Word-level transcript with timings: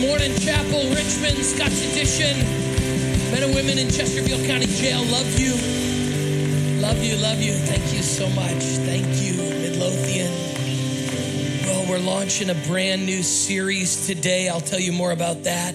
morning, 0.00 0.34
Chapel, 0.36 0.88
Richmond, 0.90 1.44
Scott's 1.44 1.84
Addition, 1.90 2.38
men 3.30 3.42
and 3.42 3.54
women 3.54 3.76
in 3.78 3.90
Chesterfield 3.90 4.44
County 4.46 4.66
Jail. 4.66 5.04
Love 5.04 5.38
you. 5.38 5.52
Love 6.80 7.02
you, 7.04 7.16
love 7.16 7.40
you. 7.40 7.52
Thank 7.52 7.92
you 7.92 8.02
so 8.02 8.28
much. 8.30 8.62
Thank 8.88 9.06
you, 9.20 9.34
Midlothian. 9.60 10.32
Well, 11.66 11.86
we're 11.88 11.98
launching 11.98 12.48
a 12.48 12.54
brand 12.66 13.04
new 13.04 13.22
series 13.22 14.06
today. 14.06 14.48
I'll 14.48 14.60
tell 14.60 14.80
you 14.80 14.92
more 14.92 15.12
about 15.12 15.44
that 15.44 15.74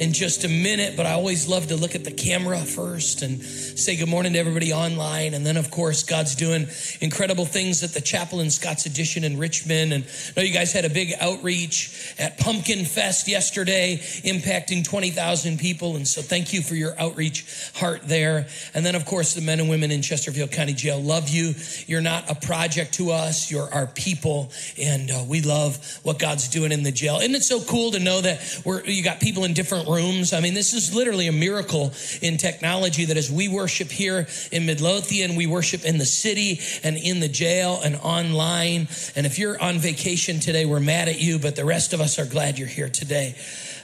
in 0.00 0.12
just 0.12 0.44
a 0.44 0.48
minute, 0.48 0.96
but 0.96 1.06
I 1.06 1.12
always 1.12 1.48
love 1.48 1.68
to 1.68 1.76
look 1.76 1.94
at 1.94 2.04
the 2.04 2.10
camera 2.10 2.58
first 2.58 3.22
and 3.22 3.42
say 3.42 3.96
good 3.96 4.08
morning 4.08 4.34
to 4.34 4.38
everybody 4.38 4.72
online. 4.72 5.34
And 5.34 5.46
then, 5.46 5.56
of 5.56 5.70
course, 5.70 6.02
God's 6.02 6.34
doing 6.34 6.66
incredible 7.00 7.44
things 7.44 7.82
at 7.82 7.90
the 7.90 8.00
Chapel 8.00 8.40
in 8.40 8.50
Scott's 8.50 8.86
Addition 8.86 9.24
in 9.24 9.38
Richmond. 9.38 9.92
And 9.92 10.04
I 10.04 10.40
know 10.40 10.46
you 10.46 10.52
guys 10.52 10.72
had 10.72 10.84
a 10.84 10.90
big 10.90 11.12
outreach 11.20 12.14
at 12.18 12.38
Pumpkin 12.38 12.84
Fest 12.84 13.28
yesterday, 13.28 13.98
impacting 14.24 14.84
20,000 14.84 15.58
people. 15.58 15.96
And 15.96 16.06
so 16.06 16.22
thank 16.22 16.52
you 16.52 16.62
for 16.62 16.74
your 16.74 16.98
outreach 16.98 17.70
heart 17.74 18.02
there. 18.02 18.46
And 18.74 18.84
then, 18.84 18.94
of 18.94 19.06
course, 19.06 19.34
the 19.34 19.40
men 19.40 19.60
and 19.60 19.68
women 19.68 19.90
in 19.90 20.02
Chesterfield 20.02 20.50
County 20.52 20.74
Jail 20.74 21.00
love 21.00 21.28
you. 21.28 21.54
You're 21.86 22.00
not 22.00 22.30
a 22.30 22.34
project 22.34 22.94
to 22.94 23.10
us, 23.10 23.50
you're 23.50 23.72
our 23.72 23.86
people. 23.86 24.50
And 24.80 25.10
uh, 25.10 25.24
we 25.28 25.40
love 25.40 26.00
what 26.02 26.18
God's 26.18 26.48
doing 26.48 26.72
in 26.72 26.82
the 26.82 26.92
jail. 26.92 27.18
Isn't 27.18 27.34
it 27.34 27.42
so 27.42 27.60
cool 27.60 27.92
to 27.92 28.00
know 28.00 28.20
that 28.20 28.62
we're, 28.64 28.84
you 28.84 29.02
got 29.02 29.20
people 29.20 29.44
in 29.44 29.54
different 29.54 29.83
rooms? 29.86 30.32
I 30.32 30.40
mean, 30.40 30.54
this 30.54 30.72
is 30.72 30.94
literally 30.94 31.28
a 31.28 31.32
miracle 31.32 31.92
in 32.22 32.36
technology 32.36 33.04
that 33.06 33.16
as 33.16 33.30
we 33.30 33.48
worship 33.48 33.90
here 33.90 34.26
in 34.52 34.66
Midlothian. 34.66 35.36
We 35.36 35.46
worship 35.46 35.84
in 35.84 35.98
the 35.98 36.06
city 36.06 36.60
and 36.82 36.96
in 36.96 37.20
the 37.20 37.28
jail 37.28 37.80
and 37.84 37.96
online. 37.96 38.88
And 39.16 39.26
if 39.26 39.38
you're 39.38 39.60
on 39.60 39.78
vacation 39.78 40.40
today, 40.40 40.66
we're 40.66 40.80
mad 40.80 41.08
at 41.08 41.20
you, 41.20 41.38
but 41.38 41.56
the 41.56 41.64
rest 41.64 41.92
of 41.92 42.00
us 42.00 42.18
are 42.18 42.26
glad 42.26 42.58
you're 42.58 42.68
here 42.68 42.88
today. 42.88 43.34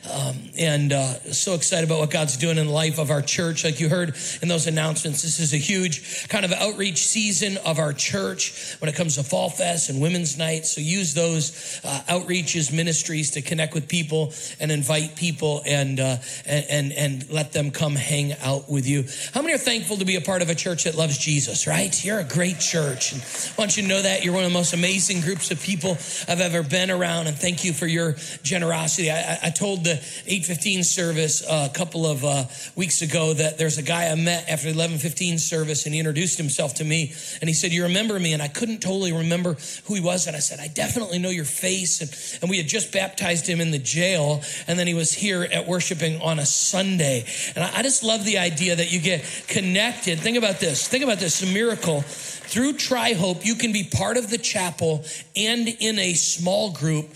Um, 0.09 0.37
and 0.59 0.93
uh, 0.93 1.15
so 1.33 1.55
excited 1.55 1.89
about 1.89 2.01
what 2.01 2.11
God's 2.11 2.37
doing 2.39 2.57
in 2.57 2.67
the 2.67 2.73
life 2.73 2.99
of 2.99 3.11
our 3.11 3.21
church. 3.21 3.65
Like 3.65 3.81
you 3.81 3.89
heard 3.89 4.17
in 4.41 4.49
those 4.49 4.67
announcements, 4.67 5.23
this 5.23 5.39
is 5.39 5.53
a 5.53 5.59
huge 5.59 6.27
kind 6.29 6.45
of 6.45 6.53
outreach 6.53 7.07
season 7.07 7.59
of 7.67 7.79
our 7.79 7.93
church 7.93 8.77
when 8.81 8.89
it 8.89 8.95
comes 8.95 9.17
to 9.17 9.23
Fall 9.23 9.51
Fest 9.51 9.91
and 9.91 10.01
Women's 10.01 10.39
Night. 10.39 10.65
So 10.65 10.81
use 10.81 11.13
those 11.13 11.81
uh, 11.85 12.01
outreaches, 12.09 12.73
ministries 12.75 13.33
to 13.33 13.43
connect 13.43 13.75
with 13.75 13.89
people 13.89 14.33
and 14.59 14.73
invite 14.73 15.17
people 15.17 15.63
and, 15.67 16.01
uh, 16.01 16.17
and, 16.47 16.65
and, 16.71 16.93
and 16.93 17.31
let 17.31 17.53
them 17.53 17.71
come 17.71 17.95
hang 17.95 18.33
out 18.43 18.71
with 18.71 18.89
you. 18.89 19.05
How 19.35 19.43
many 19.43 19.55
are 19.55 19.59
thankful 19.59 19.99
to 19.99 20.07
be 20.07 20.17
a 20.17 20.23
part 20.23 20.41
of 20.41 20.49
a 20.49 20.55
church 20.55 20.85
that 20.85 20.95
loves 20.95 21.19
Jesus, 21.19 21.67
right? 21.67 22.05
You're 22.05 22.21
a 22.21 22.25
great 22.25 22.59
church. 22.59 23.13
And 23.13 23.23
I 23.23 23.61
want 23.61 23.77
you 23.77 23.83
to 23.83 23.89
know 23.89 24.01
that 24.01 24.25
you're 24.25 24.33
one 24.33 24.45
of 24.45 24.51
the 24.51 24.59
most 24.59 24.73
amazing 24.73 25.21
groups 25.21 25.51
of 25.51 25.63
people 25.63 25.93
I've 26.27 26.41
ever 26.41 26.63
been 26.63 26.91
around. 26.91 27.27
And 27.27 27.37
thank 27.37 27.65
you 27.65 27.75
for 27.75 27.87
your 27.87 28.17
generosity. 28.43 29.11
I, 29.11 29.39
I 29.43 29.51
told 29.51 29.85
the 29.85 29.90
815 29.93 30.85
service 30.85 31.43
uh, 31.47 31.69
a 31.71 31.75
couple 31.75 32.07
of 32.07 32.25
uh, 32.25 32.45
weeks 32.77 33.03
ago 33.03 33.35
that 33.35 33.59
there's 33.59 33.79
a 33.79 33.83
guy 33.83 34.09
I 34.11 34.15
met 34.15 34.49
after 34.49 34.67
the 34.67 34.77
1115 34.77 35.39
service 35.39 35.87
and 35.87 35.95
he 35.95 36.01
introduced 36.01 36.39
himself 36.39 36.75
to 36.75 36.85
me 36.85 37.13
and 37.41 37.49
he 37.49 37.55
said, 37.55 37.73
you 37.73 37.85
remember 37.85 38.19
me? 38.19 38.33
And 38.33 38.43
I 38.43 38.49
couldn't 38.49 38.81
totally 38.81 39.13
remember 39.13 39.57
who 39.85 39.95
he 39.95 40.01
was. 40.01 40.27
And 40.27 40.37
I 40.37 40.41
said, 40.41 40.61
I 40.61 40.69
definitely 40.69 41.19
know 41.19 41.31
your 41.31 41.45
face. 41.45 42.01
And, 42.01 42.43
and 42.43 42.51
we 42.51 42.57
had 42.57 42.67
just 42.67 42.93
baptized 42.93 43.47
him 43.47 43.61
in 43.61 43.71
the 43.71 43.79
jail. 43.79 44.43
And 44.67 44.79
then 44.79 44.87
he 44.87 44.95
was 44.95 45.13
here 45.13 45.43
at 45.43 45.67
worshiping 45.67 46.21
on 46.21 46.39
a 46.39 46.47
Sunday. 46.47 47.25
And 47.55 47.65
I, 47.65 47.79
I 47.79 47.83
just 47.83 48.03
love 48.03 48.25
the 48.25 48.39
idea 48.39 48.77
that 48.77 48.93
you 48.93 49.01
get 49.01 49.25
connected. 49.49 50.21
Think 50.21 50.37
about 50.37 50.61
this. 50.61 50.87
Think 50.87 51.05
about 51.05 51.19
this. 51.19 51.43
A 51.43 51.47
miracle 51.47 52.03
through 52.03 52.75
Tri 52.75 53.13
Hope, 53.13 53.47
you 53.47 53.55
can 53.55 53.73
be 53.73 53.85
part 53.85 54.17
of 54.17 54.29
the 54.29 54.39
chapel 54.39 55.05
and 55.37 55.69
in 55.69 55.99
a 55.99 56.15
small 56.15 56.73
group 56.73 57.09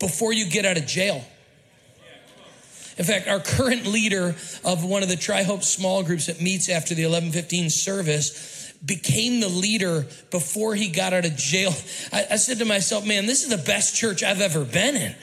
before 0.00 0.32
you 0.32 0.48
get 0.48 0.64
out 0.64 0.76
of 0.76 0.86
jail. 0.86 1.24
In 3.00 3.06
fact, 3.06 3.28
our 3.28 3.40
current 3.40 3.86
leader 3.86 4.36
of 4.62 4.84
one 4.84 5.02
of 5.02 5.08
the 5.08 5.16
Tri 5.16 5.42
Hope 5.42 5.62
small 5.62 6.02
groups 6.02 6.26
that 6.26 6.42
meets 6.42 6.68
after 6.68 6.94
the 6.94 7.04
1115 7.04 7.70
service 7.70 8.74
became 8.84 9.40
the 9.40 9.48
leader 9.48 10.06
before 10.30 10.74
he 10.74 10.90
got 10.90 11.14
out 11.14 11.24
of 11.24 11.34
jail. 11.34 11.72
I, 12.12 12.26
I 12.32 12.36
said 12.36 12.58
to 12.58 12.66
myself, 12.66 13.06
man, 13.06 13.24
this 13.24 13.42
is 13.42 13.48
the 13.48 13.56
best 13.56 13.96
church 13.96 14.22
I've 14.22 14.42
ever 14.42 14.66
been 14.66 14.96
in. 14.96 15.14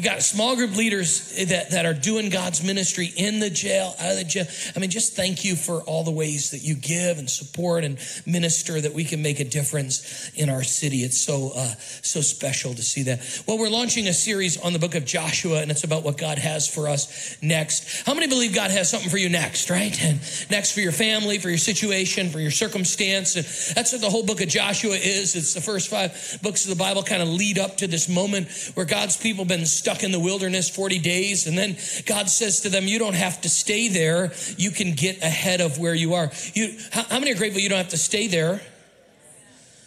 You 0.00 0.06
got 0.06 0.22
small 0.22 0.56
group 0.56 0.74
leaders 0.76 1.44
that, 1.48 1.72
that 1.72 1.84
are 1.84 1.92
doing 1.92 2.30
God's 2.30 2.64
ministry 2.64 3.12
in 3.18 3.38
the 3.38 3.50
jail, 3.50 3.94
out 4.00 4.12
of 4.12 4.16
the 4.16 4.24
jail. 4.24 4.46
I 4.74 4.78
mean, 4.78 4.88
just 4.88 5.14
thank 5.14 5.44
you 5.44 5.56
for 5.56 5.82
all 5.82 6.04
the 6.04 6.10
ways 6.10 6.52
that 6.52 6.62
you 6.62 6.74
give 6.74 7.18
and 7.18 7.28
support 7.28 7.84
and 7.84 7.98
minister 8.24 8.80
that 8.80 8.94
we 8.94 9.04
can 9.04 9.20
make 9.20 9.40
a 9.40 9.44
difference 9.44 10.30
in 10.34 10.48
our 10.48 10.62
city. 10.62 11.00
It's 11.00 11.20
so, 11.20 11.52
uh, 11.54 11.74
so 12.00 12.22
special 12.22 12.72
to 12.72 12.82
see 12.82 13.02
that. 13.02 13.42
Well, 13.46 13.58
we're 13.58 13.68
launching 13.68 14.08
a 14.08 14.14
series 14.14 14.58
on 14.58 14.72
the 14.72 14.78
book 14.78 14.94
of 14.94 15.04
Joshua, 15.04 15.60
and 15.60 15.70
it's 15.70 15.84
about 15.84 16.02
what 16.02 16.16
God 16.16 16.38
has 16.38 16.66
for 16.66 16.88
us 16.88 17.36
next. 17.42 18.06
How 18.06 18.14
many 18.14 18.26
believe 18.26 18.54
God 18.54 18.70
has 18.70 18.90
something 18.90 19.10
for 19.10 19.18
you 19.18 19.28
next, 19.28 19.68
right? 19.68 20.02
And 20.02 20.18
next 20.50 20.72
for 20.72 20.80
your 20.80 20.92
family, 20.92 21.36
for 21.36 21.50
your 21.50 21.58
situation, 21.58 22.30
for 22.30 22.40
your 22.40 22.52
circumstance. 22.52 23.36
And 23.36 23.44
that's 23.76 23.92
what 23.92 24.00
the 24.00 24.08
whole 24.08 24.24
book 24.24 24.40
of 24.40 24.48
Joshua 24.48 24.94
is. 24.94 25.36
It's 25.36 25.52
the 25.52 25.60
first 25.60 25.90
five 25.90 26.38
books 26.42 26.64
of 26.64 26.70
the 26.70 26.82
Bible 26.82 27.02
kind 27.02 27.20
of 27.20 27.28
lead 27.28 27.58
up 27.58 27.76
to 27.76 27.86
this 27.86 28.08
moment 28.08 28.48
where 28.72 28.86
God's 28.86 29.18
people 29.18 29.44
been 29.44 29.66
stuck 29.66 29.89
stuck 29.90 30.04
in 30.04 30.12
the 30.12 30.20
wilderness 30.20 30.70
40 30.70 30.98
days. 31.00 31.46
And 31.46 31.58
then 31.58 31.76
God 32.06 32.28
says 32.28 32.60
to 32.60 32.68
them, 32.68 32.86
You 32.86 32.98
don't 32.98 33.14
have 33.14 33.40
to 33.42 33.48
stay 33.48 33.88
there. 33.88 34.32
You 34.56 34.70
can 34.70 34.94
get 34.94 35.22
ahead 35.22 35.60
of 35.60 35.78
where 35.78 35.94
you 35.94 36.14
are. 36.14 36.30
You, 36.54 36.76
how, 36.92 37.02
how 37.04 37.18
many 37.18 37.32
are 37.32 37.36
grateful 37.36 37.60
you 37.60 37.68
don't 37.68 37.78
have 37.78 37.88
to 37.88 37.98
stay 37.98 38.26
there? 38.26 38.60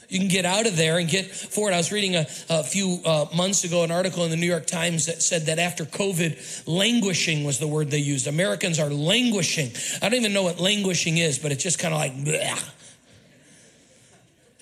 You 0.09 0.19
can 0.19 0.27
get 0.27 0.45
out 0.45 0.67
of 0.67 0.75
there 0.77 0.99
and 0.99 1.09
get 1.09 1.31
forward. 1.31 1.73
I 1.73 1.77
was 1.77 1.91
reading 1.91 2.15
a, 2.15 2.27
a 2.49 2.63
few 2.63 2.99
uh, 3.03 3.25
months 3.35 3.63
ago 3.63 3.83
an 3.83 3.91
article 3.91 4.25
in 4.25 4.29
the 4.29 4.37
New 4.37 4.45
York 4.45 4.67
Times 4.67 5.07
that 5.07 5.23
said 5.23 5.47
that 5.47 5.57
after 5.57 5.85
COVID, 5.85 6.67
languishing 6.67 7.43
was 7.43 7.57
the 7.57 7.67
word 7.67 7.89
they 7.89 7.97
used. 7.97 8.27
Americans 8.27 8.79
are 8.79 8.89
languishing. 8.89 9.71
I 10.01 10.09
don't 10.09 10.19
even 10.19 10.33
know 10.33 10.43
what 10.43 10.59
languishing 10.59 11.17
is, 11.17 11.39
but 11.39 11.51
it's 11.51 11.63
just 11.63 11.79
kind 11.79 11.93
of 11.93 11.99
like, 11.99 12.15
bleh. 12.15 12.72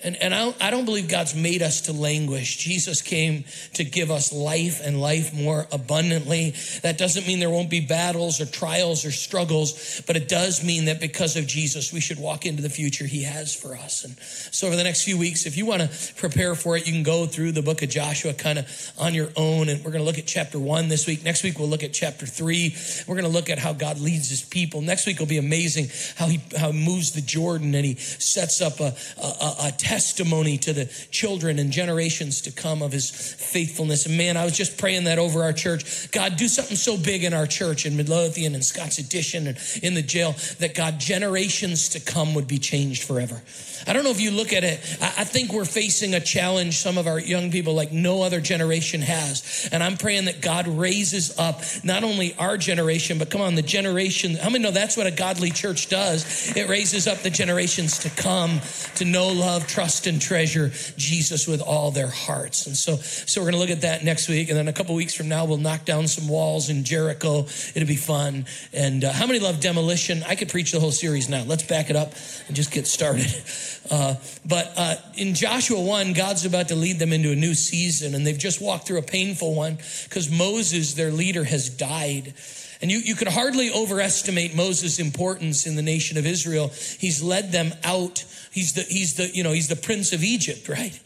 And, 0.03 0.15
and 0.17 0.33
I, 0.33 0.53
I 0.59 0.71
don't 0.71 0.85
believe 0.85 1.07
God's 1.07 1.35
made 1.35 1.61
us 1.61 1.81
to 1.81 1.93
languish. 1.93 2.57
Jesus 2.57 3.01
came 3.01 3.43
to 3.73 3.83
give 3.83 4.09
us 4.09 4.33
life 4.33 4.81
and 4.83 4.99
life 4.99 5.33
more 5.33 5.67
abundantly. 5.71 6.55
That 6.81 6.97
doesn't 6.97 7.27
mean 7.27 7.39
there 7.39 7.49
won't 7.49 7.69
be 7.69 7.81
battles 7.81 8.41
or 8.41 8.45
trials 8.45 9.05
or 9.05 9.11
struggles, 9.11 10.01
but 10.07 10.15
it 10.15 10.27
does 10.27 10.63
mean 10.63 10.85
that 10.85 10.99
because 10.99 11.37
of 11.37 11.45
Jesus, 11.45 11.93
we 11.93 11.99
should 11.99 12.19
walk 12.19 12.45
into 12.45 12.61
the 12.61 12.69
future 12.69 13.05
He 13.05 13.23
has 13.23 13.53
for 13.53 13.75
us. 13.75 14.03
And 14.03 14.17
so, 14.19 14.67
over 14.67 14.75
the 14.75 14.83
next 14.83 15.03
few 15.03 15.17
weeks, 15.17 15.45
if 15.45 15.57
you 15.57 15.65
want 15.65 15.81
to 15.81 16.13
prepare 16.15 16.55
for 16.55 16.77
it, 16.77 16.87
you 16.87 16.93
can 16.93 17.03
go 17.03 17.25
through 17.25 17.51
the 17.51 17.61
book 17.61 17.81
of 17.81 17.89
Joshua 17.89 18.33
kind 18.33 18.59
of 18.59 18.91
on 18.97 19.13
your 19.13 19.29
own. 19.35 19.69
And 19.69 19.83
we're 19.83 19.91
going 19.91 20.03
to 20.03 20.05
look 20.05 20.17
at 20.17 20.25
chapter 20.25 20.57
one 20.57 20.87
this 20.87 21.05
week. 21.05 21.23
Next 21.23 21.43
week, 21.43 21.59
we'll 21.59 21.69
look 21.69 21.83
at 21.83 21.93
chapter 21.93 22.25
three. 22.25 22.75
We're 23.07 23.15
going 23.15 23.25
to 23.25 23.31
look 23.31 23.49
at 23.49 23.59
how 23.59 23.73
God 23.73 23.99
leads 23.99 24.29
His 24.29 24.43
people. 24.43 24.81
Next 24.81 25.05
week 25.05 25.19
will 25.19 25.27
be 25.27 25.37
amazing 25.37 25.89
how 26.15 26.27
He, 26.27 26.41
how 26.57 26.71
he 26.71 26.85
moves 26.85 27.11
the 27.11 27.21
Jordan 27.21 27.75
and 27.75 27.85
He 27.85 27.95
sets 27.95 28.61
up 28.61 28.79
a, 28.79 28.95
a, 29.21 29.67
a 29.67 29.71
testimony 29.91 30.57
to 30.57 30.71
the 30.71 30.85
children 31.11 31.59
and 31.59 31.69
generations 31.69 32.39
to 32.39 32.49
come 32.49 32.81
of 32.81 32.93
his 32.93 33.09
faithfulness. 33.09 34.05
And 34.05 34.17
man, 34.17 34.37
I 34.37 34.45
was 34.45 34.55
just 34.55 34.77
praying 34.77 35.03
that 35.03 35.19
over 35.19 35.43
our 35.43 35.51
church. 35.51 36.09
God, 36.11 36.37
do 36.37 36.47
something 36.47 36.77
so 36.77 36.95
big 36.95 37.25
in 37.25 37.33
our 37.33 37.45
church 37.45 37.85
in 37.85 37.97
Midlothian 37.97 38.55
and 38.55 38.63
Scott's 38.63 38.99
Addition 38.99 39.47
and 39.47 39.57
in 39.83 39.93
the 39.93 40.01
jail 40.01 40.33
that 40.59 40.75
God, 40.75 40.97
generations 40.97 41.89
to 41.89 41.99
come 41.99 42.35
would 42.35 42.47
be 42.47 42.57
changed 42.57 43.03
forever. 43.03 43.41
I 43.85 43.91
don't 43.91 44.05
know 44.05 44.11
if 44.11 44.21
you 44.21 44.31
look 44.31 44.53
at 44.53 44.63
it, 44.63 44.79
I 45.01 45.25
think 45.25 45.51
we're 45.51 45.65
facing 45.65 46.13
a 46.13 46.21
challenge, 46.21 46.77
some 46.77 46.97
of 46.97 47.07
our 47.07 47.19
young 47.19 47.51
people, 47.51 47.73
like 47.73 47.91
no 47.91 48.21
other 48.21 48.39
generation 48.39 49.01
has. 49.01 49.67
And 49.73 49.83
I'm 49.83 49.97
praying 49.97 50.25
that 50.25 50.39
God 50.39 50.67
raises 50.67 51.37
up 51.37 51.63
not 51.83 52.05
only 52.05 52.33
our 52.35 52.57
generation, 52.57 53.17
but 53.17 53.29
come 53.29 53.41
on, 53.41 53.55
the 53.55 53.61
generation. 53.61 54.35
How 54.35 54.49
many 54.49 54.63
know 54.63 54.71
that's 54.71 54.95
what 54.95 55.07
a 55.07 55.11
godly 55.11 55.49
church 55.49 55.89
does? 55.89 56.55
It 56.55 56.69
raises 56.69 57.07
up 57.07 57.17
the 57.19 57.29
generations 57.29 57.99
to 57.99 58.09
come 58.09 58.61
to 58.95 59.03
know, 59.03 59.29
love, 59.29 59.67
trust, 59.67 59.80
and 60.07 60.21
treasure 60.21 60.71
Jesus 60.97 61.47
with 61.47 61.61
all 61.61 61.91
their 61.91 62.09
hearts. 62.09 62.67
And 62.67 62.75
so, 62.75 62.95
so 62.97 63.41
we're 63.41 63.51
going 63.51 63.53
to 63.53 63.59
look 63.59 63.69
at 63.69 63.81
that 63.81 64.03
next 64.03 64.29
week. 64.29 64.49
And 64.49 64.57
then 64.57 64.67
a 64.67 64.73
couple 64.73 64.95
weeks 64.95 65.13
from 65.13 65.27
now, 65.27 65.45
we'll 65.45 65.57
knock 65.57 65.85
down 65.85 66.07
some 66.07 66.27
walls 66.27 66.69
in 66.69 66.83
Jericho. 66.83 67.45
It'll 67.75 67.87
be 67.87 67.95
fun. 67.95 68.45
And 68.73 69.03
uh, 69.03 69.11
how 69.11 69.27
many 69.27 69.39
love 69.39 69.59
demolition? 69.59 70.23
I 70.23 70.35
could 70.35 70.49
preach 70.49 70.71
the 70.71 70.79
whole 70.79 70.91
series 70.91 71.29
now. 71.29 71.43
Let's 71.43 71.63
back 71.63 71.89
it 71.89 71.95
up 71.95 72.13
and 72.47 72.55
just 72.55 72.71
get 72.71 72.87
started. 72.87 73.27
Uh, 73.89 74.15
but 74.45 74.71
uh, 74.77 74.95
in 75.17 75.33
Joshua 75.33 75.81
1, 75.81 76.13
God's 76.13 76.45
about 76.45 76.69
to 76.69 76.75
lead 76.75 76.99
them 76.99 77.11
into 77.11 77.31
a 77.31 77.35
new 77.35 77.53
season, 77.53 78.15
and 78.15 78.25
they've 78.25 78.37
just 78.37 78.61
walked 78.61 78.87
through 78.87 78.99
a 78.99 79.03
painful 79.03 79.53
one 79.53 79.79
because 80.03 80.29
Moses, 80.31 80.93
their 80.93 81.11
leader, 81.11 81.43
has 81.43 81.69
died. 81.69 82.33
And 82.81 82.91
you, 82.91 82.97
you 82.99 83.15
could 83.15 83.27
hardly 83.27 83.71
overestimate 83.71 84.55
Moses' 84.55 84.99
importance 84.99 85.67
in 85.67 85.75
the 85.75 85.81
nation 85.81 86.17
of 86.17 86.25
Israel. 86.25 86.69
He's 86.99 87.21
led 87.21 87.51
them 87.51 87.73
out. 87.83 88.25
He's 88.51 88.73
the, 88.73 88.81
he's 88.81 89.15
the, 89.15 89.27
you 89.27 89.43
know, 89.43 89.51
he's 89.51 89.67
the 89.67 89.75
prince 89.75 90.13
of 90.13 90.23
Egypt, 90.23 90.67
right? 90.67 90.99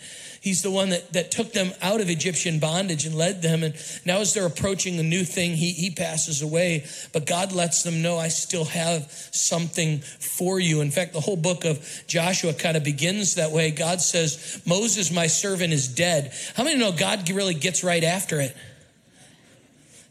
He's 0.45 0.61
the 0.61 0.69
one 0.69 0.89
that, 0.89 1.11
that 1.13 1.31
took 1.31 1.53
them 1.53 1.71
out 1.81 2.01
of 2.01 2.09
Egyptian 2.11 2.59
bondage 2.59 3.07
and 3.07 3.15
led 3.15 3.41
them. 3.41 3.63
And 3.63 3.73
now, 4.05 4.19
as 4.19 4.35
they're 4.35 4.45
approaching 4.45 4.99
a 4.99 5.03
new 5.03 5.23
thing, 5.23 5.55
he, 5.55 5.71
he 5.71 5.89
passes 5.89 6.43
away. 6.43 6.85
But 7.13 7.25
God 7.25 7.51
lets 7.51 7.81
them 7.81 8.03
know, 8.03 8.19
I 8.19 8.27
still 8.27 8.65
have 8.65 9.11
something 9.31 10.01
for 10.01 10.59
you. 10.59 10.81
In 10.81 10.91
fact, 10.91 11.13
the 11.13 11.19
whole 11.19 11.35
book 11.35 11.65
of 11.65 12.03
Joshua 12.05 12.53
kind 12.53 12.77
of 12.77 12.83
begins 12.83 13.35
that 13.35 13.49
way. 13.49 13.71
God 13.71 14.01
says, 14.01 14.61
Moses, 14.67 15.11
my 15.11 15.25
servant, 15.25 15.73
is 15.73 15.87
dead. 15.87 16.31
How 16.53 16.63
many 16.63 16.79
know 16.79 16.91
God 16.91 17.27
really 17.27 17.55
gets 17.55 17.83
right 17.83 18.03
after 18.03 18.39
it? 18.39 18.55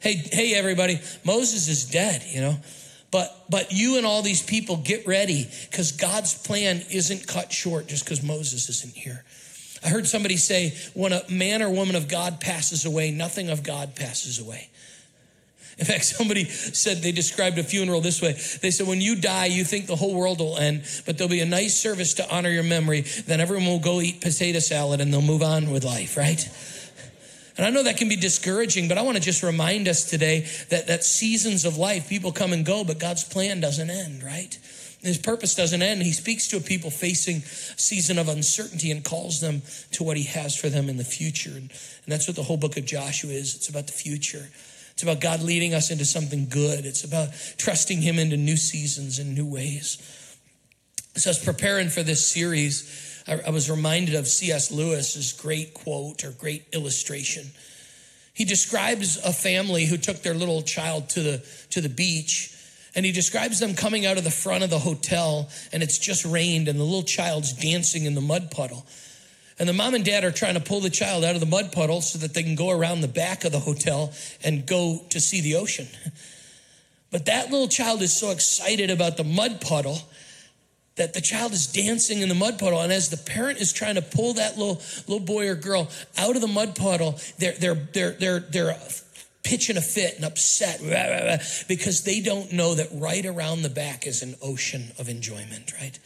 Hey, 0.05 0.17
hey, 0.17 0.55
everybody, 0.55 1.01
Moses 1.25 1.67
is 1.67 1.87
dead, 1.87 2.23
you 2.29 2.43
know. 2.43 2.57
But 3.11 3.35
but 3.49 3.73
you 3.73 3.97
and 3.97 4.05
all 4.05 4.21
these 4.21 4.43
people 4.43 4.77
get 4.77 5.07
ready 5.07 5.49
because 5.71 5.93
God's 5.93 6.35
plan 6.35 6.83
isn't 6.93 7.27
cut 7.27 7.51
short 7.51 7.87
just 7.87 8.05
because 8.05 8.23
Moses 8.23 8.69
isn't 8.69 8.93
here. 8.93 9.25
I 9.83 9.89
heard 9.89 10.07
somebody 10.07 10.37
say, 10.37 10.77
when 10.93 11.15
a 11.15 11.23
man 11.31 11.63
or 11.63 11.71
woman 11.71 11.97
of 11.97 12.09
God 12.09 12.39
passes 12.39 12.85
away, 12.85 13.13
nothing 13.13 13.49
of 13.49 13.63
God 13.63 13.97
passes 13.97 14.39
away. 14.39 14.69
In 15.79 15.87
fact, 15.87 16.05
somebody 16.05 16.45
said 16.45 16.99
they 16.99 17.13
described 17.13 17.57
a 17.57 17.65
funeral 17.65 18.03
this 18.03 18.21
way. 18.21 18.33
They 18.61 18.71
said, 18.71 18.87
when 18.87 19.01
you 19.01 19.17
die, 19.17 19.47
you 19.47 19.65
think 19.65 19.87
the 19.87 19.97
whole 19.97 20.15
world 20.15 20.41
will 20.41 20.59
end, 20.59 20.85
but 21.07 21.17
there'll 21.17 21.31
be 21.31 21.41
a 21.41 21.47
nice 21.47 21.81
service 21.81 22.13
to 22.15 22.35
honor 22.35 22.51
your 22.51 22.63
memory. 22.63 23.03
Then 23.27 23.41
everyone 23.41 23.67
will 23.67 23.79
go 23.79 24.03
eat 24.03 24.21
potato 24.21 24.59
salad 24.59 25.01
and 25.01 25.11
they'll 25.11 25.23
move 25.23 25.43
on 25.43 25.71
with 25.71 25.83
life, 25.83 26.19
right? 26.19 26.47
And 27.57 27.65
I 27.65 27.71
know 27.71 27.85
that 27.85 27.97
can 27.97 28.09
be 28.09 28.17
discouraging, 28.17 28.89
but 28.89 28.99
I 28.99 29.03
want 29.03 29.17
to 29.17 29.23
just 29.23 29.43
remind 29.43 29.87
us 29.87 30.05
today 30.05 30.47
that, 30.71 30.89
that 30.89 31.05
seasons 31.05 31.65
of 31.65 31.77
life, 31.77 32.09
people 32.09 32.33
come 32.33 32.53
and 32.53 32.67
go, 32.67 32.83
but 32.83 32.99
God's 32.99 33.23
plan 33.25 33.61
doesn't 33.61 33.91
end, 33.91 34.25
right? 34.25 34.59
His 35.03 35.19
purpose 35.19 35.55
doesn't 35.55 35.83
end. 35.83 36.03
He 36.03 36.13
speaks 36.13 36.49
to 36.49 36.57
a 36.57 36.61
people 36.61 36.91
facing 36.91 37.37
a 37.37 37.41
season 37.41 38.19
of 38.19 38.29
uncertainty 38.29 38.91
and 38.91 39.05
calls 39.05 39.41
them 39.41 39.63
to 39.93 40.03
what 40.03 40.17
he 40.17 40.25
has 40.25 40.57
for 40.57 40.69
them 40.69 40.89
in 40.89 40.97
the 40.97 41.05
future. 41.05 41.51
And, 41.51 41.71
and 41.71 42.09
that's 42.09 42.27
what 42.27 42.37
the 42.37 42.43
whole 42.43 42.57
book 42.57 42.77
of 42.77 42.87
Joshua 42.87 43.31
is. 43.31 43.55
It's 43.55 43.69
about 43.69 43.87
the 43.87 43.93
future. 43.93 44.49
It's 44.93 45.03
about 45.03 45.21
God 45.21 45.43
leading 45.43 45.75
us 45.75 45.91
into 45.91 46.05
something 46.05 46.49
good. 46.49 46.87
It's 46.87 47.05
about 47.05 47.29
trusting 47.59 48.01
him 48.01 48.19
into 48.19 48.37
new 48.37 48.57
seasons 48.57 49.19
and 49.19 49.35
new 49.35 49.47
ways. 49.47 49.99
So 51.17 51.31
I 51.31 51.33
was 51.33 51.39
preparing 51.39 51.91
for 51.91 52.03
this 52.03 52.29
series. 52.29 53.14
I, 53.27 53.41
I 53.47 53.51
was 53.51 53.71
reminded 53.71 54.15
of 54.15 54.27
C.S. 54.27 54.71
Lewis's 54.71 55.33
great 55.33 55.75
quote 55.75 56.25
or 56.25 56.31
great 56.33 56.67
illustration. 56.73 57.51
He 58.33 58.45
describes 58.45 59.17
a 59.25 59.33
family 59.33 59.87
who 59.87 59.97
took 59.97 60.23
their 60.23 60.35
little 60.35 60.63
child 60.63 61.09
to 61.11 61.21
the, 61.23 61.47
to 61.71 61.81
the 61.81 61.89
beach 61.89 62.51
and 62.97 63.05
he 63.05 63.13
describes 63.13 63.61
them 63.61 63.75
coming 63.75 64.07
out 64.07 64.19
of 64.19 64.25
the 64.25 64.31
front 64.31 64.65
of 64.65 64.71
the 64.71 64.79
hotel 64.79 65.49
and 65.73 65.83
it's 65.83 65.99
just 65.99 66.25
rained 66.25 66.69
and 66.69 66.79
the 66.79 66.85
little 66.85 67.03
child's 67.03 67.53
dancing 67.53 68.05
in 68.05 68.15
the 68.15 68.21
mud 68.21 68.51
puddle. 68.51 68.87
And 69.59 69.69
the 69.69 69.73
mom 69.73 69.95
and 69.95 70.05
dad 70.05 70.25
are 70.25 70.33
trying 70.33 70.55
to 70.55 70.61
pull 70.61 70.81
the 70.81 70.91
child 70.91 71.25
out 71.25 71.35
of 71.35 71.41
the 71.41 71.47
mud 71.47 71.71
puddle 71.71 72.01
so 72.01 72.19
that 72.19 72.35
they 72.35 72.43
can 72.43 72.57
go 72.57 72.71
around 72.71 73.03
the 73.03 73.09
back 73.09 73.45
of 73.45 73.53
the 73.53 73.61
hotel 73.61 74.13
and 74.43 74.67
go 74.67 75.01
to 75.11 75.21
see 75.21 75.41
the 75.41 75.57
ocean. 75.57 75.87
But 77.15 77.27
that 77.27 77.53
little 77.53 77.69
child 77.69 78.03
is 78.03 78.13
so 78.13 78.33
excited 78.33 78.91
about 78.91 79.17
the 79.17 79.23
mud 79.23 79.61
puddle 79.61 80.01
that 80.97 81.13
the 81.13 81.21
child 81.21 81.53
is 81.53 81.67
dancing 81.67 82.21
in 82.21 82.29
the 82.29 82.35
mud 82.35 82.59
puddle. 82.59 82.81
And 82.81 82.93
as 82.93 83.09
the 83.09 83.17
parent 83.17 83.61
is 83.61 83.73
trying 83.73 83.97
to 83.97 84.03
pull 84.03 84.35
that 84.35 84.57
little 84.57 84.81
little 85.09 85.25
boy 85.25 85.49
or 85.49 85.55
girl 85.55 85.89
out 86.17 86.37
of 86.37 86.43
the 86.43 86.49
mud 86.49 86.77
puddle 86.77 87.19
they're 87.39 87.55
they're 87.59 87.75
they're 87.75 88.13
they're 88.13 88.41
they're 88.41 88.77
pitching 89.43 89.77
a 89.77 89.81
fit 89.81 90.17
and 90.17 90.25
upset 90.25 90.81
because 91.69 92.05
they 92.05 92.21
don't 92.21 92.53
know 92.53 92.75
that 92.75 92.89
right 92.93 93.27
around 93.27 93.63
the 93.63 93.69
back 93.69 94.07
is 94.07 94.23
an 94.23 94.35
ocean 94.43 94.91
of 94.99 95.09
enjoyment 95.09 95.73
right? 95.81 95.99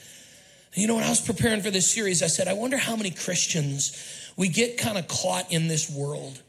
You 0.75 0.87
know 0.87 0.95
when 0.95 1.05
i 1.05 1.09
was 1.09 1.21
preparing 1.21 1.61
for 1.61 1.71
this 1.71 1.91
series 1.91 2.23
i 2.23 2.29
said 2.29 2.47
i 2.47 2.53
wonder 2.53 2.77
how 2.77 2.95
many 2.95 3.11
christians 3.11 4.33
we 4.37 4.49
get 4.49 4.79
kind 4.79 4.97
of 4.97 5.09
caught 5.09 5.51
in 5.51 5.67
this 5.67 5.91
world 5.91 6.41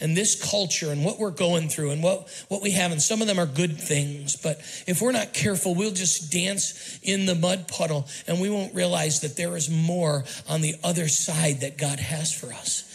and 0.00 0.16
this 0.16 0.40
culture 0.50 0.90
and 0.90 1.04
what 1.04 1.18
we're 1.18 1.30
going 1.30 1.68
through 1.68 1.90
and 1.90 2.02
what, 2.02 2.28
what 2.48 2.62
we 2.62 2.72
have. 2.72 2.92
And 2.92 3.02
some 3.02 3.20
of 3.20 3.26
them 3.26 3.38
are 3.38 3.46
good 3.46 3.78
things, 3.78 4.36
but 4.36 4.58
if 4.86 5.00
we're 5.00 5.12
not 5.12 5.32
careful, 5.32 5.74
we'll 5.74 5.92
just 5.92 6.32
dance 6.32 6.98
in 7.02 7.26
the 7.26 7.34
mud 7.34 7.68
puddle 7.68 8.06
and 8.26 8.40
we 8.40 8.50
won't 8.50 8.74
realize 8.74 9.20
that 9.20 9.36
there 9.36 9.56
is 9.56 9.68
more 9.70 10.24
on 10.48 10.60
the 10.60 10.74
other 10.84 11.08
side 11.08 11.60
that 11.60 11.78
God 11.78 11.98
has 11.98 12.32
for 12.32 12.52
us. 12.52 12.87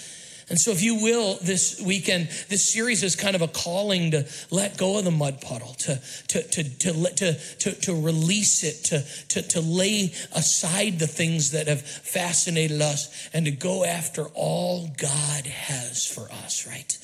And 0.49 0.59
so, 0.59 0.71
if 0.71 0.83
you 0.83 0.95
will, 0.95 1.35
this 1.41 1.81
weekend, 1.81 2.27
this 2.49 2.71
series 2.71 3.01
is 3.03 3.15
kind 3.15 3.35
of 3.35 3.41
a 3.41 3.47
calling 3.47 4.11
to 4.11 4.27
let 4.51 4.77
go 4.77 4.97
of 4.97 5.05
the 5.05 5.11
mud 5.11 5.41
puddle, 5.41 5.73
to, 5.79 6.01
to, 6.27 6.43
to, 6.43 6.63
to, 6.63 6.93
to, 7.15 7.33
to, 7.59 7.71
to 7.71 8.01
release 8.01 8.63
it, 8.63 8.83
to, 8.85 9.03
to, 9.29 9.47
to 9.49 9.61
lay 9.61 10.13
aside 10.35 10.99
the 10.99 11.07
things 11.07 11.51
that 11.51 11.67
have 11.67 11.81
fascinated 11.81 12.81
us, 12.81 13.29
and 13.33 13.45
to 13.45 13.51
go 13.51 13.85
after 13.85 14.25
all 14.33 14.89
God 14.97 15.45
has 15.45 16.05
for 16.05 16.29
us, 16.43 16.67
right? 16.67 16.97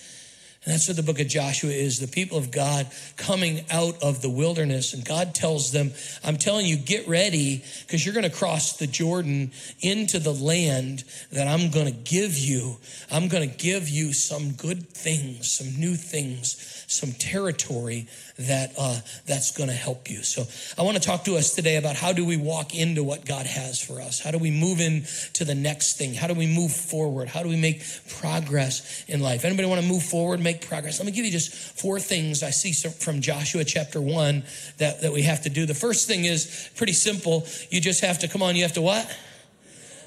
And 0.69 0.75
that's 0.75 0.87
what 0.87 0.97
the 0.97 1.03
book 1.03 1.19
of 1.19 1.27
Joshua 1.27 1.71
is 1.71 1.97
the 1.97 2.07
people 2.07 2.37
of 2.37 2.51
God 2.51 2.85
coming 3.17 3.61
out 3.71 4.03
of 4.03 4.21
the 4.21 4.29
wilderness. 4.29 4.93
And 4.93 5.03
God 5.03 5.33
tells 5.33 5.71
them, 5.71 5.91
I'm 6.23 6.37
telling 6.37 6.67
you, 6.67 6.77
get 6.77 7.07
ready 7.07 7.63
because 7.87 8.05
you're 8.05 8.13
going 8.13 8.29
to 8.29 8.37
cross 8.37 8.77
the 8.77 8.85
Jordan 8.85 9.51
into 9.81 10.19
the 10.19 10.31
land 10.31 11.05
that 11.31 11.47
I'm 11.47 11.71
going 11.71 11.87
to 11.87 11.91
give 11.91 12.37
you. 12.37 12.77
I'm 13.09 13.29
going 13.29 13.49
to 13.49 13.55
give 13.57 13.89
you 13.89 14.13
some 14.13 14.51
good 14.51 14.87
things, 14.89 15.49
some 15.49 15.75
new 15.79 15.95
things, 15.95 16.85
some 16.87 17.13
territory 17.13 18.07
that 18.39 18.71
uh, 18.77 18.99
that's 19.25 19.51
going 19.51 19.69
to 19.69 19.75
help 19.75 20.09
you. 20.09 20.23
So 20.23 20.43
I 20.77 20.85
want 20.85 20.95
to 20.95 21.03
talk 21.03 21.25
to 21.25 21.35
us 21.35 21.53
today 21.53 21.75
about 21.75 21.97
how 21.97 22.13
do 22.13 22.25
we 22.25 22.37
walk 22.37 22.73
into 22.73 23.03
what 23.03 23.25
God 23.25 23.45
has 23.45 23.81
for 23.81 23.99
us? 23.99 24.19
How 24.19 24.31
do 24.31 24.37
we 24.37 24.49
move 24.49 24.79
into 24.79 25.43
the 25.43 25.55
next 25.55 25.97
thing? 25.97 26.13
How 26.13 26.27
do 26.27 26.33
we 26.33 26.47
move 26.47 26.71
forward? 26.71 27.27
How 27.27 27.43
do 27.43 27.49
we 27.49 27.57
make 27.57 27.83
progress 28.07 29.03
in 29.07 29.19
life? 29.19 29.43
Anybody 29.43 29.67
want 29.67 29.81
to 29.81 29.87
move 29.87 30.03
forward, 30.03 30.39
make 30.39 30.65
progress? 30.65 30.99
Let 30.99 31.05
me 31.05 31.11
give 31.11 31.25
you 31.25 31.31
just 31.31 31.53
four 31.53 31.99
things 31.99 32.41
I 32.41 32.51
see 32.51 32.71
from 32.71 33.19
Joshua 33.19 33.65
chapter 33.65 33.99
one 33.99 34.43
that, 34.77 35.01
that 35.01 35.11
we 35.11 35.23
have 35.23 35.43
to 35.43 35.49
do. 35.49 35.65
The 35.65 35.73
first 35.73 36.07
thing 36.07 36.23
is 36.23 36.69
pretty 36.77 36.93
simple. 36.93 37.45
You 37.69 37.81
just 37.81 38.01
have 38.01 38.19
to, 38.19 38.29
come 38.29 38.41
on, 38.41 38.55
you 38.55 38.61
have 38.61 38.73
to 38.73 38.81
what? 38.81 39.05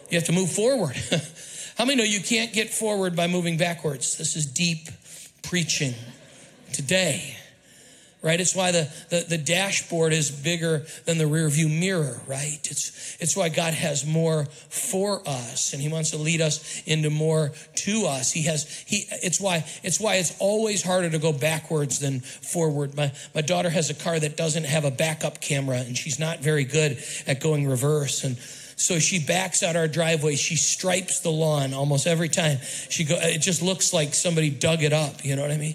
You 0.09 0.17
have 0.17 0.27
to 0.27 0.33
move 0.33 0.51
forward. 0.51 0.97
How 1.77 1.85
many 1.85 1.97
know 1.97 2.05
you 2.05 2.21
can't 2.21 2.53
get 2.53 2.71
forward 2.71 3.15
by 3.15 3.27
moving 3.27 3.59
backwards? 3.59 4.17
This 4.17 4.37
is 4.37 4.47
deep 4.47 4.89
preaching 5.43 5.95
today 6.73 7.37
right? 8.23 8.41
It's 8.41 8.55
why 8.55 8.71
the, 8.71 8.89
the, 9.11 9.27
the, 9.29 9.39
dashboard 9.39 10.13
is 10.13 10.31
bigger 10.31 10.87
than 11.07 11.19
the 11.19 11.27
rear 11.27 11.49
view 11.49 11.69
mirror, 11.69 12.21
right? 12.29 12.59
It's, 12.71 13.17
it's 13.21 13.37
why 13.37 13.49
God 13.49 13.75
has 13.75 14.07
more 14.07 14.45
for 14.45 15.21
us 15.29 15.73
and 15.73 15.83
he 15.83 15.89
wants 15.89 16.11
to 16.13 16.17
lead 16.17 16.41
us 16.41 16.83
into 16.87 17.11
more 17.11 17.51
to 17.75 18.07
us. 18.07 18.31
He 18.31 18.43
has, 18.43 18.85
he, 18.87 19.07
it's 19.11 19.41
why, 19.41 19.65
it's 19.83 19.99
why 19.99 20.17
it's 20.17 20.37
always 20.39 20.83
harder 20.83 21.11
to 21.11 21.19
go 21.19 21.33
backwards 21.33 21.99
than 21.99 22.21
forward. 22.21 22.97
My, 22.97 23.13
my 23.35 23.41
daughter 23.41 23.71
has 23.71 23.91
a 23.91 23.95
car 23.95 24.19
that 24.19 24.37
doesn't 24.37 24.65
have 24.65 24.85
a 24.85 24.93
backup 24.93 25.41
camera 25.41 25.79
and 25.79 25.99
she's 25.99 26.21
not 26.21 26.39
very 26.39 26.65
good 26.65 27.03
at 27.27 27.41
going 27.41 27.67
reverse. 27.67 28.23
And 28.23 28.39
so 28.77 29.01
she 29.01 29.19
backs 29.19 29.65
out 29.65 29.75
our 29.75 29.89
driveway. 29.89 30.37
She 30.37 30.55
stripes 30.55 31.21
the 31.21 31.31
lawn 31.31 31.75
almost 31.75 32.07
every 32.07 32.29
time 32.29 32.59
she 32.89 33.05
go. 33.05 33.17
It 33.21 33.39
just 33.39 33.63
looks 33.63 33.93
like 33.93 34.15
somebody 34.15 34.51
dug 34.51 34.83
it 34.85 34.93
up. 34.93 35.25
You 35.25 35.35
know 35.35 35.43
what 35.43 35.51
I 35.51 35.57
mean? 35.57 35.75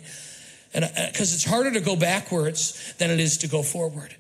And 0.78 0.86
because 1.12 1.34
uh, 1.34 1.36
it's 1.36 1.44
harder 1.44 1.72
to 1.72 1.80
go 1.80 1.96
backwards 1.96 2.94
than 3.00 3.10
it 3.10 3.20
is 3.20 3.40
to 3.40 3.48
go 3.48 3.64
forward. 3.64 4.16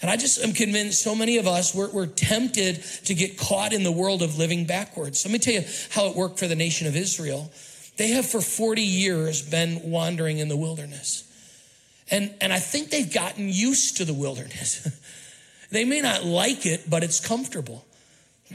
And 0.00 0.10
I 0.10 0.16
just 0.16 0.42
am 0.42 0.54
convinced 0.54 1.02
so 1.02 1.14
many 1.14 1.36
of 1.36 1.46
us, 1.46 1.74
we're, 1.74 1.90
we're, 1.90 2.06
tempted 2.06 2.82
to 3.04 3.14
get 3.14 3.36
caught 3.36 3.74
in 3.74 3.82
the 3.82 3.92
world 3.92 4.22
of 4.22 4.38
living 4.38 4.64
backwards. 4.64 5.26
Let 5.26 5.32
me 5.32 5.38
tell 5.38 5.52
you 5.52 5.64
how 5.90 6.06
it 6.06 6.16
worked 6.16 6.38
for 6.38 6.46
the 6.46 6.56
nation 6.56 6.86
of 6.86 6.96
Israel. 6.96 7.50
They 7.98 8.08
have 8.12 8.24
for 8.24 8.40
40 8.40 8.80
years 8.80 9.42
been 9.42 9.90
wandering 9.90 10.38
in 10.38 10.48
the 10.48 10.56
wilderness. 10.56 11.24
And, 12.10 12.34
and 12.40 12.50
I 12.50 12.60
think 12.60 12.88
they've 12.88 13.12
gotten 13.12 13.50
used 13.50 13.98
to 13.98 14.06
the 14.06 14.14
wilderness. 14.14 14.88
they 15.70 15.84
may 15.84 16.00
not 16.00 16.24
like 16.24 16.64
it, 16.64 16.88
but 16.88 17.04
it's 17.04 17.20
comfortable. 17.20 17.84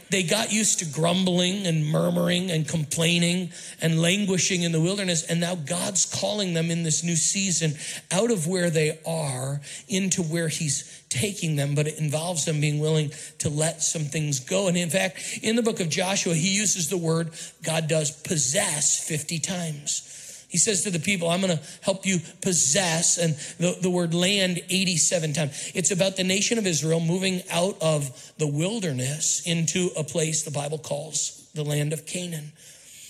They 0.09 0.23
got 0.23 0.51
used 0.51 0.79
to 0.79 0.85
grumbling 0.85 1.65
and 1.65 1.85
murmuring 1.85 2.51
and 2.51 2.67
complaining 2.67 3.51
and 3.81 4.01
languishing 4.01 4.63
in 4.63 4.71
the 4.71 4.81
wilderness. 4.81 5.23
And 5.23 5.39
now 5.39 5.55
God's 5.55 6.05
calling 6.05 6.53
them 6.53 6.69
in 6.69 6.83
this 6.83 7.03
new 7.03 7.15
season 7.15 7.75
out 8.11 8.29
of 8.29 8.45
where 8.45 8.69
they 8.69 8.99
are 9.05 9.61
into 9.87 10.21
where 10.21 10.49
He's 10.49 11.03
taking 11.09 11.55
them. 11.55 11.75
But 11.75 11.87
it 11.87 11.97
involves 11.97 12.45
them 12.45 12.59
being 12.59 12.79
willing 12.79 13.11
to 13.39 13.49
let 13.49 13.81
some 13.81 14.03
things 14.03 14.41
go. 14.41 14.67
And 14.67 14.75
in 14.75 14.89
fact, 14.89 15.39
in 15.41 15.55
the 15.55 15.63
book 15.63 15.79
of 15.79 15.89
Joshua, 15.89 16.33
He 16.33 16.55
uses 16.55 16.89
the 16.89 16.97
word 16.97 17.31
God 17.63 17.87
does 17.87 18.11
possess 18.11 19.01
50 19.07 19.39
times. 19.39 20.14
He 20.55 20.59
says 20.59 20.83
to 20.83 20.89
the 20.89 20.99
people, 20.99 21.29
I'm 21.29 21.41
going 21.41 21.57
to 21.57 21.61
help 21.81 22.05
you 22.05 22.19
possess, 22.41 23.17
and 23.17 23.33
the, 23.59 23.77
the 23.81 23.89
word 23.89 24.13
land 24.13 24.61
87 24.69 25.33
times. 25.33 25.73
It's 25.75 25.91
about 25.91 26.15
the 26.15 26.23
nation 26.23 26.57
of 26.57 26.65
Israel 26.65 27.01
moving 27.01 27.41
out 27.51 27.75
of 27.81 28.33
the 28.37 28.47
wilderness 28.47 29.45
into 29.45 29.89
a 29.97 30.03
place 30.05 30.43
the 30.43 30.51
Bible 30.51 30.77
calls 30.77 31.45
the 31.55 31.65
land 31.65 31.91
of 31.91 32.05
Canaan, 32.05 32.53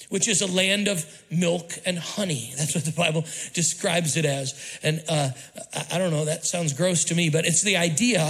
which 0.10 0.28
is 0.28 0.42
a 0.42 0.48
land 0.48 0.88
of 0.88 1.06
milk 1.30 1.74
and 1.86 2.00
honey. 2.00 2.52
That's 2.58 2.74
what 2.74 2.84
the 2.84 2.92
Bible 2.92 3.22
describes 3.54 4.18
it 4.18 4.26
as. 4.26 4.80
And 4.82 5.04
uh, 5.08 5.30
I, 5.92 6.00
don't 6.00 6.10
know, 6.10 6.26
that 6.26 6.46
sounds 6.46 6.74
gross 6.74 7.06
to 7.06 7.16
me, 7.16 7.30
but 7.30 7.46
it's 7.46 7.62
the 7.62 7.78
idea 7.78 8.26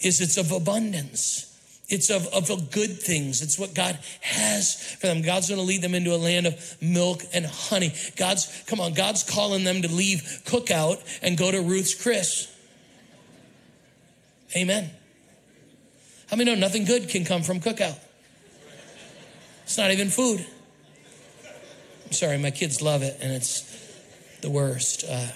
is 0.00 0.22
it's 0.22 0.38
of 0.38 0.50
abundance. 0.50 1.53
It's 1.88 2.08
of, 2.08 2.26
of 2.28 2.70
good 2.70 2.98
things. 2.98 3.42
It's 3.42 3.58
what 3.58 3.74
God 3.74 3.98
has 4.22 4.74
for 4.94 5.06
them. 5.06 5.20
God's 5.20 5.48
going 5.48 5.60
to 5.60 5.66
lead 5.66 5.82
them 5.82 5.94
into 5.94 6.14
a 6.14 6.16
land 6.16 6.46
of 6.46 6.76
milk 6.80 7.22
and 7.34 7.44
honey. 7.44 7.92
God's, 8.16 8.64
come 8.66 8.80
on, 8.80 8.94
God's 8.94 9.22
calling 9.22 9.64
them 9.64 9.82
to 9.82 9.88
leave 9.88 10.42
cookout 10.46 11.02
and 11.22 11.36
go 11.36 11.50
to 11.50 11.60
Ruth's 11.60 11.94
Chris. 11.94 12.50
Amen. 14.56 14.90
How 16.28 16.36
many 16.36 16.50
know 16.50 16.58
nothing 16.58 16.84
good 16.84 17.08
can 17.08 17.24
come 17.24 17.42
from 17.42 17.60
cookout? 17.60 17.98
It's 19.64 19.76
not 19.76 19.90
even 19.90 20.08
food. 20.08 20.44
I'm 22.06 22.12
sorry, 22.12 22.38
my 22.38 22.50
kids 22.50 22.80
love 22.80 23.02
it, 23.02 23.18
and 23.20 23.32
it's 23.32 23.62
the 24.40 24.50
worst. 24.50 25.04
Uh, 25.08 25.28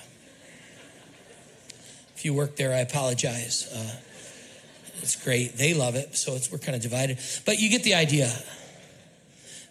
if 2.14 2.25
you 2.25 2.35
work 2.35 2.57
there, 2.57 2.73
I 2.73 2.78
apologize. 2.78 3.71
Uh, 3.75 4.08
it's 5.02 5.23
great. 5.23 5.57
They 5.57 5.75
love 5.75 5.95
it, 5.95 6.17
so 6.17 6.38
we're 6.52 6.59
kind 6.59 6.76
of 6.76 6.83
divided. 6.83 7.19
But 7.45 7.59
you 7.59 7.71
get 7.71 7.83
the 7.83 7.95
idea. 7.95 8.33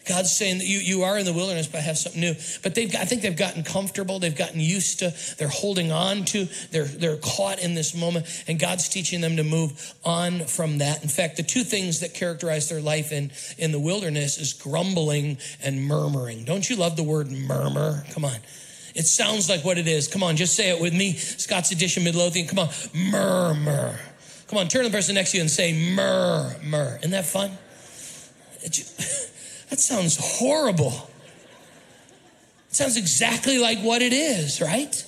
God's 0.07 0.31
saying 0.31 0.59
that 0.59 0.67
you, 0.67 0.79
you 0.79 1.03
are 1.03 1.17
in 1.17 1.25
the 1.25 1.33
wilderness, 1.33 1.67
but 1.67 1.81
have 1.81 1.97
something 1.97 2.21
new. 2.21 2.33
But 2.63 2.75
they've 2.75 2.93
I 2.95 3.05
think 3.05 3.21
they've 3.21 3.35
gotten 3.35 3.63
comfortable. 3.63 4.19
They've 4.19 4.35
gotten 4.35 4.59
used 4.59 4.99
to. 4.99 5.13
They're 5.37 5.47
holding 5.49 5.91
on 5.91 6.23
to. 6.25 6.47
They're 6.71 6.85
they're 6.85 7.17
caught 7.17 7.59
in 7.59 7.73
this 7.73 7.93
moment, 7.93 8.25
and 8.47 8.59
God's 8.59 8.87
teaching 8.87 9.21
them 9.21 9.35
to 9.37 9.43
move 9.43 9.93
on 10.03 10.45
from 10.45 10.77
that. 10.77 11.03
In 11.03 11.09
fact, 11.09 11.37
the 11.37 11.43
two 11.43 11.63
things 11.63 11.99
that 11.99 12.13
characterize 12.13 12.69
their 12.69 12.81
life 12.81 13.11
in 13.11 13.31
in 13.57 13.71
the 13.71 13.79
wilderness 13.79 14.37
is 14.37 14.53
grumbling 14.53 15.37
and 15.61 15.85
murmuring. 15.85 16.45
Don't 16.45 16.69
you 16.69 16.77
love 16.77 16.95
the 16.95 17.03
word 17.03 17.29
murmur? 17.29 18.05
Come 18.11 18.25
on. 18.25 18.37
It 18.95 19.05
sounds 19.05 19.47
like 19.47 19.63
what 19.63 19.77
it 19.77 19.87
is. 19.87 20.07
Come 20.07 20.23
on, 20.23 20.37
just 20.37 20.55
say 20.55 20.71
it 20.71 20.81
with 20.81 20.93
me. 20.93 21.13
Scott's 21.13 21.71
Addition 21.71 22.03
Midlothian. 22.03 22.47
Come 22.47 22.59
on, 22.59 22.69
murmur. 22.95 23.99
Come 24.47 24.59
on, 24.59 24.67
turn 24.67 24.83
to 24.83 24.89
the 24.89 24.95
person 24.95 25.15
next 25.15 25.31
to 25.31 25.37
you 25.37 25.41
and 25.41 25.51
say 25.51 25.73
murmur. 25.93 26.97
Isn't 26.99 27.11
that 27.11 27.25
fun? 27.25 27.51
That 29.69 29.79
sounds 29.79 30.17
horrible. 30.39 31.09
It 32.69 32.75
sounds 32.75 32.97
exactly 32.97 33.57
like 33.57 33.79
what 33.79 34.01
it 34.01 34.13
is, 34.13 34.61
right? 34.61 35.03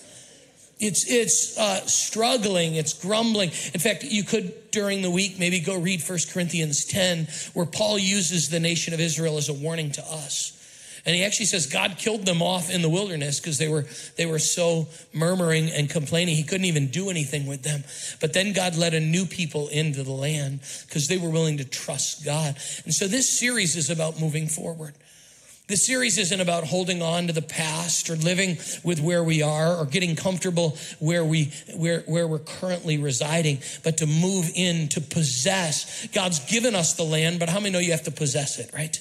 It's 0.80 1.10
it's 1.10 1.58
uh, 1.58 1.86
struggling, 1.86 2.76
it's 2.76 2.94
grumbling. 2.94 3.50
In 3.50 3.80
fact, 3.80 4.04
you 4.04 4.24
could 4.24 4.72
during 4.72 5.02
the 5.02 5.12
week 5.12 5.40
maybe 5.40 5.60
go 5.60 5.78
read 5.78 6.02
1 6.02 6.20
Corinthians 6.32 6.86
10, 6.86 7.28
where 7.54 7.66
Paul 7.66 8.00
uses 8.00 8.50
the 8.50 8.60
nation 8.60 8.94
of 8.94 9.00
Israel 9.00 9.38
as 9.38 9.50
a 9.50 9.54
warning 9.54 9.92
to 9.92 10.02
us. 10.06 10.56
And 11.06 11.16
he 11.16 11.24
actually 11.24 11.46
says 11.46 11.66
God 11.66 11.98
killed 11.98 12.26
them 12.26 12.42
off 12.42 12.70
in 12.70 12.82
the 12.82 12.90
wilderness 12.90 13.40
because 13.40 13.58
they 13.58 13.68
were 13.68 13.86
they 14.18 14.26
were 14.26 14.40
so 14.40 14.88
murmuring 15.14 15.70
and 15.70 15.90
complaining. 15.90 16.36
He 16.36 16.44
couldn't 16.44 16.66
even 16.66 16.88
do 16.88 17.10
anything 17.10 17.46
with 17.48 17.64
them. 17.64 17.84
But 18.20 18.34
then 18.34 18.54
God 18.54 18.76
led 18.76 18.94
a 18.94 19.00
new 19.00 19.26
people 19.26 19.68
into 19.70 20.04
the 20.04 20.12
land 20.12 20.62
because 20.88 21.08
they 21.08 21.18
were 21.18 21.30
willing 21.30 21.58
to 21.58 21.66
trust 21.66 22.26
God. 22.26 22.58
And 22.86 22.94
so 22.94 23.08
this 23.08 23.30
series 23.30 23.76
is 23.76 23.90
about 23.90 24.20
moving 24.20 24.48
forward. 24.48 24.94
This 25.70 25.86
series 25.86 26.18
isn't 26.18 26.42
about 26.42 26.64
holding 26.64 27.04
on 27.04 27.28
to 27.28 27.34
the 27.34 27.44
past 27.44 28.10
or 28.10 28.16
living 28.16 28.58
with 28.84 29.00
where 29.00 29.24
we 29.24 29.44
are 29.44 29.76
or 29.78 29.86
getting 29.86 30.16
comfortable 30.16 30.76
where 30.98 31.24
we 31.24 31.54
where 31.76 32.00
where 32.08 32.28
we're 32.28 32.40
currently 32.40 32.98
residing, 32.98 33.60
but 33.84 33.98
to 33.98 34.08
move 34.08 34.50
in 34.56 34.88
to 34.90 35.00
possess. 35.00 36.08
God's 36.08 36.40
given 36.40 36.74
us 36.74 36.96
the 36.96 37.04
land, 37.04 37.40
but 37.40 37.50
how 37.50 37.60
many 37.60 37.70
know 37.70 37.78
you 37.78 37.92
have 37.92 38.06
to 38.06 38.12
possess 38.12 38.58
it, 38.58 38.72
right? 38.74 39.00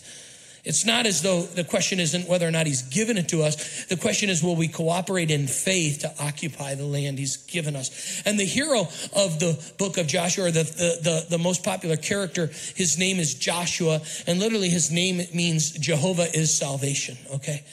It's 0.64 0.84
not 0.84 1.06
as 1.06 1.22
though 1.22 1.42
the 1.42 1.64
question 1.64 2.00
isn't 2.00 2.28
whether 2.28 2.46
or 2.46 2.50
not 2.50 2.66
he's 2.66 2.82
given 2.82 3.16
it 3.16 3.28
to 3.28 3.42
us. 3.42 3.86
The 3.86 3.96
question 3.96 4.28
is, 4.28 4.42
will 4.42 4.56
we 4.56 4.68
cooperate 4.68 5.30
in 5.30 5.46
faith 5.46 6.00
to 6.00 6.12
occupy 6.22 6.74
the 6.74 6.84
land 6.84 7.18
he's 7.18 7.36
given 7.36 7.76
us? 7.76 8.22
And 8.26 8.38
the 8.38 8.44
hero 8.44 8.80
of 9.14 9.38
the 9.38 9.72
book 9.78 9.98
of 9.98 10.06
Joshua, 10.06 10.50
the, 10.50 10.64
the, 10.64 10.98
the, 11.02 11.26
the 11.30 11.38
most 11.38 11.64
popular 11.64 11.96
character, 11.96 12.50
his 12.74 12.98
name 12.98 13.18
is 13.18 13.34
Joshua. 13.34 14.00
And 14.26 14.38
literally 14.38 14.68
his 14.68 14.90
name 14.90 15.22
means 15.32 15.70
Jehovah 15.72 16.26
is 16.36 16.56
salvation, 16.56 17.16
okay? 17.34 17.64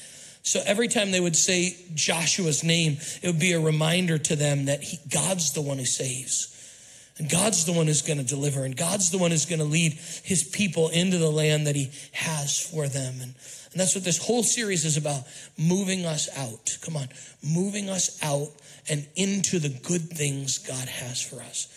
So 0.44 0.62
every 0.64 0.88
time 0.88 1.12
they 1.12 1.20
would 1.20 1.36
say 1.36 1.76
Joshua's 1.96 2.64
name, 2.64 2.98
it 3.24 3.28
would 3.28 3.40
be 3.40 3.54
a 3.54 3.60
reminder 3.60 4.20
to 4.20 4.36
them 4.36 4.66
that 4.66 4.84
he, 4.84 5.00
God's 5.10 5.54
the 5.54 5.62
one 5.62 5.80
who 5.80 5.86
saves. 5.86 6.55
And 7.18 7.30
God's 7.30 7.66
the 7.66 7.72
one 7.72 7.88
who's 7.88 8.02
going 8.02 8.20
to 8.20 8.26
deliver, 8.26 8.66
and 8.66 8.76
God's 8.76 9.10
the 9.10 9.18
one 9.18 9.32
who's 9.32 9.46
going 9.46 9.60
to 9.60 9.66
lead 9.66 9.94
his 10.24 10.44
people 10.44 10.90
into 10.90 11.18
the 11.18 11.30
land 11.32 11.66
that 11.66 11.76
he 11.76 11.90
has 12.12 12.60
for 12.60 12.88
them. 12.88 13.16
And, 13.22 13.34
and 13.72 13.80
that's 13.80 13.96
what 13.96 14.04
this 14.04 14.18
whole 14.18 14.44
series 14.44 14.84
is 14.84 14.98
about 14.98 15.24
moving 15.58 16.06
us 16.06 16.28
out. 16.38 16.78
Come 16.82 16.98
on, 16.98 17.08
moving 17.42 17.90
us 17.90 18.22
out 18.22 18.50
and 18.90 19.08
into 19.16 19.60
the 19.60 19.70
good 19.70 20.10
things 20.10 20.58
God 20.58 20.90
has 20.90 21.22
for 21.22 21.38
us. 21.42 21.72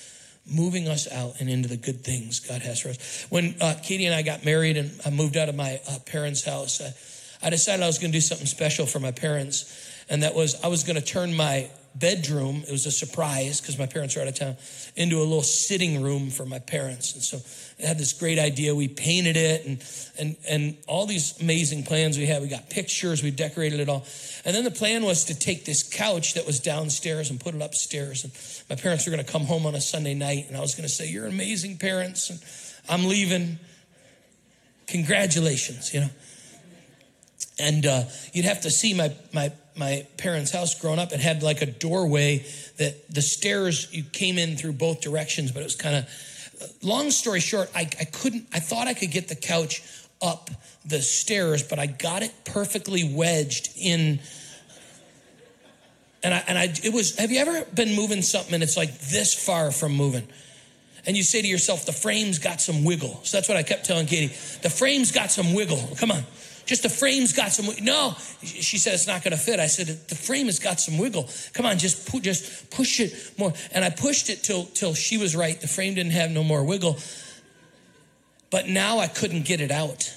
Moving 0.50 0.88
us 0.88 1.10
out 1.12 1.40
and 1.40 1.48
into 1.48 1.68
the 1.68 1.76
good 1.76 2.02
things 2.02 2.40
God 2.40 2.62
has 2.62 2.80
for 2.80 2.88
us. 2.88 3.26
When 3.28 3.54
uh, 3.60 3.74
Katie 3.82 4.06
and 4.06 4.14
I 4.14 4.22
got 4.22 4.44
married 4.44 4.76
and 4.76 4.90
I 5.04 5.10
moved 5.10 5.36
out 5.36 5.48
of 5.48 5.54
my 5.54 5.78
uh, 5.88 5.98
parents' 6.06 6.44
house, 6.44 6.80
I, 6.80 7.46
I 7.46 7.50
decided 7.50 7.84
I 7.84 7.86
was 7.86 7.98
going 7.98 8.10
to 8.10 8.16
do 8.16 8.22
something 8.22 8.46
special 8.46 8.86
for 8.86 8.98
my 8.98 9.12
parents. 9.12 10.04
And 10.08 10.22
that 10.22 10.34
was, 10.34 10.60
I 10.64 10.68
was 10.68 10.84
going 10.84 10.96
to 10.96 11.04
turn 11.04 11.36
my 11.36 11.70
bedroom, 11.98 12.62
it 12.66 12.70
was 12.70 12.86
a 12.86 12.90
surprise 12.90 13.60
because 13.60 13.78
my 13.78 13.86
parents 13.86 14.16
were 14.16 14.22
out 14.22 14.28
of 14.28 14.34
town, 14.34 14.56
into 14.96 15.18
a 15.18 15.24
little 15.24 15.42
sitting 15.42 16.02
room 16.02 16.30
for 16.30 16.44
my 16.44 16.58
parents. 16.58 17.14
And 17.14 17.22
so 17.22 17.38
I 17.82 17.86
had 17.86 17.98
this 17.98 18.12
great 18.12 18.38
idea. 18.38 18.74
We 18.74 18.88
painted 18.88 19.36
it 19.36 19.66
and, 19.66 19.84
and, 20.18 20.36
and 20.48 20.76
all 20.86 21.06
these 21.06 21.40
amazing 21.40 21.84
plans 21.84 22.18
we 22.18 22.26
had. 22.26 22.42
We 22.42 22.48
got 22.48 22.70
pictures, 22.70 23.22
we 23.22 23.30
decorated 23.30 23.80
it 23.80 23.88
all. 23.88 24.04
And 24.44 24.54
then 24.54 24.64
the 24.64 24.70
plan 24.70 25.04
was 25.04 25.24
to 25.26 25.38
take 25.38 25.64
this 25.64 25.82
couch 25.82 26.34
that 26.34 26.46
was 26.46 26.60
downstairs 26.60 27.30
and 27.30 27.38
put 27.38 27.54
it 27.54 27.62
upstairs. 27.62 28.24
And 28.24 28.32
my 28.68 28.80
parents 28.80 29.06
were 29.06 29.12
going 29.12 29.24
to 29.24 29.30
come 29.30 29.44
home 29.44 29.66
on 29.66 29.74
a 29.74 29.80
Sunday 29.80 30.14
night, 30.14 30.46
and 30.48 30.56
I 30.56 30.60
was 30.60 30.74
going 30.74 30.86
to 30.86 30.92
say, 30.92 31.08
You're 31.08 31.26
amazing 31.26 31.78
parents, 31.78 32.30
and 32.30 32.40
I'm 32.88 33.08
leaving. 33.08 33.58
Congratulations, 34.86 35.92
you 35.92 36.00
know. 36.00 36.10
And 37.58 37.84
uh, 37.84 38.04
you'd 38.32 38.44
have 38.44 38.62
to 38.62 38.70
see 38.70 38.94
my, 38.94 39.12
my 39.32 39.52
my 39.78 40.06
parents' 40.16 40.50
house 40.50 40.78
growing 40.78 40.98
up. 40.98 41.12
It 41.12 41.20
had 41.20 41.42
like 41.42 41.62
a 41.62 41.66
doorway 41.66 42.44
that 42.78 43.08
the 43.12 43.22
stairs 43.22 43.92
you 43.92 44.02
came 44.02 44.38
in 44.38 44.56
through 44.56 44.72
both 44.72 45.00
directions, 45.00 45.52
but 45.52 45.60
it 45.60 45.64
was 45.64 45.76
kind 45.76 45.96
of 45.96 46.08
long 46.82 47.10
story 47.10 47.40
short, 47.40 47.70
I, 47.74 47.80
I 47.80 48.04
couldn't, 48.04 48.46
I 48.52 48.60
thought 48.60 48.86
I 48.86 48.94
could 48.94 49.10
get 49.10 49.28
the 49.28 49.34
couch 49.34 49.82
up 50.20 50.50
the 50.84 51.00
stairs, 51.00 51.62
but 51.62 51.78
I 51.78 51.86
got 51.86 52.22
it 52.22 52.32
perfectly 52.44 53.12
wedged 53.14 53.70
in. 53.76 54.20
And 56.22 56.34
I, 56.34 56.44
and 56.48 56.58
I, 56.58 56.64
it 56.82 56.92
was, 56.92 57.16
have 57.16 57.30
you 57.30 57.38
ever 57.38 57.64
been 57.74 57.94
moving 57.94 58.22
something 58.22 58.54
and 58.54 58.62
it's 58.62 58.76
like 58.76 58.98
this 58.98 59.34
far 59.34 59.70
from 59.70 59.92
moving? 59.92 60.26
And 61.06 61.16
you 61.16 61.22
say 61.22 61.40
to 61.40 61.48
yourself, 61.48 61.86
the 61.86 61.92
frame's 61.92 62.38
got 62.38 62.60
some 62.60 62.84
wiggle. 62.84 63.20
So 63.22 63.36
that's 63.36 63.48
what 63.48 63.56
I 63.56 63.62
kept 63.62 63.84
telling 63.84 64.06
Katie. 64.06 64.34
The 64.62 64.70
frame's 64.70 65.12
got 65.12 65.30
some 65.30 65.54
wiggle. 65.54 65.96
Come 65.98 66.10
on. 66.10 66.24
Just 66.68 66.82
the 66.82 66.90
frame's 66.90 67.32
got 67.32 67.50
some. 67.50 67.66
No, 67.82 68.14
she 68.42 68.76
said 68.76 68.92
it's 68.92 69.06
not 69.06 69.24
going 69.24 69.32
to 69.32 69.38
fit. 69.38 69.58
I 69.58 69.68
said 69.68 69.86
the 69.86 70.14
frame 70.14 70.46
has 70.46 70.58
got 70.58 70.78
some 70.78 70.98
wiggle. 70.98 71.30
Come 71.54 71.64
on, 71.64 71.78
just 71.78 72.06
pu- 72.06 72.20
just 72.20 72.70
push 72.70 73.00
it 73.00 73.32
more. 73.38 73.54
And 73.72 73.86
I 73.86 73.88
pushed 73.88 74.28
it 74.28 74.42
till 74.42 74.66
till 74.66 74.92
she 74.92 75.16
was 75.16 75.34
right. 75.34 75.58
The 75.58 75.66
frame 75.66 75.94
didn't 75.94 76.12
have 76.12 76.30
no 76.30 76.44
more 76.44 76.62
wiggle. 76.62 76.98
But 78.50 78.68
now 78.68 78.98
I 78.98 79.06
couldn't 79.06 79.46
get 79.46 79.62
it 79.62 79.70
out. 79.70 80.14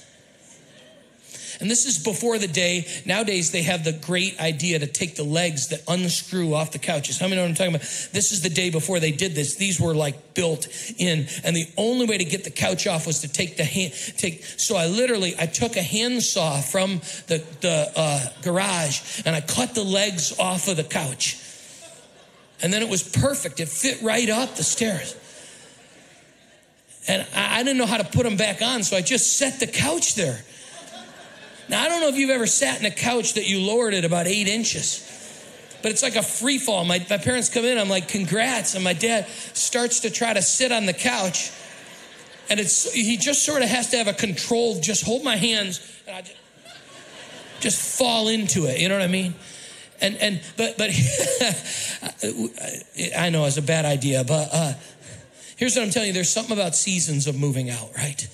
And 1.60 1.70
this 1.70 1.86
is 1.86 2.02
before 2.02 2.38
the 2.38 2.48
day. 2.48 2.86
Nowadays, 3.04 3.50
they 3.50 3.62
have 3.62 3.84
the 3.84 3.92
great 3.92 4.40
idea 4.40 4.78
to 4.78 4.86
take 4.86 5.16
the 5.16 5.24
legs 5.24 5.68
that 5.68 5.82
unscrew 5.88 6.54
off 6.54 6.72
the 6.72 6.78
couches. 6.78 7.18
How 7.18 7.26
many 7.26 7.36
know 7.36 7.42
what 7.42 7.48
I'm 7.48 7.54
talking 7.54 7.74
about? 7.74 7.86
This 8.12 8.32
is 8.32 8.42
the 8.42 8.50
day 8.50 8.70
before 8.70 9.00
they 9.00 9.12
did 9.12 9.34
this. 9.34 9.56
These 9.56 9.80
were 9.80 9.94
like 9.94 10.34
built 10.34 10.68
in. 10.98 11.26
And 11.44 11.54
the 11.54 11.66
only 11.76 12.06
way 12.06 12.18
to 12.18 12.24
get 12.24 12.44
the 12.44 12.50
couch 12.50 12.86
off 12.86 13.06
was 13.06 13.20
to 13.20 13.28
take 13.28 13.56
the 13.56 13.64
hand, 13.64 13.92
take. 14.16 14.44
So 14.44 14.76
I 14.76 14.86
literally, 14.86 15.34
I 15.38 15.46
took 15.46 15.76
a 15.76 15.82
handsaw 15.82 16.60
from 16.60 17.00
the, 17.26 17.44
the 17.60 17.92
uh, 17.96 18.28
garage 18.42 19.22
and 19.24 19.34
I 19.36 19.40
cut 19.40 19.74
the 19.74 19.84
legs 19.84 20.38
off 20.38 20.68
of 20.68 20.76
the 20.76 20.84
couch. 20.84 21.38
And 22.62 22.72
then 22.72 22.82
it 22.82 22.88
was 22.88 23.02
perfect. 23.02 23.58
It 23.58 23.68
fit 23.68 24.00
right 24.02 24.28
up 24.30 24.54
the 24.54 24.62
stairs. 24.62 25.16
And 27.08 27.26
I 27.34 27.64
didn't 27.64 27.78
know 27.78 27.86
how 27.86 27.96
to 27.96 28.04
put 28.04 28.22
them 28.22 28.36
back 28.36 28.62
on, 28.62 28.84
so 28.84 28.96
I 28.96 29.02
just 29.02 29.36
set 29.36 29.58
the 29.58 29.66
couch 29.66 30.14
there. 30.14 30.44
Now, 31.72 31.82
I 31.82 31.88
don't 31.88 32.02
know 32.02 32.08
if 32.08 32.16
you've 32.16 32.28
ever 32.28 32.46
sat 32.46 32.78
in 32.78 32.84
a 32.84 32.90
couch 32.90 33.32
that 33.32 33.48
you 33.48 33.58
lowered 33.58 33.94
it 33.94 34.04
about 34.04 34.26
eight 34.26 34.46
inches, 34.46 35.08
but 35.80 35.90
it's 35.90 36.02
like 36.02 36.16
a 36.16 36.22
free 36.22 36.58
fall. 36.58 36.84
My, 36.84 36.98
my 37.08 37.16
parents 37.16 37.48
come 37.48 37.64
in, 37.64 37.78
I'm 37.78 37.88
like, 37.88 38.08
congrats. 38.08 38.74
And 38.74 38.84
my 38.84 38.92
dad 38.92 39.26
starts 39.54 40.00
to 40.00 40.10
try 40.10 40.34
to 40.34 40.42
sit 40.42 40.70
on 40.70 40.84
the 40.84 40.92
couch. 40.92 41.50
And 42.50 42.60
it's 42.60 42.92
he 42.92 43.16
just 43.16 43.46
sort 43.46 43.62
of 43.62 43.70
has 43.70 43.88
to 43.92 43.96
have 43.96 44.06
a 44.06 44.12
control, 44.12 44.82
just 44.82 45.02
hold 45.02 45.24
my 45.24 45.36
hands 45.36 45.80
and 46.06 46.14
I 46.14 46.20
just, 46.20 46.36
just 47.60 47.98
fall 47.98 48.28
into 48.28 48.66
it. 48.66 48.78
You 48.78 48.90
know 48.90 48.96
what 48.96 49.04
I 49.04 49.08
mean? 49.08 49.32
And 50.02 50.18
and 50.18 50.42
but 50.58 50.76
but 50.76 50.90
I 53.16 53.30
know 53.30 53.46
it's 53.46 53.56
a 53.56 53.62
bad 53.62 53.86
idea, 53.86 54.24
but 54.24 54.50
uh, 54.52 54.74
here's 55.56 55.74
what 55.74 55.84
I'm 55.84 55.90
telling 55.90 56.08
you: 56.08 56.12
there's 56.12 56.32
something 56.32 56.52
about 56.52 56.74
seasons 56.74 57.26
of 57.26 57.34
moving 57.34 57.70
out, 57.70 57.96
right? 57.96 58.28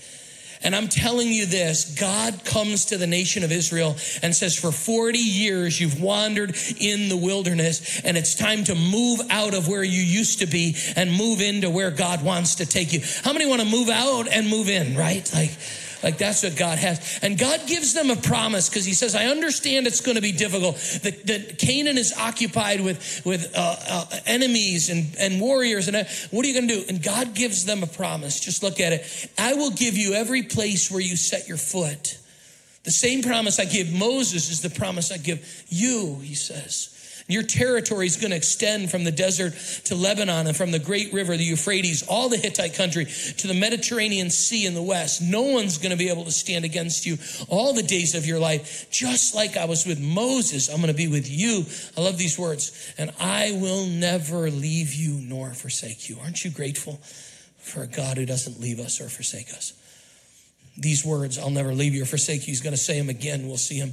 And 0.62 0.74
I'm 0.74 0.88
telling 0.88 1.28
you 1.28 1.46
this 1.46 1.96
God 1.98 2.44
comes 2.44 2.86
to 2.86 2.98
the 2.98 3.06
nation 3.06 3.44
of 3.44 3.52
Israel 3.52 3.96
and 4.22 4.34
says, 4.34 4.58
For 4.58 4.72
40 4.72 5.18
years 5.18 5.80
you've 5.80 6.00
wandered 6.00 6.56
in 6.78 7.08
the 7.08 7.16
wilderness, 7.16 8.00
and 8.04 8.16
it's 8.16 8.34
time 8.34 8.64
to 8.64 8.74
move 8.74 9.20
out 9.30 9.54
of 9.54 9.68
where 9.68 9.84
you 9.84 10.02
used 10.02 10.40
to 10.40 10.46
be 10.46 10.76
and 10.96 11.12
move 11.12 11.40
into 11.40 11.70
where 11.70 11.90
God 11.90 12.24
wants 12.24 12.56
to 12.56 12.66
take 12.66 12.92
you. 12.92 13.00
How 13.22 13.32
many 13.32 13.46
want 13.46 13.62
to 13.62 13.68
move 13.68 13.88
out 13.88 14.28
and 14.28 14.48
move 14.48 14.68
in, 14.68 14.96
right? 14.96 15.28
Like, 15.32 15.52
like 16.02 16.18
that's 16.18 16.42
what 16.42 16.56
God 16.56 16.78
has. 16.78 17.18
And 17.22 17.38
God 17.38 17.60
gives 17.66 17.94
them 17.94 18.10
a 18.10 18.16
promise 18.16 18.68
because 18.68 18.84
He 18.84 18.94
says, 18.94 19.14
I 19.14 19.26
understand 19.26 19.86
it's 19.86 20.00
going 20.00 20.16
to 20.16 20.22
be 20.22 20.32
difficult. 20.32 20.76
That, 21.02 21.26
that 21.26 21.58
Canaan 21.58 21.98
is 21.98 22.12
occupied 22.16 22.80
with, 22.80 23.22
with 23.24 23.52
uh, 23.56 23.76
uh, 23.88 24.06
enemies 24.26 24.90
and, 24.90 25.14
and 25.18 25.40
warriors. 25.40 25.88
And 25.88 25.96
uh, 25.96 26.04
what 26.30 26.44
are 26.44 26.48
you 26.48 26.54
going 26.54 26.68
to 26.68 26.80
do? 26.80 26.84
And 26.88 27.02
God 27.02 27.34
gives 27.34 27.64
them 27.64 27.82
a 27.82 27.86
promise. 27.86 28.40
Just 28.40 28.62
look 28.62 28.80
at 28.80 28.92
it. 28.92 29.30
I 29.38 29.54
will 29.54 29.70
give 29.70 29.96
you 29.96 30.14
every 30.14 30.42
place 30.42 30.90
where 30.90 31.00
you 31.00 31.16
set 31.16 31.48
your 31.48 31.58
foot. 31.58 32.18
The 32.84 32.90
same 32.92 33.22
promise 33.22 33.58
I 33.58 33.64
gave 33.66 33.92
Moses 33.92 34.50
is 34.50 34.62
the 34.62 34.70
promise 34.70 35.12
I 35.12 35.18
give 35.18 35.64
you, 35.68 36.20
he 36.22 36.34
says. 36.34 36.94
Your 37.28 37.42
territory 37.42 38.06
is 38.06 38.16
going 38.16 38.30
to 38.30 38.37
extend 38.37 38.90
from 38.90 39.04
the 39.04 39.12
desert 39.12 39.52
to 39.85 39.94
Lebanon 39.94 40.47
and 40.47 40.56
from 40.56 40.70
the 40.70 40.78
great 40.78 41.12
river, 41.12 41.37
the 41.37 41.44
Euphrates, 41.44 42.02
all 42.02 42.30
the 42.30 42.38
Hittite 42.38 42.73
country 42.73 43.04
to 43.04 43.47
the 43.47 43.52
Mediterranean 43.52 44.30
Sea 44.30 44.64
in 44.64 44.73
the 44.73 44.82
west. 44.82 45.20
No 45.20 45.42
one's 45.42 45.76
going 45.76 45.90
to 45.90 45.99
be 45.99 46.08
able 46.08 46.25
to 46.25 46.30
stand 46.30 46.64
against 46.64 47.04
you 47.04 47.18
all 47.49 47.75
the 47.75 47.82
days 47.82 48.14
of 48.14 48.25
your 48.25 48.38
life. 48.38 48.90
Just 48.90 49.35
like 49.35 49.58
I 49.58 49.66
was 49.66 49.85
with 49.85 50.00
Moses, 50.00 50.70
I'm 50.70 50.76
going 50.76 50.88
to 50.88 50.94
be 50.94 51.06
with 51.06 51.30
you. 51.30 51.66
I 51.99 52.00
love 52.00 52.16
these 52.16 52.38
words. 52.38 52.94
And 52.97 53.12
I 53.20 53.52
will 53.61 53.85
never 53.85 54.50
leave 54.50 54.94
you 54.94 55.20
nor 55.20 55.52
forsake 55.52 56.08
you. 56.08 56.16
Aren't 56.23 56.47
you 56.47 56.50
grateful 56.50 56.94
for 57.58 57.82
a 57.82 57.87
God 57.87 58.16
who 58.16 58.25
doesn't 58.25 58.58
leave 58.58 58.80
us 58.80 59.02
or 59.02 59.11
forsake 59.11 59.50
us? 59.50 59.75
These 60.78 61.04
words, 61.04 61.38
I'll 61.38 61.50
never 61.50 61.75
leave 61.75 61.92
you 61.92 62.04
or 62.04 62.06
forsake 62.06 62.47
you, 62.47 62.52
he's 62.52 62.62
going 62.62 62.75
to 62.75 62.80
say 62.80 62.99
them 62.99 63.11
again. 63.11 63.47
We'll 63.47 63.58
see 63.58 63.76
him 63.76 63.92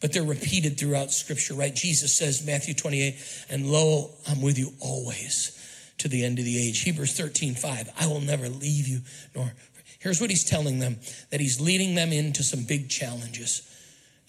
but 0.00 0.12
they're 0.12 0.22
repeated 0.22 0.78
throughout 0.78 1.12
scripture, 1.12 1.54
right? 1.54 1.74
Jesus 1.74 2.16
says, 2.16 2.44
Matthew 2.44 2.74
28, 2.74 3.16
and 3.50 3.70
lo, 3.70 4.10
I'm 4.28 4.42
with 4.42 4.58
you 4.58 4.72
always 4.80 5.52
to 5.98 6.08
the 6.08 6.24
end 6.24 6.38
of 6.38 6.44
the 6.44 6.58
age. 6.58 6.82
Hebrews 6.82 7.16
13, 7.16 7.54
5, 7.54 7.90
I 7.98 8.06
will 8.06 8.20
never 8.20 8.48
leave 8.48 8.86
you 8.86 9.00
nor. 9.34 9.52
Here's 9.98 10.20
what 10.20 10.30
he's 10.30 10.44
telling 10.44 10.78
them 10.78 10.98
that 11.30 11.40
he's 11.40 11.60
leading 11.60 11.94
them 11.94 12.12
into 12.12 12.42
some 12.42 12.64
big 12.64 12.88
challenges. 12.88 13.72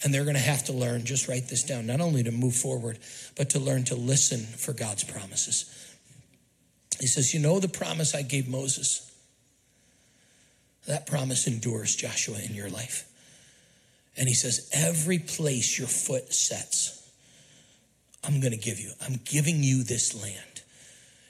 And 0.03 0.13
they're 0.13 0.23
going 0.23 0.35
to 0.35 0.41
have 0.41 0.63
to 0.65 0.73
learn, 0.73 1.05
just 1.05 1.27
write 1.27 1.49
this 1.49 1.63
down, 1.63 1.87
not 1.87 2.01
only 2.01 2.23
to 2.23 2.31
move 2.31 2.55
forward, 2.55 2.99
but 3.35 3.49
to 3.51 3.59
learn 3.59 3.83
to 3.85 3.95
listen 3.95 4.39
for 4.39 4.71
God's 4.71 5.03
promises. 5.03 5.73
He 6.99 7.07
says, 7.07 7.33
You 7.33 7.39
know 7.39 7.59
the 7.59 7.67
promise 7.67 8.13
I 8.13 8.21
gave 8.21 8.47
Moses? 8.47 9.03
That 10.87 11.05
promise 11.05 11.47
endures, 11.47 11.95
Joshua, 11.95 12.37
in 12.47 12.53
your 12.55 12.69
life. 12.69 13.11
And 14.17 14.27
he 14.27 14.33
says, 14.33 14.69
Every 14.73 15.19
place 15.19 15.77
your 15.77 15.87
foot 15.87 16.33
sets, 16.33 17.09
I'm 18.23 18.39
going 18.41 18.51
to 18.51 18.57
give 18.57 18.79
you. 18.79 18.91
I'm 19.01 19.19
giving 19.23 19.63
you 19.63 19.83
this 19.83 20.19
land. 20.21 20.61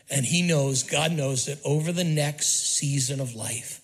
And 0.10 0.26
he 0.26 0.42
knows, 0.42 0.84
God 0.84 1.12
knows 1.12 1.46
that 1.48 1.60
over 1.66 1.92
the 1.92 2.04
next 2.04 2.78
season 2.78 3.20
of 3.20 3.36
life, 3.36 3.82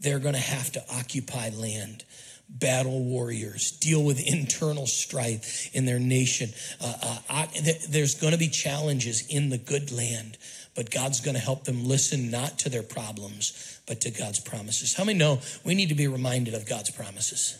they're 0.00 0.18
going 0.18 0.34
to 0.34 0.40
have 0.40 0.72
to 0.72 0.84
occupy 0.94 1.50
land, 1.50 2.04
battle 2.48 3.04
warriors, 3.04 3.70
deal 3.72 4.02
with 4.02 4.26
internal 4.26 4.86
strife 4.86 5.68
in 5.74 5.84
their 5.84 5.98
nation. 5.98 6.48
Uh, 6.80 7.18
uh, 7.28 7.46
there's 7.90 8.14
going 8.14 8.32
to 8.32 8.38
be 8.38 8.48
challenges 8.48 9.26
in 9.28 9.50
the 9.50 9.58
good 9.58 9.92
land, 9.92 10.38
but 10.74 10.90
God's 10.90 11.20
going 11.20 11.36
to 11.36 11.42
help 11.42 11.64
them 11.64 11.84
listen 11.84 12.30
not 12.30 12.58
to 12.60 12.70
their 12.70 12.82
problems, 12.82 13.80
but 13.86 14.00
to 14.00 14.10
God's 14.10 14.40
promises. 14.40 14.94
How 14.94 15.04
many 15.04 15.18
know 15.18 15.40
we 15.62 15.74
need 15.74 15.90
to 15.90 15.94
be 15.94 16.08
reminded 16.08 16.54
of 16.54 16.66
God's 16.66 16.90
promises? 16.90 17.58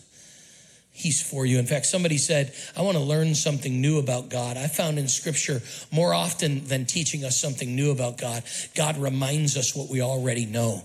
He's 1.01 1.23
for 1.23 1.47
you. 1.47 1.59
In 1.59 1.65
fact, 1.65 1.87
somebody 1.87 2.19
said, 2.19 2.53
I 2.77 2.83
want 2.83 2.99
to 2.99 3.03
learn 3.03 3.35
something 3.35 3.81
new 3.81 3.99
about 3.99 4.29
God. 4.29 4.59
I 4.59 4.67
found 4.67 4.99
in 4.99 5.09
scripture 5.09 5.63
more 5.91 6.13
often 6.13 6.67
than 6.67 6.85
teaching 6.85 7.25
us 7.25 7.41
something 7.41 7.75
new 7.75 7.91
about 7.91 8.19
God, 8.19 8.43
God 8.75 8.99
reminds 8.99 9.57
us 9.57 9.75
what 9.75 9.89
we 9.89 10.03
already 10.03 10.45
know. 10.45 10.85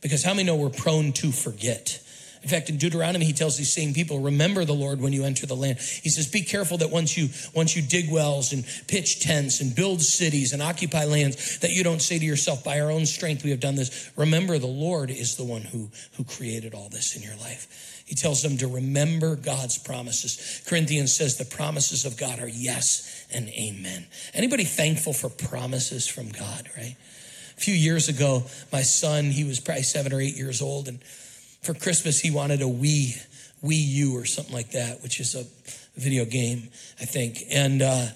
Because 0.00 0.24
how 0.24 0.32
many 0.32 0.44
know 0.44 0.56
we're 0.56 0.70
prone 0.70 1.12
to 1.12 1.30
forget? 1.30 2.02
In 2.42 2.48
fact, 2.48 2.70
in 2.70 2.76
Deuteronomy, 2.76 3.24
he 3.24 3.32
tells 3.32 3.56
these 3.56 3.72
same 3.72 3.92
people, 3.92 4.20
remember 4.20 4.64
the 4.64 4.72
Lord 4.72 5.00
when 5.00 5.12
you 5.12 5.24
enter 5.24 5.44
the 5.44 5.56
land. 5.56 5.78
He 5.78 6.08
says, 6.08 6.30
be 6.30 6.42
careful 6.42 6.78
that 6.78 6.90
once 6.90 7.16
you, 7.16 7.28
once 7.54 7.74
you 7.74 7.82
dig 7.82 8.10
wells 8.10 8.52
and 8.52 8.64
pitch 8.86 9.20
tents 9.20 9.60
and 9.60 9.74
build 9.74 10.00
cities 10.02 10.52
and 10.52 10.62
occupy 10.62 11.04
lands, 11.04 11.58
that 11.58 11.72
you 11.72 11.82
don't 11.82 12.00
say 12.00 12.18
to 12.18 12.24
yourself, 12.24 12.62
by 12.62 12.80
our 12.80 12.90
own 12.90 13.06
strength 13.06 13.44
we 13.44 13.50
have 13.50 13.60
done 13.60 13.74
this. 13.74 14.10
Remember, 14.16 14.58
the 14.58 14.66
Lord 14.66 15.10
is 15.10 15.36
the 15.36 15.44
one 15.44 15.62
who, 15.62 15.90
who 16.16 16.24
created 16.24 16.74
all 16.74 16.88
this 16.88 17.16
in 17.16 17.22
your 17.22 17.36
life. 17.36 18.04
He 18.06 18.14
tells 18.14 18.42
them 18.42 18.56
to 18.58 18.68
remember 18.68 19.36
God's 19.36 19.76
promises. 19.76 20.62
Corinthians 20.66 21.14
says 21.14 21.36
the 21.36 21.44
promises 21.44 22.06
of 22.06 22.16
God 22.16 22.38
are 22.38 22.48
yes 22.48 23.26
and 23.34 23.48
amen. 23.50 24.06
Anybody 24.32 24.64
thankful 24.64 25.12
for 25.12 25.28
promises 25.28 26.06
from 26.06 26.30
God, 26.30 26.70
right? 26.76 26.96
A 27.56 27.60
few 27.60 27.74
years 27.74 28.08
ago, 28.08 28.44
my 28.72 28.82
son, 28.82 29.24
he 29.24 29.44
was 29.44 29.60
probably 29.60 29.82
seven 29.82 30.12
or 30.12 30.20
eight 30.20 30.36
years 30.36 30.62
old, 30.62 30.88
and 30.88 31.00
for 31.68 31.74
Christmas, 31.74 32.18
he 32.18 32.30
wanted 32.30 32.62
a 32.62 32.64
Wii, 32.64 33.14
Wii 33.62 33.76
U 33.76 34.16
or 34.16 34.24
something 34.24 34.54
like 34.54 34.70
that, 34.70 35.02
which 35.02 35.20
is 35.20 35.34
a 35.34 35.44
video 36.00 36.24
game, 36.24 36.70
I 36.98 37.04
think. 37.04 37.42
And, 37.50 37.82
uh, 37.82 38.06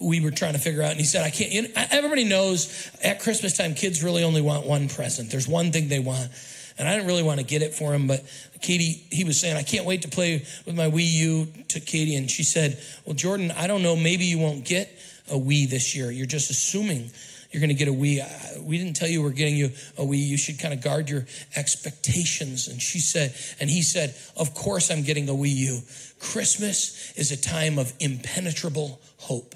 we 0.00 0.20
were 0.20 0.32
trying 0.32 0.54
to 0.54 0.58
figure 0.58 0.82
out, 0.82 0.90
and 0.90 0.98
he 0.98 1.06
said, 1.06 1.24
I 1.24 1.30
can't. 1.30 1.52
You 1.52 1.62
know, 1.62 1.68
everybody 1.92 2.24
knows 2.24 2.90
at 3.04 3.20
Christmas 3.20 3.56
time, 3.56 3.74
kids 3.74 4.02
really 4.02 4.24
only 4.24 4.40
want 4.40 4.66
one 4.66 4.88
present. 4.88 5.30
There's 5.30 5.46
one 5.46 5.70
thing 5.70 5.88
they 5.88 6.00
want. 6.00 6.28
And 6.76 6.88
I 6.88 6.94
didn't 6.94 7.06
really 7.06 7.22
want 7.22 7.38
to 7.38 7.46
get 7.46 7.62
it 7.62 7.72
for 7.72 7.94
him, 7.94 8.08
but 8.08 8.24
Katie, 8.60 9.04
he 9.12 9.22
was 9.22 9.38
saying, 9.38 9.56
I 9.56 9.62
can't 9.62 9.84
wait 9.84 10.02
to 10.02 10.08
play 10.08 10.44
with 10.66 10.74
my 10.74 10.90
Wii 10.90 11.06
U 11.06 11.46
to 11.68 11.78
Katie. 11.78 12.16
And 12.16 12.28
she 12.28 12.42
said, 12.42 12.82
Well, 13.04 13.14
Jordan, 13.14 13.52
I 13.52 13.68
don't 13.68 13.82
know, 13.82 13.94
maybe 13.94 14.24
you 14.24 14.38
won't 14.38 14.64
get 14.64 14.90
a 15.30 15.34
Wii 15.34 15.68
this 15.68 15.94
year. 15.94 16.10
You're 16.10 16.26
just 16.26 16.50
assuming 16.50 17.10
you're 17.50 17.60
going 17.60 17.70
to 17.70 17.74
get 17.74 17.88
a 17.88 17.92
Wii. 17.92 18.62
We 18.62 18.78
didn't 18.78 18.94
tell 18.94 19.08
you 19.08 19.22
we're 19.22 19.30
getting 19.30 19.56
you 19.56 19.66
a 19.98 20.02
Wii. 20.02 20.24
You 20.24 20.36
should 20.36 20.60
kind 20.60 20.72
of 20.72 20.82
guard 20.82 21.10
your 21.10 21.26
expectations. 21.56 22.68
And 22.68 22.80
she 22.80 23.00
said, 23.00 23.34
and 23.58 23.68
he 23.68 23.82
said, 23.82 24.14
Of 24.36 24.54
course 24.54 24.90
I'm 24.90 25.02
getting 25.02 25.28
a 25.28 25.32
Wii 25.32 25.56
U. 25.56 25.80
Christmas 26.20 27.12
is 27.16 27.32
a 27.32 27.36
time 27.36 27.78
of 27.78 27.92
impenetrable 27.98 29.00
hope. 29.18 29.54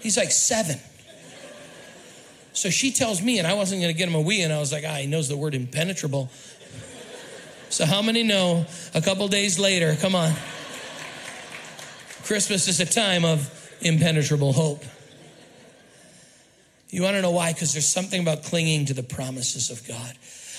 He's 0.00 0.16
like 0.16 0.32
seven. 0.32 0.78
So 2.52 2.70
she 2.70 2.92
tells 2.92 3.22
me, 3.22 3.38
and 3.38 3.46
I 3.46 3.54
wasn't 3.54 3.80
going 3.80 3.92
to 3.92 3.98
get 3.98 4.08
him 4.08 4.14
a 4.14 4.22
Wii, 4.22 4.44
and 4.44 4.52
I 4.52 4.58
was 4.58 4.72
like, 4.72 4.84
ah, 4.86 4.96
he 4.96 5.06
knows 5.06 5.28
the 5.28 5.36
word 5.36 5.54
impenetrable. 5.54 6.28
So 7.70 7.86
how 7.86 8.02
many 8.02 8.22
know 8.22 8.66
a 8.94 9.00
couple 9.00 9.26
days 9.28 9.58
later, 9.58 9.96
come 9.96 10.14
on, 10.14 10.32
Christmas 12.24 12.68
is 12.68 12.80
a 12.80 12.86
time 12.86 13.24
of 13.24 13.50
impenetrable 13.80 14.52
hope. 14.52 14.84
You 16.90 17.02
want 17.02 17.16
to 17.16 17.22
know 17.22 17.30
why? 17.30 17.52
Because 17.52 17.72
there's 17.72 17.88
something 17.88 18.20
about 18.20 18.44
clinging 18.44 18.86
to 18.86 18.94
the 18.94 19.02
promises 19.02 19.70
of 19.70 19.86
God. 19.88 20.14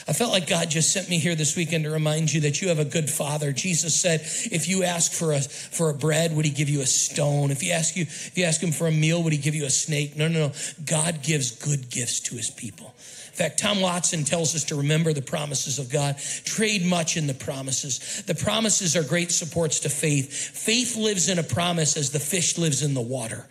I 0.08 0.14
felt 0.14 0.32
like 0.32 0.48
God 0.48 0.70
just 0.70 0.92
sent 0.92 1.10
me 1.10 1.18
here 1.18 1.36
this 1.36 1.56
weekend 1.56 1.86
to 1.86 1.90
remind 1.90 2.34
you 2.34 2.42
that 2.42 2.62
you 2.62 2.68
have 2.70 2.80
a 2.80 2.86
good 2.86 3.10
father. 3.10 3.54
Jesus 3.54 3.96
said, 4.00 4.22
if 4.22 4.68
you 4.68 4.84
ask 4.84 5.12
for 5.12 5.32
a, 5.32 5.40
for 5.40 5.90
a 5.90 5.94
bread, 5.94 6.36
would 6.36 6.46
he 6.46 6.52
give 6.52 6.70
you 6.70 6.82
a 6.82 6.86
stone? 6.86 7.52
If 7.52 7.64
you 7.64 7.72
ask 7.72 7.96
you, 7.96 8.04
if 8.04 8.38
you 8.38 8.44
ask 8.44 8.62
him 8.62 8.72
for 8.72 8.88
a 8.88 8.92
meal, 8.92 9.24
would 9.24 9.34
he 9.34 9.40
give 9.40 9.56
you 9.56 9.66
a 9.66 9.70
snake? 9.70 10.18
No, 10.18 10.28
no, 10.28 10.48
no. 10.48 10.54
God 10.86 11.24
gives 11.24 11.52
good 11.52 11.90
gifts 11.90 12.20
to 12.22 12.36
his 12.36 12.50
people. 12.50 12.94
In 13.34 13.38
fact, 13.38 13.60
Tom 13.60 13.82
Watson 13.82 14.26
tells 14.26 14.54
us 14.54 14.66
to 14.66 14.76
remember 14.76 15.12
the 15.12 15.22
promises 15.22 15.80
of 15.80 15.90
God, 15.90 16.20
trade 16.20 16.86
much 16.86 17.18
in 17.18 17.26
the 17.26 17.34
promises. 17.34 18.24
The 18.28 18.36
promises 18.36 18.96
are 18.96 19.04
great 19.04 19.32
supports 19.32 19.80
to 19.82 19.90
faith. 19.90 20.32
Faith 20.32 20.96
lives 20.96 21.30
in 21.30 21.40
a 21.40 21.44
promise 21.44 21.98
as 21.98 22.12
the 22.12 22.20
fish 22.20 22.60
lives 22.60 22.84
in 22.84 22.94
the 22.94 23.02
water. 23.02 23.48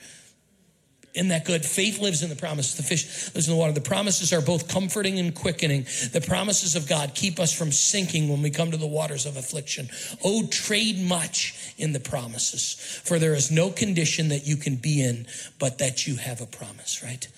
Isn't 1.15 1.29
that 1.29 1.45
good? 1.45 1.65
Faith 1.65 2.01
lives 2.01 2.23
in 2.23 2.31
the 2.31 2.37
promise. 2.37 2.75
The 2.75 2.83
fish 2.83 3.35
lives 3.35 3.47
in 3.47 3.55
the 3.55 3.59
water. 3.59 3.73
The 3.73 3.83
promises 3.83 4.33
are 4.33 4.41
both 4.41 4.69
comforting 4.69 5.19
and 5.19 5.35
quickening. 5.35 5.87
The 6.13 6.25
promises 6.27 6.75
of 6.75 6.89
God 6.89 7.15
keep 7.15 7.39
us 7.39 7.53
from 7.53 7.71
sinking 7.71 8.31
when 8.31 8.41
we 8.41 8.51
come 8.51 8.71
to 8.71 8.79
the 8.79 8.87
waters 8.87 9.27
of 9.27 9.37
affliction. 9.37 9.91
Oh, 10.25 10.47
trade 10.47 10.99
much 10.99 11.75
in 11.77 11.93
the 11.93 12.01
promises, 12.01 12.75
for 13.05 13.19
there 13.19 13.35
is 13.35 13.51
no 13.51 13.71
condition 13.71 14.29
that 14.29 14.47
you 14.47 14.57
can 14.57 14.77
be 14.77 15.03
in 15.03 15.27
but 15.59 15.79
that 15.79 16.07
you 16.07 16.17
have 16.17 16.41
a 16.41 16.47
promise, 16.47 17.03
right? 17.03 17.29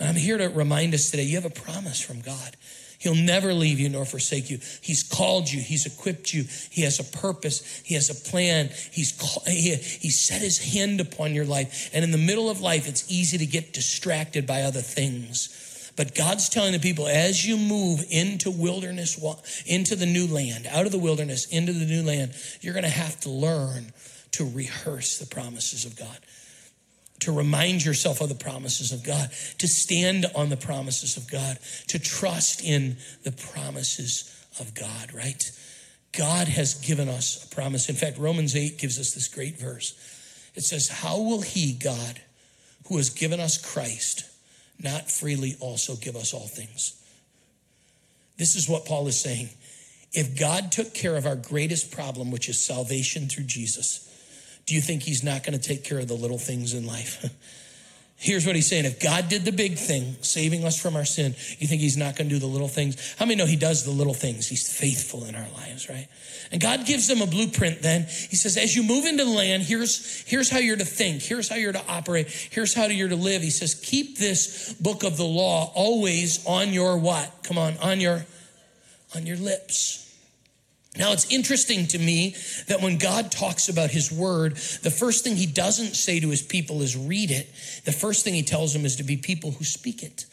I'm 0.00 0.16
here 0.16 0.38
to 0.38 0.48
remind 0.48 0.92
us 0.92 1.10
today 1.10 1.22
you 1.22 1.36
have 1.40 1.44
a 1.44 1.50
promise 1.50 2.00
from 2.00 2.20
God. 2.20 2.56
He'll 3.04 3.14
never 3.14 3.52
leave 3.52 3.78
you 3.78 3.90
nor 3.90 4.06
forsake 4.06 4.48
you. 4.48 4.58
He's 4.80 5.02
called 5.02 5.52
you. 5.52 5.60
He's 5.60 5.84
equipped 5.84 6.32
you. 6.32 6.46
He 6.70 6.82
has 6.82 6.98
a 6.98 7.04
purpose. 7.04 7.82
He 7.84 7.94
has 7.96 8.08
a 8.08 8.14
plan. 8.14 8.70
He's 8.90 9.12
he, 9.46 9.74
he 9.74 10.08
set 10.08 10.40
his 10.40 10.72
hand 10.72 11.02
upon 11.02 11.34
your 11.34 11.44
life. 11.44 11.90
And 11.92 12.02
in 12.02 12.12
the 12.12 12.18
middle 12.18 12.48
of 12.48 12.62
life, 12.62 12.88
it's 12.88 13.04
easy 13.12 13.36
to 13.36 13.44
get 13.44 13.74
distracted 13.74 14.46
by 14.46 14.62
other 14.62 14.80
things. 14.80 15.92
But 15.96 16.14
God's 16.14 16.48
telling 16.48 16.72
the 16.72 16.78
people 16.78 17.06
as 17.06 17.46
you 17.46 17.58
move 17.58 18.06
into 18.08 18.50
wilderness, 18.50 19.22
into 19.66 19.96
the 19.96 20.06
new 20.06 20.26
land, 20.26 20.66
out 20.66 20.86
of 20.86 20.92
the 20.92 20.98
wilderness, 20.98 21.44
into 21.48 21.74
the 21.74 21.84
new 21.84 22.02
land, 22.02 22.32
you're 22.62 22.72
going 22.72 22.84
to 22.84 22.88
have 22.88 23.20
to 23.20 23.30
learn 23.30 23.92
to 24.32 24.48
rehearse 24.48 25.18
the 25.18 25.26
promises 25.26 25.84
of 25.84 25.94
God 25.94 26.16
to 27.24 27.32
remind 27.32 27.84
yourself 27.84 28.20
of 28.20 28.28
the 28.28 28.34
promises 28.34 28.92
of 28.92 29.02
God, 29.02 29.30
to 29.58 29.68
stand 29.68 30.26
on 30.34 30.48
the 30.50 30.56
promises 30.56 31.16
of 31.16 31.30
God, 31.30 31.58
to 31.88 31.98
trust 31.98 32.62
in 32.62 32.96
the 33.22 33.32
promises 33.32 34.46
of 34.60 34.74
God, 34.74 35.12
right? 35.12 35.50
God 36.12 36.48
has 36.48 36.74
given 36.74 37.08
us 37.08 37.44
a 37.44 37.54
promise. 37.54 37.88
In 37.88 37.96
fact, 37.96 38.18
Romans 38.18 38.54
8 38.54 38.78
gives 38.78 38.98
us 38.98 39.12
this 39.12 39.28
great 39.28 39.58
verse. 39.58 39.94
It 40.54 40.62
says, 40.62 40.88
How 40.88 41.18
will 41.18 41.40
he, 41.40 41.72
God, 41.72 42.20
who 42.88 42.96
has 42.98 43.10
given 43.10 43.40
us 43.40 43.58
Christ, 43.58 44.24
not 44.80 45.10
freely 45.10 45.56
also 45.60 45.96
give 45.96 46.16
us 46.16 46.32
all 46.32 46.46
things? 46.46 47.00
This 48.36 48.54
is 48.54 48.68
what 48.68 48.84
Paul 48.84 49.06
is 49.08 49.18
saying. 49.18 49.48
If 50.12 50.38
God 50.38 50.70
took 50.70 50.94
care 50.94 51.16
of 51.16 51.26
our 51.26 51.36
greatest 51.36 51.90
problem, 51.90 52.30
which 52.30 52.48
is 52.48 52.64
salvation 52.64 53.28
through 53.28 53.44
Jesus, 53.44 54.08
do 54.66 54.74
you 54.74 54.80
think 54.80 55.02
he's 55.02 55.22
not 55.22 55.44
going 55.44 55.58
to 55.58 55.68
take 55.68 55.84
care 55.84 55.98
of 55.98 56.08
the 56.08 56.14
little 56.14 56.38
things 56.38 56.74
in 56.74 56.86
life? 56.86 57.24
Here's 58.16 58.46
what 58.46 58.54
he's 58.54 58.68
saying. 58.68 58.86
If 58.86 59.00
God 59.00 59.28
did 59.28 59.44
the 59.44 59.52
big 59.52 59.76
thing, 59.76 60.16
saving 60.22 60.64
us 60.64 60.80
from 60.80 60.96
our 60.96 61.04
sin, 61.04 61.34
you 61.58 61.66
think 61.66 61.82
he's 61.82 61.96
not 61.96 62.16
going 62.16 62.28
to 62.28 62.34
do 62.34 62.38
the 62.38 62.46
little 62.46 62.68
things? 62.68 63.14
How 63.18 63.26
many 63.26 63.36
know 63.36 63.44
he 63.44 63.56
does 63.56 63.84
the 63.84 63.90
little 63.90 64.14
things? 64.14 64.48
He's 64.48 64.72
faithful 64.72 65.24
in 65.24 65.34
our 65.34 65.46
lives, 65.56 65.90
right? 65.90 66.08
And 66.50 66.60
God 66.60 66.86
gives 66.86 67.06
them 67.06 67.20
a 67.20 67.26
blueprint 67.26 67.82
then. 67.82 68.02
He 68.02 68.36
says, 68.36 68.56
as 68.56 68.74
you 68.74 68.82
move 68.82 69.04
into 69.04 69.24
the 69.24 69.30
land, 69.30 69.64
here's, 69.64 70.22
here's 70.22 70.48
how 70.48 70.58
you're 70.58 70.76
to 70.76 70.84
think. 70.84 71.22
Here's 71.22 71.48
how 71.48 71.56
you're 71.56 71.72
to 71.72 71.84
operate. 71.86 72.28
Here's 72.50 72.72
how 72.72 72.86
you're 72.86 73.08
to 73.08 73.16
live. 73.16 73.42
He 73.42 73.50
says, 73.50 73.74
keep 73.74 74.16
this 74.16 74.72
book 74.74 75.02
of 75.02 75.16
the 75.16 75.24
law 75.24 75.72
always 75.74 76.46
on 76.46 76.72
your 76.72 76.96
what? 76.96 77.30
Come 77.42 77.58
on, 77.58 77.76
on 77.78 78.00
your, 78.00 78.24
on 79.14 79.26
your 79.26 79.36
lips. 79.36 80.03
Now, 80.96 81.12
it's 81.12 81.30
interesting 81.32 81.88
to 81.88 81.98
me 81.98 82.36
that 82.68 82.80
when 82.80 82.98
God 82.98 83.32
talks 83.32 83.68
about 83.68 83.90
his 83.90 84.12
word, 84.12 84.52
the 84.82 84.92
first 84.92 85.24
thing 85.24 85.36
he 85.36 85.46
doesn't 85.46 85.94
say 85.94 86.20
to 86.20 86.28
his 86.28 86.42
people 86.42 86.82
is 86.82 86.96
read 86.96 87.32
it. 87.32 87.48
The 87.84 87.92
first 87.92 88.22
thing 88.24 88.34
he 88.34 88.44
tells 88.44 88.72
them 88.72 88.84
is 88.84 88.96
to 88.96 89.02
be 89.02 89.16
people 89.16 89.50
who 89.50 89.64
speak 89.64 90.04
it. 90.04 90.26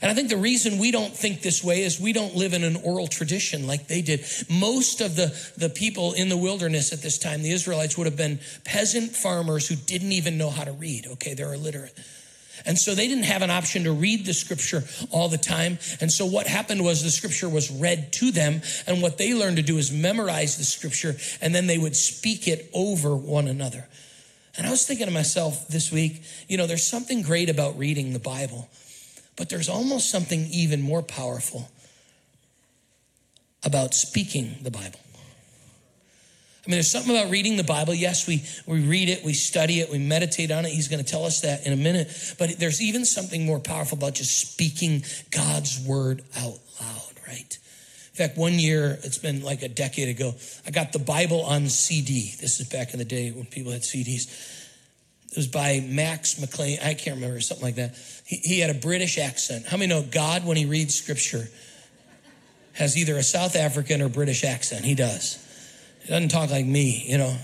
And 0.00 0.10
I 0.10 0.14
think 0.14 0.28
the 0.28 0.36
reason 0.36 0.78
we 0.78 0.90
don't 0.90 1.14
think 1.14 1.42
this 1.42 1.62
way 1.62 1.82
is 1.82 2.00
we 2.00 2.12
don't 2.12 2.34
live 2.34 2.54
in 2.54 2.64
an 2.64 2.76
oral 2.76 3.06
tradition 3.06 3.66
like 3.66 3.86
they 3.86 4.02
did. 4.02 4.24
Most 4.50 5.00
of 5.00 5.16
the, 5.16 5.36
the 5.56 5.68
people 5.68 6.14
in 6.14 6.28
the 6.28 6.36
wilderness 6.36 6.92
at 6.92 7.02
this 7.02 7.18
time, 7.18 7.42
the 7.42 7.52
Israelites, 7.52 7.96
would 7.96 8.06
have 8.06 8.16
been 8.16 8.40
peasant 8.64 9.14
farmers 9.14 9.68
who 9.68 9.76
didn't 9.76 10.12
even 10.12 10.38
know 10.38 10.50
how 10.50 10.64
to 10.64 10.72
read. 10.72 11.06
Okay, 11.06 11.34
they're 11.34 11.54
illiterate. 11.54 11.96
And 12.66 12.78
so 12.78 12.94
they 12.94 13.08
didn't 13.08 13.24
have 13.24 13.42
an 13.42 13.50
option 13.50 13.84
to 13.84 13.92
read 13.92 14.26
the 14.26 14.34
scripture 14.34 14.84
all 15.10 15.28
the 15.28 15.38
time. 15.38 15.78
And 16.00 16.10
so 16.10 16.26
what 16.26 16.46
happened 16.46 16.84
was 16.84 17.02
the 17.02 17.10
scripture 17.10 17.48
was 17.48 17.70
read 17.70 18.12
to 18.14 18.30
them. 18.30 18.62
And 18.86 19.02
what 19.02 19.18
they 19.18 19.34
learned 19.34 19.56
to 19.56 19.62
do 19.62 19.78
is 19.78 19.92
memorize 19.92 20.56
the 20.56 20.64
scripture 20.64 21.16
and 21.40 21.54
then 21.54 21.66
they 21.66 21.78
would 21.78 21.96
speak 21.96 22.48
it 22.48 22.70
over 22.72 23.14
one 23.16 23.48
another. 23.48 23.86
And 24.56 24.66
I 24.66 24.70
was 24.70 24.86
thinking 24.86 25.06
to 25.06 25.12
myself 25.12 25.66
this 25.68 25.90
week, 25.90 26.22
you 26.48 26.56
know, 26.56 26.66
there's 26.66 26.86
something 26.86 27.22
great 27.22 27.50
about 27.50 27.76
reading 27.76 28.12
the 28.12 28.20
Bible, 28.20 28.68
but 29.36 29.48
there's 29.48 29.68
almost 29.68 30.10
something 30.10 30.46
even 30.50 30.80
more 30.80 31.02
powerful 31.02 31.70
about 33.64 33.94
speaking 33.94 34.56
the 34.62 34.70
Bible. 34.70 35.00
I 36.66 36.70
mean, 36.70 36.76
there's 36.76 36.90
something 36.90 37.14
about 37.14 37.30
reading 37.30 37.58
the 37.58 37.64
Bible. 37.64 37.92
Yes, 37.92 38.26
we, 38.26 38.42
we 38.66 38.80
read 38.86 39.10
it, 39.10 39.22
we 39.22 39.34
study 39.34 39.80
it, 39.80 39.90
we 39.90 39.98
meditate 39.98 40.50
on 40.50 40.64
it. 40.64 40.70
He's 40.70 40.88
going 40.88 41.04
to 41.04 41.10
tell 41.10 41.26
us 41.26 41.42
that 41.42 41.66
in 41.66 41.74
a 41.74 41.76
minute. 41.76 42.34
But 42.38 42.58
there's 42.58 42.80
even 42.80 43.04
something 43.04 43.44
more 43.44 43.60
powerful 43.60 43.98
about 43.98 44.14
just 44.14 44.38
speaking 44.38 45.04
God's 45.30 45.78
word 45.86 46.22
out 46.38 46.58
loud, 46.80 47.12
right? 47.28 47.58
In 48.14 48.16
fact, 48.16 48.38
one 48.38 48.54
year, 48.54 48.98
it's 49.02 49.18
been 49.18 49.42
like 49.42 49.62
a 49.62 49.68
decade 49.68 50.08
ago, 50.08 50.34
I 50.66 50.70
got 50.70 50.92
the 50.92 50.98
Bible 50.98 51.42
on 51.42 51.68
CD. 51.68 52.32
This 52.40 52.60
is 52.60 52.68
back 52.68 52.94
in 52.94 52.98
the 52.98 53.04
day 53.04 53.30
when 53.30 53.44
people 53.44 53.70
had 53.70 53.82
CDs. 53.82 54.62
It 55.32 55.36
was 55.36 55.48
by 55.48 55.84
Max 55.86 56.40
McLean. 56.40 56.78
I 56.82 56.94
can't 56.94 57.16
remember, 57.16 57.40
something 57.40 57.64
like 57.64 57.74
that. 57.74 57.94
He, 58.24 58.36
he 58.36 58.60
had 58.60 58.70
a 58.70 58.78
British 58.78 59.18
accent. 59.18 59.66
How 59.66 59.76
many 59.76 59.92
know 59.92 60.02
God, 60.02 60.46
when 60.46 60.56
he 60.56 60.64
reads 60.64 60.94
scripture, 60.94 61.46
has 62.72 62.96
either 62.96 63.16
a 63.18 63.22
South 63.22 63.54
African 63.54 64.00
or 64.00 64.08
British 64.08 64.44
accent? 64.44 64.86
He 64.86 64.94
does. 64.94 65.43
He 66.04 66.10
doesn't 66.10 66.28
talk 66.28 66.50
like 66.50 66.66
me, 66.66 67.04
you 67.08 67.18
know. 67.18 67.36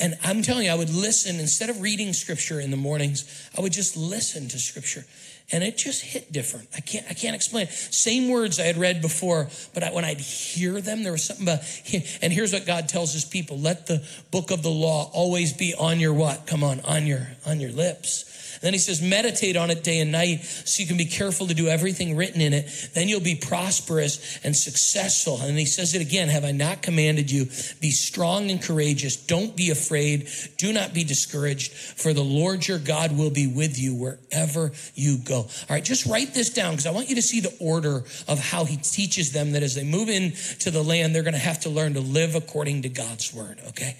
And 0.00 0.18
I'm 0.24 0.42
telling 0.42 0.66
you, 0.66 0.72
I 0.72 0.74
would 0.74 0.90
listen 0.90 1.38
instead 1.38 1.70
of 1.70 1.80
reading 1.80 2.12
scripture 2.12 2.60
in 2.60 2.70
the 2.70 2.76
mornings, 2.76 3.48
I 3.56 3.60
would 3.60 3.72
just 3.72 3.96
listen 3.96 4.48
to 4.48 4.58
scripture. 4.58 5.04
And 5.52 5.62
it 5.62 5.76
just 5.76 6.02
hit 6.02 6.32
different. 6.32 6.68
I 6.74 6.80
can't, 6.80 7.06
I 7.08 7.14
can't 7.14 7.36
explain. 7.36 7.68
Same 7.68 8.30
words 8.30 8.58
I 8.58 8.64
had 8.64 8.76
read 8.76 9.02
before, 9.02 9.48
but 9.72 9.82
I, 9.82 9.92
when 9.92 10.04
I'd 10.04 10.20
hear 10.20 10.80
them, 10.80 11.02
there 11.02 11.12
was 11.12 11.24
something 11.24 11.46
about. 11.46 11.60
And 12.22 12.32
here's 12.32 12.52
what 12.52 12.66
God 12.66 12.88
tells 12.88 13.12
His 13.12 13.26
people: 13.26 13.58
Let 13.58 13.86
the 13.86 14.06
book 14.30 14.50
of 14.50 14.62
the 14.62 14.70
law 14.70 15.10
always 15.12 15.52
be 15.52 15.74
on 15.74 16.00
your 16.00 16.14
what? 16.14 16.46
Come 16.46 16.64
on, 16.64 16.80
on 16.80 17.06
your 17.06 17.28
on 17.46 17.60
your 17.60 17.72
lips 17.72 18.33
then 18.64 18.72
he 18.72 18.78
says, 18.78 19.02
meditate 19.02 19.56
on 19.56 19.70
it 19.70 19.84
day 19.84 20.00
and 20.00 20.10
night 20.10 20.42
so 20.42 20.80
you 20.80 20.88
can 20.88 20.96
be 20.96 21.04
careful 21.04 21.46
to 21.48 21.54
do 21.54 21.68
everything 21.68 22.16
written 22.16 22.40
in 22.40 22.54
it. 22.54 22.90
Then 22.94 23.08
you'll 23.08 23.20
be 23.20 23.34
prosperous 23.34 24.38
and 24.42 24.56
successful. 24.56 25.38
And 25.40 25.58
he 25.58 25.66
says 25.66 25.94
it 25.94 26.00
again 26.00 26.28
Have 26.28 26.44
I 26.44 26.52
not 26.52 26.80
commanded 26.80 27.30
you? 27.30 27.44
Be 27.80 27.90
strong 27.90 28.50
and 28.50 28.62
courageous. 28.62 29.16
Don't 29.16 29.54
be 29.54 29.70
afraid. 29.70 30.28
Do 30.56 30.72
not 30.72 30.94
be 30.94 31.04
discouraged, 31.04 31.72
for 31.72 32.14
the 32.14 32.24
Lord 32.24 32.66
your 32.66 32.78
God 32.78 33.16
will 33.16 33.30
be 33.30 33.46
with 33.46 33.78
you 33.78 33.94
wherever 33.94 34.72
you 34.94 35.18
go. 35.18 35.36
All 35.36 35.50
right, 35.68 35.84
just 35.84 36.06
write 36.06 36.32
this 36.32 36.48
down 36.50 36.72
because 36.72 36.86
I 36.86 36.90
want 36.92 37.10
you 37.10 37.16
to 37.16 37.22
see 37.22 37.40
the 37.40 37.54
order 37.60 38.04
of 38.26 38.38
how 38.38 38.64
he 38.64 38.78
teaches 38.78 39.32
them 39.32 39.52
that 39.52 39.62
as 39.62 39.74
they 39.74 39.84
move 39.84 40.08
into 40.08 40.70
the 40.70 40.82
land, 40.82 41.14
they're 41.14 41.22
going 41.22 41.34
to 41.34 41.38
have 41.38 41.60
to 41.60 41.68
learn 41.68 41.94
to 41.94 42.00
live 42.00 42.34
according 42.34 42.82
to 42.82 42.88
God's 42.88 43.34
word, 43.34 43.60
okay? 43.68 43.96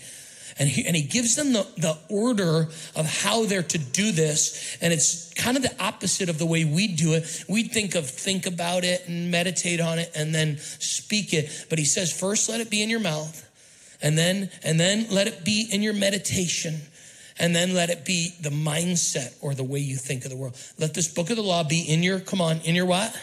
And 0.59 0.69
he, 0.69 0.87
and 0.87 0.95
he 0.95 1.03
gives 1.03 1.35
them 1.35 1.53
the, 1.53 1.67
the 1.77 1.99
order 2.09 2.69
of 2.95 3.23
how 3.23 3.45
they're 3.45 3.63
to 3.63 3.79
do 3.79 4.13
this. 4.13 4.79
And 4.81 4.93
it's 4.93 5.35
kind 5.35 5.57
of 5.57 5.65
the 5.65 5.75
opposite 5.83 6.29
of 6.29 6.39
the 6.39 6.47
way 6.47 6.65
we 6.65 6.87
do 6.89 7.15
it. 7.15 7.45
We 7.49 7.65
think 7.65 7.95
of 7.97 8.09
think 8.09 8.47
about 8.47 8.85
it 8.85 9.09
and 9.09 9.31
meditate 9.31 9.81
on 9.81 9.99
it 9.99 10.13
and 10.15 10.35
then 10.35 10.59
speak 10.59 11.33
it. 11.33 11.67
But 11.69 11.79
he 11.79 11.85
says, 11.85 12.13
first 12.13 12.49
let 12.49 12.61
it 12.61 12.71
be 12.71 12.83
in 12.83 12.91
your 12.91 13.01
mouth. 13.01 13.51
And 14.01 14.17
then, 14.17 14.51
and 14.63 14.79
then 14.79 15.07
let 15.11 15.27
it 15.27 15.45
be 15.45 15.69
in 15.73 15.83
your 15.83 15.95
meditation. 15.95 16.81
And 17.37 17.55
then 17.55 17.75
let 17.75 17.91
it 17.91 18.05
be 18.05 18.33
the 18.41 18.51
mindset 18.51 19.35
or 19.43 19.55
the 19.55 19.65
way 19.65 19.81
you 19.81 19.97
think 19.97 20.25
of 20.25 20.31
the 20.31 20.37
world. 20.37 20.57
Let 20.79 20.95
this 20.95 21.13
book 21.13 21.31
of 21.31 21.37
the 21.37 21.43
law 21.43 21.65
be 21.65 21.81
in 21.81 22.05
your, 22.05 22.21
come 22.21 22.41
on, 22.41 22.61
in 22.61 22.77
your 22.77 22.87
what? 22.87 23.19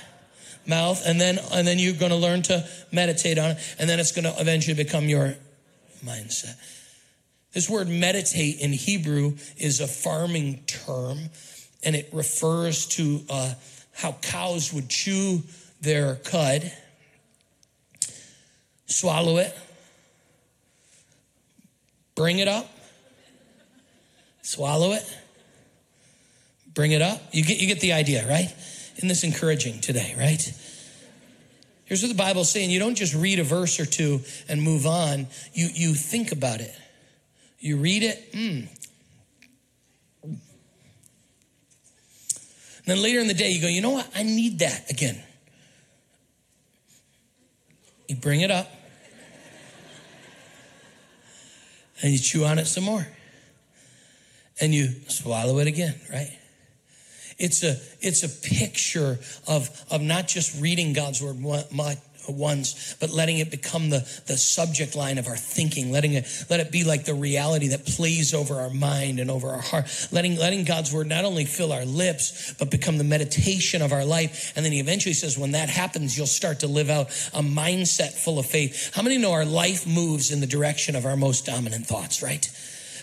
Mouth. 0.67 1.02
And 1.06 1.22
then, 1.22 1.39
and 1.54 1.65
then 1.65 1.80
you're 1.80 1.94
going 1.94 2.12
to 2.12 2.17
learn 2.17 2.41
to 2.44 2.67
meditate 2.91 3.38
on 3.38 3.52
it. 3.52 3.76
And 3.80 3.89
then 3.89 4.02
it's 4.02 4.12
going 4.12 4.26
to 4.26 4.41
eventually 4.41 4.76
become 4.76 5.06
your 5.06 5.36
mindset. 6.04 6.56
This 7.53 7.69
word 7.69 7.89
meditate 7.89 8.61
in 8.61 8.71
Hebrew 8.71 9.35
is 9.57 9.81
a 9.81 9.87
farming 9.87 10.63
term, 10.67 11.19
and 11.83 11.95
it 11.95 12.09
refers 12.13 12.85
to 12.87 13.21
uh, 13.29 13.53
how 13.93 14.13
cows 14.21 14.73
would 14.73 14.89
chew 14.89 15.43
their 15.81 16.15
cud, 16.15 16.71
swallow 18.85 19.37
it, 19.37 19.57
bring 22.15 22.39
it 22.39 22.47
up, 22.47 22.69
swallow 24.41 24.93
it, 24.93 25.17
bring 26.73 26.91
it 26.91 27.01
up. 27.01 27.21
You 27.33 27.43
get, 27.43 27.59
you 27.59 27.67
get 27.67 27.81
the 27.81 27.93
idea, 27.93 28.25
right? 28.27 28.53
Isn't 28.95 29.09
this 29.09 29.23
encouraging 29.23 29.81
today, 29.81 30.15
right? 30.17 30.53
Here's 31.83 32.01
what 32.01 32.09
the 32.09 32.15
Bible's 32.15 32.49
saying 32.49 32.69
you 32.69 32.79
don't 32.79 32.95
just 32.95 33.13
read 33.13 33.39
a 33.39 33.43
verse 33.43 33.77
or 33.77 33.85
two 33.85 34.21
and 34.47 34.61
move 34.61 34.85
on, 34.85 35.27
you, 35.53 35.67
you 35.73 35.93
think 35.93 36.31
about 36.31 36.61
it. 36.61 36.73
You 37.62 37.78
read 37.78 38.02
it, 38.02 38.34
mm. 38.34 38.67
Then 42.86 43.02
later 43.02 43.19
in 43.19 43.28
the 43.28 43.36
day, 43.36 43.52
you 43.52 43.62
go, 43.62 43.67
you 43.67 43.82
know 43.82 43.91
what? 43.91 44.10
I 44.15 44.24
need 44.24 44.60
that 44.60 44.89
again. 44.89 45.21
You 48.08 48.15
bring 48.15 48.41
it 48.41 48.52
up 48.52 48.69
and 52.02 52.12
you 52.12 52.17
chew 52.17 52.43
on 52.43 52.58
it 52.58 52.65
some 52.65 52.84
more 52.84 53.08
and 54.60 54.74
you 54.74 54.89
swallow 55.08 55.60
it 55.60 55.67
again, 55.67 55.95
right? 56.12 56.38
It's 57.38 57.63
a, 57.63 57.78
it's 58.02 58.24
a 58.24 58.30
picture 58.30 59.19
of, 59.47 59.86
of 59.89 60.02
not 60.02 60.28
just 60.28 60.60
reading 60.62 60.93
God's 60.93 61.21
word 61.21 61.39
Uh, 62.27 62.31
once, 62.31 62.95
but 62.99 63.10
letting 63.10 63.39
it 63.39 63.49
become 63.49 63.89
the, 63.89 63.99
the 64.27 64.38
subject 64.38 64.95
line 64.95 65.17
of 65.17 65.27
our 65.27 65.36
thinking, 65.36 65.91
letting 65.91 66.13
it, 66.13 66.27
let 66.49 66.60
it 66.60 66.71
be 66.71 66.84
like 66.84 67.05
the 67.05 67.13
reality 67.13 67.69
that 67.69 67.86
plays 67.86 68.34
over 68.34 68.55
our 68.55 68.69
mind 68.69 69.19
and 69.19 69.31
over 69.31 69.49
our 69.49 69.62
heart, 69.62 69.86
letting, 70.12 70.38
letting 70.38 70.63
God's 70.63 70.93
word 70.93 71.07
not 71.07 71.25
only 71.25 71.45
fill 71.45 71.71
our 71.71 71.86
lips, 71.86 72.53
but 72.60 72.69
become 72.69 72.97
the 72.97 73.03
meditation 73.03 73.81
of 73.81 73.91
our 73.91 74.05
life. 74.05 74.53
And 74.55 74.63
then 74.63 74.71
he 74.71 74.79
eventually 74.79 75.13
says, 75.13 75.38
when 75.38 75.51
that 75.51 75.69
happens, 75.69 76.17
you'll 76.17 76.27
start 76.27 76.60
to 76.60 76.67
live 76.67 76.89
out 76.89 77.07
a 77.34 77.41
mindset 77.41 78.13
full 78.13 78.39
of 78.39 78.45
faith. 78.45 78.93
How 78.93 79.01
many 79.01 79.17
know 79.17 79.31
our 79.31 79.45
life 79.45 79.88
moves 79.88 80.31
in 80.31 80.41
the 80.41 80.47
direction 80.47 80.95
of 80.95 81.05
our 81.05 81.17
most 81.17 81.45
dominant 81.45 81.88
thoughts, 81.88 82.21
right? 82.21 82.49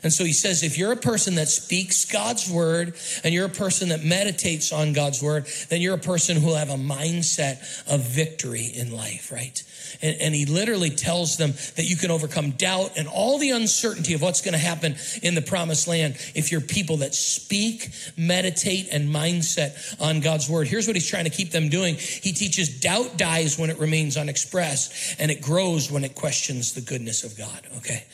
And 0.03 0.13
so 0.13 0.25
he 0.25 0.33
says, 0.33 0.63
if 0.63 0.79
you're 0.79 0.93
a 0.93 0.97
person 0.97 1.37
that 1.37 1.49
speaks 1.49 2.05
God's 2.05 2.51
word 2.51 2.95
and 3.25 3.35
you're 3.35 3.47
a 3.47 3.51
person 3.51 3.91
that 3.91 4.05
meditates 4.05 4.73
on 4.73 4.93
God's 4.93 5.23
word, 5.23 5.47
then 5.69 5.81
you're 5.81 5.95
a 5.95 5.99
person 5.99 6.37
who 6.37 6.49
will 6.49 6.57
have 6.57 6.71
a 6.71 6.75
mindset 6.75 7.59
of 7.93 8.01
victory 8.01 8.67
in 8.67 8.93
life, 8.93 9.33
right? 9.33 9.63
And, 10.03 10.17
and, 10.21 10.35
he 10.35 10.45
literally 10.45 10.91
tells 10.91 11.37
them 11.37 11.53
that 11.77 11.85
you 11.85 11.97
can 11.97 12.11
overcome 12.11 12.53
doubt 12.53 12.93
and 12.97 13.09
all 13.09 13.39
the 13.39 13.51
uncertainty 13.51 14.15
of 14.15 14.23
what's 14.23 14.43
going 14.43 14.53
to 14.53 14.59
happen 14.59 14.97
in 15.23 15.35
the 15.35 15.43
promised 15.43 15.89
land 15.89 16.15
if 16.35 16.53
you're 16.53 16.61
people 16.61 16.99
that 16.99 17.15
speak, 17.15 17.91
meditate, 18.17 18.89
and 18.93 19.09
mindset 19.09 20.01
on 20.01 20.21
God's 20.21 20.49
word. 20.49 20.69
Here's 20.69 20.87
what 20.87 20.95
he's 20.95 21.09
trying 21.09 21.25
to 21.25 21.31
keep 21.31 21.51
them 21.51 21.69
doing. 21.69 21.95
He 21.97 22.33
teaches 22.33 22.81
doubt 22.81 23.17
dies 23.17 23.59
when 23.59 23.71
it 23.71 23.79
remains 23.79 24.17
unexpressed 24.17 25.19
and 25.19 25.31
it 25.31 25.41
grows 25.41 25.91
when 25.91 26.05
it 26.05 26.15
questions 26.15 26.75
the 26.75 26.81
goodness 26.81 27.25
of 27.25 27.37
God, 27.37 27.67
okay? 27.79 28.05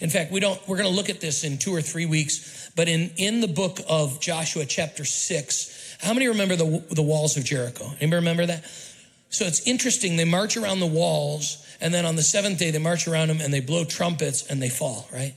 In 0.00 0.10
fact, 0.10 0.32
we 0.32 0.40
don't, 0.40 0.60
we're 0.68 0.76
going 0.76 0.88
to 0.88 0.94
look 0.94 1.10
at 1.10 1.20
this 1.20 1.44
in 1.44 1.58
two 1.58 1.74
or 1.74 1.82
three 1.82 2.06
weeks, 2.06 2.70
but 2.74 2.88
in, 2.88 3.10
in 3.16 3.40
the 3.40 3.48
book 3.48 3.78
of 3.88 4.20
Joshua, 4.20 4.64
chapter 4.64 5.04
six, 5.04 5.96
how 6.00 6.12
many 6.14 6.28
remember 6.28 6.56
the, 6.56 6.84
the 6.90 7.02
walls 7.02 7.36
of 7.36 7.44
Jericho? 7.44 7.84
Anybody 8.00 8.16
remember 8.16 8.46
that? 8.46 8.64
So 9.30 9.44
it's 9.46 9.66
interesting. 9.66 10.16
They 10.16 10.24
march 10.24 10.56
around 10.56 10.80
the 10.80 10.86
walls, 10.86 11.64
and 11.80 11.92
then 11.92 12.04
on 12.04 12.16
the 12.16 12.22
seventh 12.22 12.58
day, 12.58 12.70
they 12.70 12.78
march 12.78 13.08
around 13.08 13.28
them 13.28 13.40
and 13.40 13.52
they 13.52 13.60
blow 13.60 13.84
trumpets 13.84 14.46
and 14.46 14.62
they 14.62 14.68
fall, 14.68 15.08
right? 15.12 15.34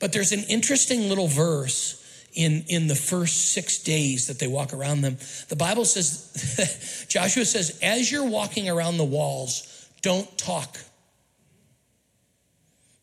But 0.00 0.12
there's 0.12 0.32
an 0.32 0.44
interesting 0.48 1.08
little 1.08 1.28
verse 1.28 2.00
in, 2.34 2.64
in 2.68 2.88
the 2.88 2.94
first 2.94 3.52
six 3.52 3.78
days 3.78 4.26
that 4.26 4.38
they 4.38 4.46
walk 4.46 4.72
around 4.72 5.00
them. 5.00 5.18
The 5.48 5.56
Bible 5.56 5.84
says, 5.84 7.06
Joshua 7.08 7.44
says, 7.44 7.78
as 7.82 8.10
you're 8.10 8.28
walking 8.28 8.68
around 8.68 8.98
the 8.98 9.04
walls, 9.04 9.88
don't 10.02 10.36
talk. 10.36 10.78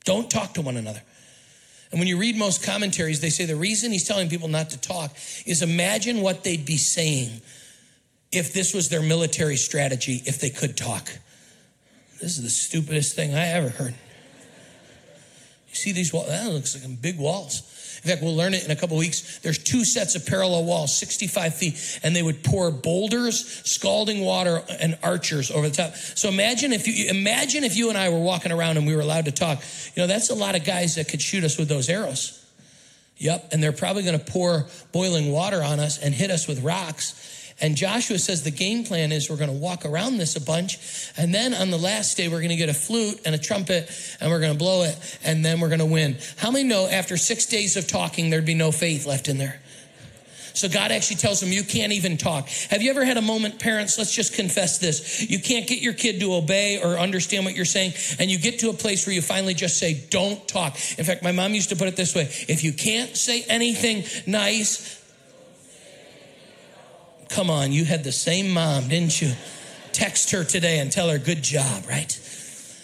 Don't 0.04 0.30
talk 0.30 0.54
to 0.56 0.62
one 0.62 0.78
another. 0.78 1.02
And 1.92 2.00
when 2.00 2.08
you 2.08 2.18
read 2.18 2.38
most 2.38 2.64
commentaries, 2.64 3.20
they 3.20 3.30
say 3.30 3.46
the 3.46 3.56
reason 3.56 3.92
he's 3.92 4.08
telling 4.08 4.30
people 4.30 4.48
not 4.48 4.70
to 4.70 4.80
talk 4.80 5.16
is 5.46 5.62
imagine 5.62 6.22
what 6.22 6.44
they'd 6.44 6.66
be 6.66 6.78
saying 6.78 7.42
if 8.32 8.54
this 8.54 8.74
was 8.74 8.90
their 8.90 9.02
military 9.02 9.58
strategy, 9.58 10.22
if 10.26 10.40
they 10.40 10.50
could 10.50 10.78
talk. 10.78 11.12
This 12.22 12.38
is 12.38 12.44
the 12.44 12.50
stupidest 12.50 13.16
thing 13.16 13.34
I 13.34 13.48
ever 13.48 13.70
heard. 13.70 13.94
You 15.72 15.76
see 15.76 15.94
these 15.94 16.12
walls? 16.12 16.28
That 16.28 16.52
looks 16.52 16.76
like 16.76 17.02
big 17.02 17.18
walls. 17.18 17.64
In 18.04 18.10
fact, 18.10 18.22
we'll 18.22 18.36
learn 18.36 18.54
it 18.54 18.66
in 18.66 18.72
a 18.72 18.76
couple 18.76 18.98
weeks. 18.98 19.40
There's 19.40 19.58
two 19.58 19.86
sets 19.86 20.16
of 20.16 20.26
parallel 20.26 20.66
walls, 20.66 20.98
65 20.98 21.56
feet, 21.56 22.00
and 22.04 22.14
they 22.16 22.24
would 22.24 22.44
pour 22.44 22.72
boulders, 22.72 23.62
scalding 23.64 24.26
water, 24.26 24.64
and 24.82 24.98
archers 25.02 25.50
over 25.50 25.70
the 25.70 25.76
top. 25.76 25.96
So 25.96 26.28
imagine 26.28 26.74
if 26.74 26.88
you 26.88 27.10
imagine 27.10 27.64
if 27.64 27.78
you 27.78 27.90
and 27.90 27.98
I 27.98 28.10
were 28.10 28.20
walking 28.20 28.52
around 28.52 28.78
and 28.78 28.86
we 28.86 28.96
were 28.96 29.02
allowed 29.02 29.26
to 29.26 29.32
talk. 29.32 29.62
You 29.96 30.04
know, 30.04 30.08
that's 30.08 30.30
a 30.30 30.36
lot 30.36 30.56
of 30.56 30.66
guys 30.66 30.96
that 30.96 31.08
could 31.08 31.22
shoot 31.22 31.44
us 31.46 31.58
with 31.58 31.70
those 31.70 31.90
arrows. 31.90 32.38
Yep, 33.18 33.50
and 33.54 33.62
they're 33.64 33.72
probably 33.72 34.04
going 34.04 34.18
to 34.18 34.26
pour 34.26 34.66
boiling 34.92 35.32
water 35.32 35.64
on 35.64 35.80
us 35.80 36.00
and 36.00 36.14
hit 36.14 36.32
us 36.32 36.48
with 36.48 36.64
rocks. 36.64 37.41
And 37.62 37.76
Joshua 37.76 38.18
says 38.18 38.44
the 38.44 38.52
game 38.52 38.84
plan 38.84 39.12
is 39.12 39.30
we're 39.30 39.38
going 39.38 39.52
to 39.52 39.56
walk 39.56 39.86
around 39.86 40.18
this 40.18 40.36
a 40.36 40.42
bunch. 40.42 40.80
And 41.18 41.34
then 41.34 41.54
on 41.54 41.70
the 41.70 41.78
last 41.78 42.18
day, 42.18 42.28
we're 42.28 42.40
going 42.40 42.50
to 42.50 42.56
get 42.56 42.70
a 42.70 42.74
flute 42.74 43.22
and 43.26 43.36
a 43.36 43.38
trumpet 43.38 43.90
and 44.20 44.32
we're 44.32 44.40
going 44.40 44.54
to 44.54 44.58
blow 44.58 44.84
it. 44.84 45.20
And 45.24 45.46
then 45.46 45.60
we're 45.60 45.70
going 45.70 45.80
to 45.80 45.86
win. 45.86 46.18
How 46.38 46.52
many 46.52 46.68
know 46.68 46.88
after 46.88 47.18
six 47.18 47.46
days 47.46 47.78
of 47.78 47.88
talking, 47.88 48.30
there'd 48.30 48.46
be 48.46 48.56
no 48.56 48.72
faith 48.72 49.06
left 49.06 49.28
in 49.28 49.38
there? 49.38 49.62
So 50.54 50.68
God 50.68 50.92
actually 50.92 51.18
tells 51.18 51.40
them, 51.40 51.52
you 51.52 51.64
can't 51.64 51.94
even 51.94 52.18
talk. 52.18 52.48
Have 52.70 52.82
you 52.82 52.90
ever 52.90 53.06
had 53.06 53.18
a 53.18 53.22
moment, 53.22 53.60
parents? 53.60 53.98
Let's 53.98 54.14
just 54.14 54.34
confess 54.34 54.80
this. 54.80 55.30
You 55.30 55.40
can't 55.40 55.68
get 55.68 55.82
your 55.82 55.94
kid 55.94 56.20
to 56.20 56.34
obey 56.34 56.82
or 56.82 57.00
understand 57.00 57.46
what 57.46 57.56
you're 57.56 57.66
saying, 57.66 57.94
and 58.20 58.30
you 58.30 58.38
get 58.38 58.60
to 58.60 58.70
a 58.70 58.74
place 58.74 59.06
where 59.06 59.16
you 59.16 59.22
finally 59.22 59.54
just 59.54 59.78
say, 59.78 60.06
don't 60.10 60.46
talk. 60.48 60.76
In 60.98 61.06
fact, 61.06 61.24
my 61.24 61.32
mom 61.32 61.54
used 61.54 61.70
to 61.70 61.76
put 61.76 61.88
it 61.88 61.96
this 61.96 62.14
way 62.14 62.24
if 62.24 62.64
you 62.64 62.74
can't 62.74 63.16
say 63.16 63.44
anything 63.48 64.04
nice, 64.28 65.01
Come 67.32 67.50
on, 67.50 67.72
you 67.72 67.86
had 67.86 68.04
the 68.04 68.12
same 68.12 68.50
mom, 68.50 68.90
didn't 68.90 69.22
you? 69.22 69.34
Text 69.94 70.32
her 70.32 70.44
today 70.44 70.80
and 70.80 70.92
tell 70.92 71.10
her, 71.10 71.18
good 71.18 71.42
job, 71.42 71.84
right? 71.88 72.18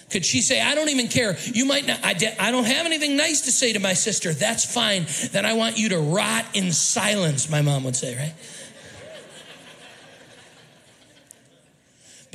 Could 0.10 0.25
she 0.25 0.41
say, 0.41 0.62
I 0.62 0.73
don't 0.73 0.89
even 0.89 1.10
care. 1.10 1.38
You 1.43 1.65
might 1.65 1.86
not, 1.86 2.03
I, 2.03 2.13
de- 2.13 2.41
I 2.41 2.51
don't 2.51 2.65
have 2.65 2.86
anything 2.86 3.17
nice 3.17 3.41
to 3.41 3.51
say 3.51 3.73
to 3.73 3.79
my 3.79 3.93
sister. 3.93 4.33
That's 4.33 4.63
fine. 4.63 5.05
Then 5.31 5.45
I 5.45 5.53
want 5.53 5.77
you 5.77 5.89
to 5.89 5.99
rot 5.99 6.45
in 6.53 6.71
silence, 6.71 7.49
my 7.49 7.62
mom 7.62 7.83
would 7.83 7.95
say, 7.95 8.15
right? 8.15 8.33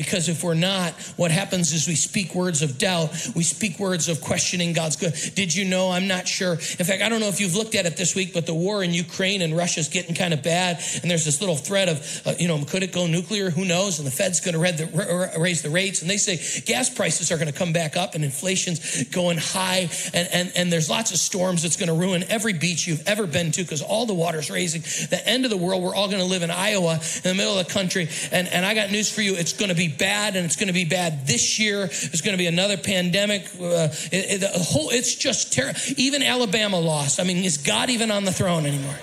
Because 0.02 0.28
if 0.28 0.42
we're 0.42 0.54
not, 0.54 0.92
what 1.16 1.30
happens 1.30 1.72
is 1.72 1.86
we 1.86 1.94
speak 1.94 2.34
words 2.34 2.60
of 2.60 2.76
doubt. 2.76 3.10
We 3.36 3.44
speak 3.44 3.78
words 3.78 4.08
of 4.08 4.20
questioning 4.20 4.72
God's 4.72 4.96
good. 4.96 5.14
Did 5.34 5.54
you 5.54 5.64
know? 5.64 5.90
I'm 5.90 6.08
not 6.08 6.26
sure. 6.26 6.54
In 6.54 6.84
fact, 6.84 7.02
I 7.02 7.08
don't 7.08 7.20
know 7.20 7.28
if 7.28 7.40
you've 7.40 7.54
looked 7.54 7.74
at 7.74 7.86
it 7.86 7.96
this 7.96 8.14
week, 8.16 8.34
but 8.34 8.46
the 8.46 8.54
war 8.54 8.82
in 8.82 8.92
Ukraine 8.92 9.42
and 9.42 9.56
Russia's 9.56 9.88
getting 9.88 10.14
kind 10.14 10.34
of 10.34 10.42
bad. 10.42 10.82
And 11.02 11.10
there's 11.10 11.24
this 11.24 11.40
little 11.40 11.56
threat 11.56 11.88
of, 11.88 12.22
uh, 12.26 12.34
you 12.38 12.48
know, 12.48 12.64
could 12.64 12.82
it 12.82 12.92
go 12.92 13.06
nuclear? 13.06 13.50
Who 13.50 13.64
knows? 13.64 13.98
And 13.98 14.06
the 14.06 14.10
Fed's 14.10 14.40
going 14.40 14.54
to 14.54 15.38
raise 15.38 15.62
the 15.62 15.70
rates. 15.70 16.00
And 16.02 16.10
they 16.10 16.16
say 16.16 16.62
gas 16.62 16.90
prices 16.90 17.30
are 17.30 17.36
going 17.36 17.52
to 17.52 17.58
come 17.58 17.72
back 17.72 17.96
up 17.96 18.14
and 18.14 18.24
inflation's 18.24 19.04
going 19.04 19.38
high. 19.38 19.90
And, 20.14 20.28
and, 20.32 20.52
and 20.56 20.72
there's 20.72 20.88
lots 20.88 21.12
of 21.12 21.18
storms 21.18 21.62
that's 21.62 21.76
going 21.76 21.88
to 21.88 21.94
ruin 21.94 22.24
every 22.28 22.54
beach 22.54 22.86
you've 22.86 23.06
ever 23.06 23.26
been 23.26 23.52
to 23.52 23.62
because 23.62 23.82
all 23.82 24.06
the 24.06 24.14
water's 24.14 24.50
raising. 24.50 24.80
The 25.10 25.20
end 25.26 25.44
of 25.44 25.50
the 25.50 25.56
world, 25.56 25.82
we're 25.82 25.94
all 25.94 26.08
going 26.08 26.22
to 26.22 26.24
live 26.24 26.42
in 26.42 26.50
Iowa 26.50 26.94
in 26.94 27.22
the 27.22 27.34
middle 27.34 27.58
of 27.58 27.66
the 27.66 27.72
country. 27.72 28.08
And, 28.32 28.48
and 28.48 28.64
I 28.64 28.74
got 28.74 28.90
news 28.90 29.12
for 29.12 29.20
you. 29.20 29.36
It's 29.36 29.52
going 29.52 29.68
to 29.68 29.74
be 29.74 29.82
be 29.88 29.91
bad 29.98 30.36
and 30.36 30.44
it's 30.44 30.56
going 30.56 30.68
to 30.68 30.72
be 30.72 30.84
bad 30.84 31.26
this 31.26 31.58
year. 31.58 31.86
There's 31.86 32.20
going 32.20 32.34
to 32.34 32.38
be 32.38 32.46
another 32.46 32.76
pandemic. 32.76 33.46
Uh, 33.60 33.88
it, 34.10 34.12
it, 34.12 34.40
the 34.40 34.48
whole, 34.48 34.90
it's 34.90 35.14
just 35.14 35.52
terrible. 35.52 35.78
Even 35.96 36.22
Alabama 36.22 36.78
lost. 36.78 37.20
I 37.20 37.24
mean, 37.24 37.44
is 37.44 37.58
God 37.58 37.90
even 37.90 38.10
on 38.10 38.24
the 38.24 38.32
throne 38.32 38.66
anymore? 38.66 38.96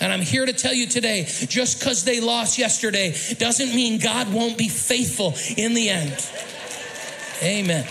And 0.00 0.12
I'm 0.12 0.22
here 0.22 0.44
to 0.44 0.52
tell 0.52 0.74
you 0.74 0.86
today 0.86 1.24
just 1.24 1.78
because 1.78 2.04
they 2.04 2.20
lost 2.20 2.58
yesterday 2.58 3.14
doesn't 3.38 3.74
mean 3.74 4.00
God 4.00 4.32
won't 4.32 4.58
be 4.58 4.68
faithful 4.68 5.34
in 5.56 5.74
the 5.74 5.90
end. 5.90 6.28
Amen. 7.42 7.86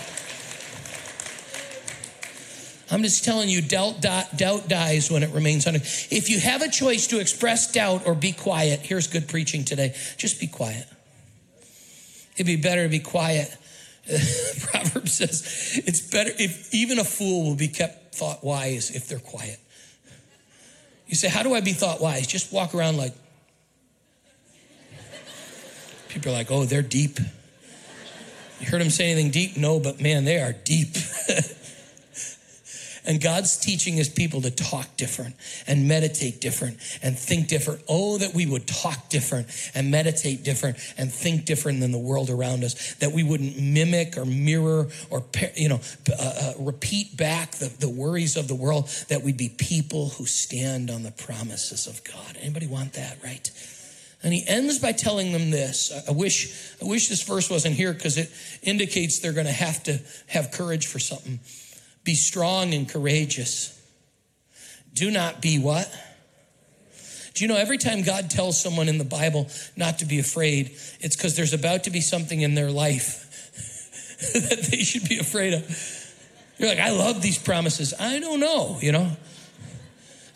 I'm 2.92 3.02
just 3.02 3.24
telling 3.24 3.48
you, 3.48 3.62
doubt, 3.62 4.02
doubt 4.02 4.68
dies 4.68 5.10
when 5.10 5.22
it 5.22 5.30
remains 5.30 5.66
under. 5.66 5.80
If 5.80 6.28
you 6.28 6.38
have 6.40 6.60
a 6.60 6.68
choice 6.68 7.06
to 7.06 7.20
express 7.20 7.72
doubt 7.72 8.02
or 8.06 8.14
be 8.14 8.32
quiet, 8.32 8.80
here's 8.80 9.06
good 9.06 9.28
preaching 9.28 9.64
today. 9.64 9.94
Just 10.18 10.38
be 10.38 10.46
quiet. 10.46 10.86
It'd 12.34 12.44
be 12.44 12.56
better 12.56 12.82
to 12.82 12.90
be 12.90 12.98
quiet. 12.98 13.48
Proverbs 14.60 15.14
says 15.14 15.80
it's 15.86 16.02
better 16.02 16.32
if 16.38 16.74
even 16.74 16.98
a 16.98 17.04
fool 17.04 17.44
will 17.44 17.56
be 17.56 17.68
kept 17.68 18.14
thought 18.14 18.44
wise 18.44 18.90
if 18.90 19.08
they're 19.08 19.18
quiet. 19.18 19.58
You 21.06 21.14
say, 21.14 21.28
How 21.28 21.42
do 21.42 21.54
I 21.54 21.62
be 21.62 21.72
thought 21.72 21.98
wise? 21.98 22.26
Just 22.26 22.52
walk 22.52 22.74
around 22.74 22.98
like, 22.98 23.14
people 26.08 26.30
are 26.30 26.34
like, 26.34 26.50
Oh, 26.50 26.66
they're 26.66 26.82
deep. 26.82 27.18
You 28.60 28.66
heard 28.66 28.82
him 28.82 28.90
say 28.90 29.10
anything 29.10 29.30
deep? 29.30 29.56
No, 29.56 29.80
but 29.80 29.98
man, 29.98 30.26
they 30.26 30.40
are 30.40 30.52
deep. 30.52 30.94
And 33.04 33.20
God's 33.20 33.56
teaching 33.56 33.94
his 33.94 34.08
people 34.08 34.42
to 34.42 34.50
talk 34.50 34.96
different 34.96 35.34
and 35.66 35.88
meditate 35.88 36.40
different 36.40 36.78
and 37.02 37.18
think 37.18 37.48
different. 37.48 37.82
Oh, 37.88 38.18
that 38.18 38.32
we 38.32 38.46
would 38.46 38.66
talk 38.66 39.08
different 39.08 39.48
and 39.74 39.90
meditate 39.90 40.44
different 40.44 40.76
and 40.96 41.12
think 41.12 41.44
different 41.44 41.80
than 41.80 41.90
the 41.90 41.98
world 41.98 42.30
around 42.30 42.62
us. 42.62 42.94
That 42.94 43.12
we 43.12 43.24
wouldn't 43.24 43.58
mimic 43.58 44.16
or 44.16 44.24
mirror 44.24 44.88
or, 45.10 45.24
you 45.56 45.68
know, 45.68 45.80
uh, 46.10 46.22
uh, 46.22 46.52
repeat 46.58 47.16
back 47.16 47.52
the, 47.52 47.72
the 47.80 47.88
worries 47.88 48.36
of 48.36 48.46
the 48.46 48.54
world. 48.54 48.88
That 49.08 49.22
we'd 49.22 49.36
be 49.36 49.48
people 49.48 50.10
who 50.10 50.26
stand 50.26 50.90
on 50.90 51.02
the 51.02 51.12
promises 51.12 51.88
of 51.88 52.04
God. 52.04 52.36
Anybody 52.40 52.68
want 52.68 52.92
that, 52.92 53.18
right? 53.24 53.50
And 54.22 54.32
he 54.32 54.44
ends 54.46 54.78
by 54.78 54.92
telling 54.92 55.32
them 55.32 55.50
this. 55.50 55.92
I 56.08 56.12
wish, 56.12 56.76
I 56.80 56.84
wish 56.84 57.08
this 57.08 57.22
verse 57.22 57.50
wasn't 57.50 57.74
here 57.74 57.92
because 57.92 58.16
it 58.16 58.30
indicates 58.62 59.18
they're 59.18 59.32
going 59.32 59.46
to 59.46 59.52
have 59.52 59.82
to 59.84 59.98
have 60.28 60.52
courage 60.52 60.86
for 60.86 61.00
something. 61.00 61.40
Be 62.04 62.14
strong 62.14 62.74
and 62.74 62.88
courageous. 62.88 63.78
Do 64.94 65.10
not 65.10 65.40
be 65.40 65.58
what? 65.58 65.90
Do 67.34 67.44
you 67.44 67.48
know 67.48 67.56
every 67.56 67.78
time 67.78 68.02
God 68.02 68.30
tells 68.30 68.60
someone 68.60 68.88
in 68.88 68.98
the 68.98 69.04
Bible 69.04 69.48
not 69.76 70.00
to 70.00 70.04
be 70.04 70.18
afraid, 70.18 70.72
it's 71.00 71.16
because 71.16 71.36
there's 71.36 71.54
about 71.54 71.84
to 71.84 71.90
be 71.90 72.00
something 72.00 72.40
in 72.40 72.54
their 72.54 72.70
life 72.70 73.50
that 74.34 74.68
they 74.70 74.78
should 74.78 75.08
be 75.08 75.18
afraid 75.18 75.54
of. 75.54 76.12
You're 76.58 76.68
like, 76.68 76.78
I 76.78 76.90
love 76.90 77.22
these 77.22 77.38
promises. 77.38 77.94
I 77.98 78.20
don't 78.20 78.40
know, 78.40 78.78
you 78.80 78.92
know. 78.92 79.10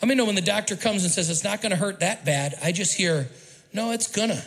I 0.01 0.05
mean, 0.05 0.23
when 0.25 0.35
the 0.35 0.41
doctor 0.41 0.75
comes 0.75 1.03
and 1.03 1.11
says 1.11 1.29
it's 1.29 1.43
not 1.43 1.61
going 1.61 1.71
to 1.71 1.77
hurt 1.77 1.99
that 1.99 2.25
bad, 2.25 2.55
I 2.63 2.71
just 2.71 2.95
hear, 2.95 3.29
no, 3.73 3.91
it's 3.91 4.07
gonna. 4.07 4.41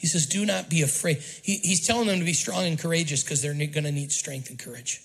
He 0.00 0.06
says, 0.06 0.24
Do 0.24 0.46
not 0.46 0.70
be 0.70 0.80
afraid. 0.80 1.18
He, 1.42 1.56
he's 1.58 1.86
telling 1.86 2.06
them 2.06 2.20
to 2.20 2.24
be 2.24 2.32
strong 2.32 2.64
and 2.64 2.78
courageous 2.78 3.22
because 3.22 3.42
they're 3.42 3.52
going 3.52 3.84
to 3.84 3.92
need 3.92 4.12
strength 4.12 4.48
and 4.48 4.58
courage. 4.58 5.02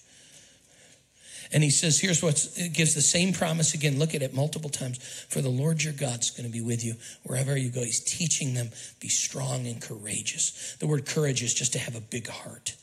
And 1.51 1.63
he 1.63 1.69
says, 1.69 1.99
Here's 1.99 2.23
what 2.23 2.47
gives 2.71 2.95
the 2.95 3.01
same 3.01 3.33
promise 3.33 3.73
again. 3.73 3.99
Look 3.99 4.15
at 4.15 4.21
it 4.21 4.33
multiple 4.33 4.69
times. 4.69 4.97
For 5.29 5.41
the 5.41 5.49
Lord 5.49 5.83
your 5.83 5.91
God's 5.91 6.31
going 6.31 6.45
to 6.45 6.51
be 6.51 6.61
with 6.61 6.85
you 6.85 6.95
wherever 7.23 7.57
you 7.57 7.69
go. 7.69 7.81
He's 7.81 7.99
teaching 7.99 8.53
them, 8.53 8.69
be 9.01 9.09
strong 9.09 9.67
and 9.67 9.81
courageous. 9.81 10.77
The 10.79 10.87
word 10.87 11.05
courage 11.05 11.43
is 11.43 11.53
just 11.53 11.73
to 11.73 11.79
have 11.79 11.97
a 11.97 12.01
big 12.01 12.29
heart. 12.29 12.77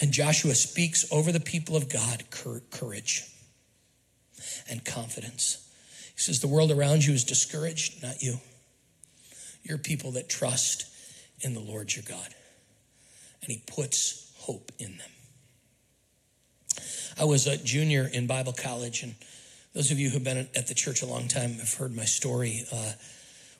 And 0.00 0.10
Joshua 0.10 0.56
speaks 0.56 1.10
over 1.12 1.30
the 1.30 1.38
people 1.38 1.76
of 1.76 1.88
God 1.88 2.24
courage 2.30 3.22
and 4.68 4.84
confidence. 4.84 5.72
He 6.16 6.20
says, 6.20 6.40
The 6.40 6.48
world 6.48 6.72
around 6.72 7.04
you 7.04 7.14
is 7.14 7.22
discouraged, 7.22 8.02
not 8.02 8.24
you. 8.24 8.40
You're 9.62 9.78
people 9.78 10.10
that 10.12 10.28
trust 10.28 10.86
in 11.40 11.54
the 11.54 11.60
Lord 11.60 11.94
your 11.94 12.04
God. 12.08 12.34
And 13.42 13.52
he 13.52 13.62
puts 13.66 14.32
hope 14.38 14.72
in 14.78 14.98
them. 14.98 15.10
I 17.18 17.24
was 17.24 17.46
a 17.46 17.56
junior 17.56 18.08
in 18.12 18.26
Bible 18.26 18.52
college, 18.52 19.02
and 19.02 19.14
those 19.74 19.90
of 19.90 19.98
you 19.98 20.10
who've 20.10 20.24
been 20.24 20.48
at 20.54 20.66
the 20.66 20.74
church 20.74 21.02
a 21.02 21.06
long 21.06 21.28
time 21.28 21.54
have 21.54 21.74
heard 21.74 21.94
my 21.94 22.04
story. 22.04 22.64
Uh, 22.72 22.92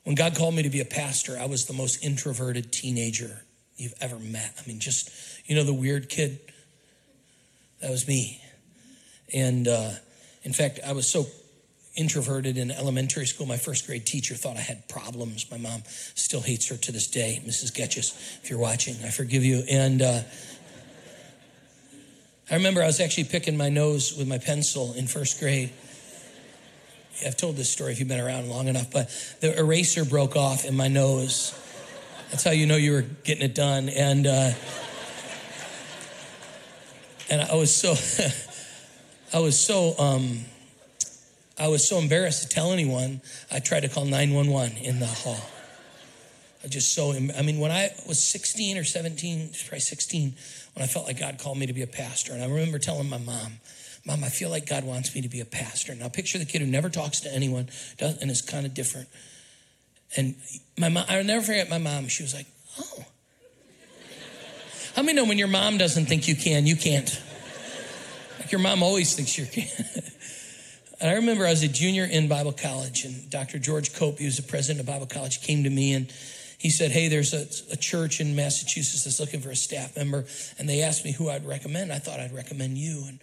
when 0.03 0.15
God 0.15 0.35
called 0.35 0.55
me 0.55 0.63
to 0.63 0.69
be 0.69 0.79
a 0.79 0.85
pastor, 0.85 1.37
I 1.39 1.45
was 1.45 1.65
the 1.65 1.73
most 1.73 2.03
introverted 2.03 2.71
teenager 2.71 3.41
you've 3.77 3.95
ever 3.99 4.19
met. 4.19 4.53
I 4.63 4.67
mean, 4.67 4.79
just, 4.79 5.11
you 5.45 5.55
know, 5.55 5.63
the 5.63 5.73
weird 5.73 6.09
kid? 6.09 6.39
That 7.81 7.91
was 7.91 8.07
me. 8.07 8.41
And 9.33 9.67
uh, 9.67 9.91
in 10.43 10.53
fact, 10.53 10.79
I 10.85 10.93
was 10.93 11.07
so 11.07 11.25
introverted 11.97 12.57
in 12.57 12.71
elementary 12.71 13.25
school. 13.25 13.45
My 13.45 13.57
first 13.57 13.87
grade 13.87 14.05
teacher 14.05 14.35
thought 14.35 14.55
I 14.55 14.61
had 14.61 14.87
problems. 14.87 15.49
My 15.49 15.57
mom 15.57 15.83
still 16.15 16.41
hates 16.41 16.69
her 16.69 16.77
to 16.77 16.91
this 16.91 17.07
day, 17.07 17.41
Mrs. 17.45 17.73
Getches. 17.73 18.15
If 18.43 18.49
you're 18.49 18.59
watching, 18.59 18.95
I 19.03 19.09
forgive 19.09 19.43
you. 19.43 19.63
And 19.69 20.01
uh, 20.01 20.21
I 22.49 22.55
remember 22.55 22.81
I 22.81 22.85
was 22.85 23.01
actually 23.01 23.25
picking 23.25 23.57
my 23.57 23.69
nose 23.69 24.15
with 24.15 24.27
my 24.27 24.37
pencil 24.37 24.93
in 24.93 25.07
first 25.07 25.39
grade. 25.39 25.71
I've 27.25 27.35
told 27.35 27.55
this 27.55 27.69
story 27.69 27.93
if 27.93 27.99
you've 27.99 28.07
been 28.07 28.19
around 28.19 28.47
long 28.47 28.67
enough, 28.67 28.91
but 28.91 29.09
the 29.41 29.57
eraser 29.57 30.05
broke 30.05 30.35
off 30.35 30.65
in 30.65 30.77
my 30.77 30.87
nose. 30.87 31.53
That's 32.29 32.43
how 32.43 32.51
you 32.51 32.67
know 32.67 32.75
you 32.75 32.91
were 32.91 33.01
getting 33.01 33.43
it 33.43 33.55
done. 33.55 33.89
And 33.89 34.27
uh, 34.27 34.51
and 37.29 37.41
I 37.41 37.55
was 37.55 37.75
so 37.75 37.95
I 39.33 39.39
was 39.39 39.59
so 39.59 39.95
um, 39.97 40.45
I 41.59 41.67
was 41.69 41.87
so 41.87 41.97
embarrassed 41.97 42.43
to 42.43 42.49
tell 42.49 42.71
anyone. 42.71 43.21
I 43.51 43.59
tried 43.59 43.81
to 43.81 43.89
call 43.89 44.05
911 44.05 44.77
in 44.77 44.99
the 44.99 45.07
hall. 45.07 45.49
I 46.63 46.67
just 46.67 46.93
so 46.93 47.13
I 47.13 47.41
mean 47.41 47.59
when 47.59 47.71
I 47.71 47.89
was 48.07 48.23
16 48.23 48.77
or 48.77 48.83
17, 48.83 49.51
probably 49.67 49.79
16, 49.79 50.33
when 50.73 50.83
I 50.83 50.87
felt 50.87 51.05
like 51.05 51.19
God 51.19 51.39
called 51.39 51.57
me 51.57 51.65
to 51.65 51.73
be 51.73 51.81
a 51.81 51.87
pastor, 51.87 52.33
and 52.33 52.43
I 52.43 52.47
remember 52.47 52.79
telling 52.79 53.09
my 53.09 53.17
mom. 53.17 53.59
Mom, 54.05 54.23
I 54.23 54.29
feel 54.29 54.49
like 54.49 54.65
God 54.65 54.85
wants 54.85 55.13
me 55.13 55.21
to 55.21 55.27
be 55.27 55.41
a 55.41 55.45
pastor. 55.45 55.93
Now 55.93 56.07
picture 56.07 56.37
the 56.37 56.45
kid 56.45 56.61
who 56.61 56.67
never 56.67 56.89
talks 56.89 57.19
to 57.21 57.33
anyone 57.33 57.67
and 57.99 58.31
is 58.31 58.41
kind 58.41 58.65
of 58.65 58.73
different. 58.73 59.09
And 60.15 60.35
my 60.77 60.87
mom, 60.87 61.05
I'll 61.09 61.25
never 61.25 61.43
forget 61.43 61.69
my 61.69 61.77
mom. 61.77 62.07
She 62.07 62.23
was 62.23 62.33
like, 62.33 62.47
"Oh, 62.79 63.05
how 64.95 65.01
many 65.01 65.13
know 65.13 65.25
when 65.25 65.37
your 65.37 65.49
mom 65.49 65.77
doesn't 65.77 66.05
think 66.05 66.27
you 66.27 66.35
can, 66.35 66.65
you 66.65 66.77
can't? 66.77 67.21
Like 68.39 68.51
your 68.51 68.61
mom 68.61 68.81
always 68.81 69.13
thinks 69.13 69.37
you 69.37 69.45
can." 69.45 69.67
and 70.99 71.09
I 71.09 71.13
remember 71.13 71.45
I 71.45 71.51
was 71.51 71.63
a 71.63 71.67
junior 71.67 72.05
in 72.05 72.27
Bible 72.27 72.53
college, 72.53 73.05
and 73.05 73.29
Dr. 73.29 73.59
George 73.59 73.93
Cope, 73.93 74.19
he 74.19 74.25
was 74.25 74.37
the 74.37 74.43
president 74.43 74.79
of 74.79 74.85
Bible 74.85 75.05
college, 75.05 75.41
came 75.41 75.63
to 75.63 75.69
me 75.69 75.93
and 75.93 76.11
he 76.57 76.69
said, 76.69 76.91
Hey, 76.91 77.07
there's 77.07 77.33
a, 77.33 77.73
a, 77.73 77.77
church 77.77 78.19
in 78.19 78.35
Massachusetts 78.35 79.03
that's 79.03 79.19
looking 79.19 79.41
for 79.41 79.51
a 79.51 79.55
staff 79.55 79.95
member. 79.95 80.25
And 80.57 80.67
they 80.67 80.81
asked 80.81 81.05
me 81.05 81.11
who 81.11 81.29
I'd 81.29 81.45
recommend. 81.45 81.93
I 81.93 81.99
thought 81.99 82.19
I'd 82.19 82.33
recommend 82.33 82.77
you. 82.77 83.03
And 83.07 83.19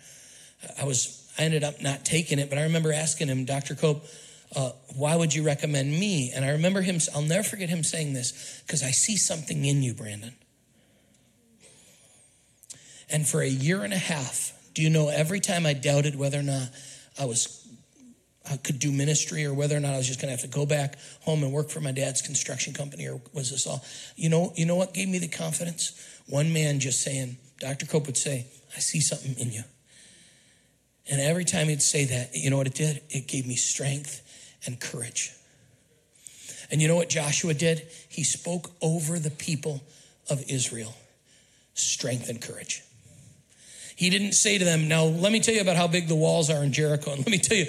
I 0.80 0.84
was, 0.84 1.28
I 1.38 1.42
ended 1.42 1.64
up 1.64 1.82
not 1.82 2.04
taking 2.04 2.38
it, 2.38 2.48
but 2.48 2.58
I 2.58 2.62
remember 2.62 2.92
asking 2.92 3.28
him, 3.28 3.44
Dr. 3.44 3.74
Cope, 3.74 4.04
uh, 4.54 4.70
why 4.96 5.16
would 5.16 5.34
you 5.34 5.44
recommend 5.44 5.90
me? 5.90 6.30
And 6.34 6.44
I 6.44 6.50
remember 6.50 6.80
him, 6.80 6.98
I'll 7.14 7.22
never 7.22 7.42
forget 7.42 7.68
him 7.68 7.82
saying 7.82 8.12
this, 8.12 8.62
because 8.64 8.84
I 8.84 8.92
see 8.92 9.16
something 9.16 9.64
in 9.64 9.82
you, 9.82 9.94
Brandon. 9.94 10.34
And 13.10 13.26
for 13.26 13.42
a 13.42 13.48
year 13.48 13.82
and 13.82 13.92
a 13.92 13.98
half, 13.98 14.52
do 14.74 14.82
you 14.82 14.90
know, 14.90 15.08
every 15.08 15.40
time 15.40 15.66
I 15.66 15.72
doubted 15.72 16.16
whether 16.16 16.38
or 16.38 16.44
not 16.44 16.68
I 17.20 17.24
was 17.24 17.63
I 18.50 18.58
could 18.58 18.78
do 18.78 18.92
ministry 18.92 19.44
or 19.46 19.54
whether 19.54 19.76
or 19.76 19.80
not 19.80 19.94
I 19.94 19.96
was 19.96 20.06
just 20.06 20.20
going 20.20 20.34
to 20.34 20.40
have 20.40 20.50
to 20.50 20.54
go 20.54 20.66
back 20.66 20.98
home 21.22 21.42
and 21.42 21.52
work 21.52 21.70
for 21.70 21.80
my 21.80 21.92
dad's 21.92 22.20
construction 22.20 22.74
company 22.74 23.08
or 23.08 23.20
was 23.32 23.50
this 23.50 23.66
all 23.66 23.84
you 24.16 24.28
know 24.28 24.52
you 24.54 24.66
know 24.66 24.76
what 24.76 24.92
gave 24.92 25.08
me 25.08 25.18
the 25.18 25.28
confidence 25.28 25.92
one 26.26 26.52
man 26.52 26.80
just 26.80 27.00
saying 27.02 27.38
Dr. 27.60 27.86
Cope 27.86 28.06
would 28.06 28.16
say 28.16 28.46
I 28.76 28.80
see 28.80 29.00
something 29.00 29.34
in 29.38 29.50
you 29.50 29.62
and 31.10 31.20
every 31.20 31.44
time 31.44 31.68
he'd 31.68 31.82
say 31.82 32.04
that, 32.06 32.34
you 32.34 32.50
know 32.50 32.56
what 32.56 32.66
it 32.66 32.74
did? 32.74 33.02
It 33.10 33.26
gave 33.26 33.46
me 33.46 33.56
strength 33.56 34.22
and 34.66 34.80
courage. 34.80 35.32
And 36.70 36.80
you 36.80 36.88
know 36.88 36.96
what 36.96 37.10
Joshua 37.10 37.52
did? 37.52 37.86
He 38.08 38.24
spoke 38.24 38.70
over 38.80 39.18
the 39.18 39.30
people 39.30 39.82
of 40.30 40.42
Israel 40.48 40.94
strength 41.74 42.28
and 42.28 42.40
courage. 42.40 42.82
He 44.04 44.10
didn't 44.10 44.32
say 44.32 44.58
to 44.58 44.64
them, 44.66 44.86
"Now 44.86 45.04
let 45.04 45.32
me 45.32 45.40
tell 45.40 45.54
you 45.54 45.62
about 45.62 45.76
how 45.76 45.88
big 45.88 46.08
the 46.08 46.14
walls 46.14 46.50
are 46.50 46.62
in 46.62 46.74
Jericho, 46.74 47.12
and 47.12 47.20
let 47.20 47.30
me 47.30 47.38
tell 47.38 47.56
you, 47.56 47.64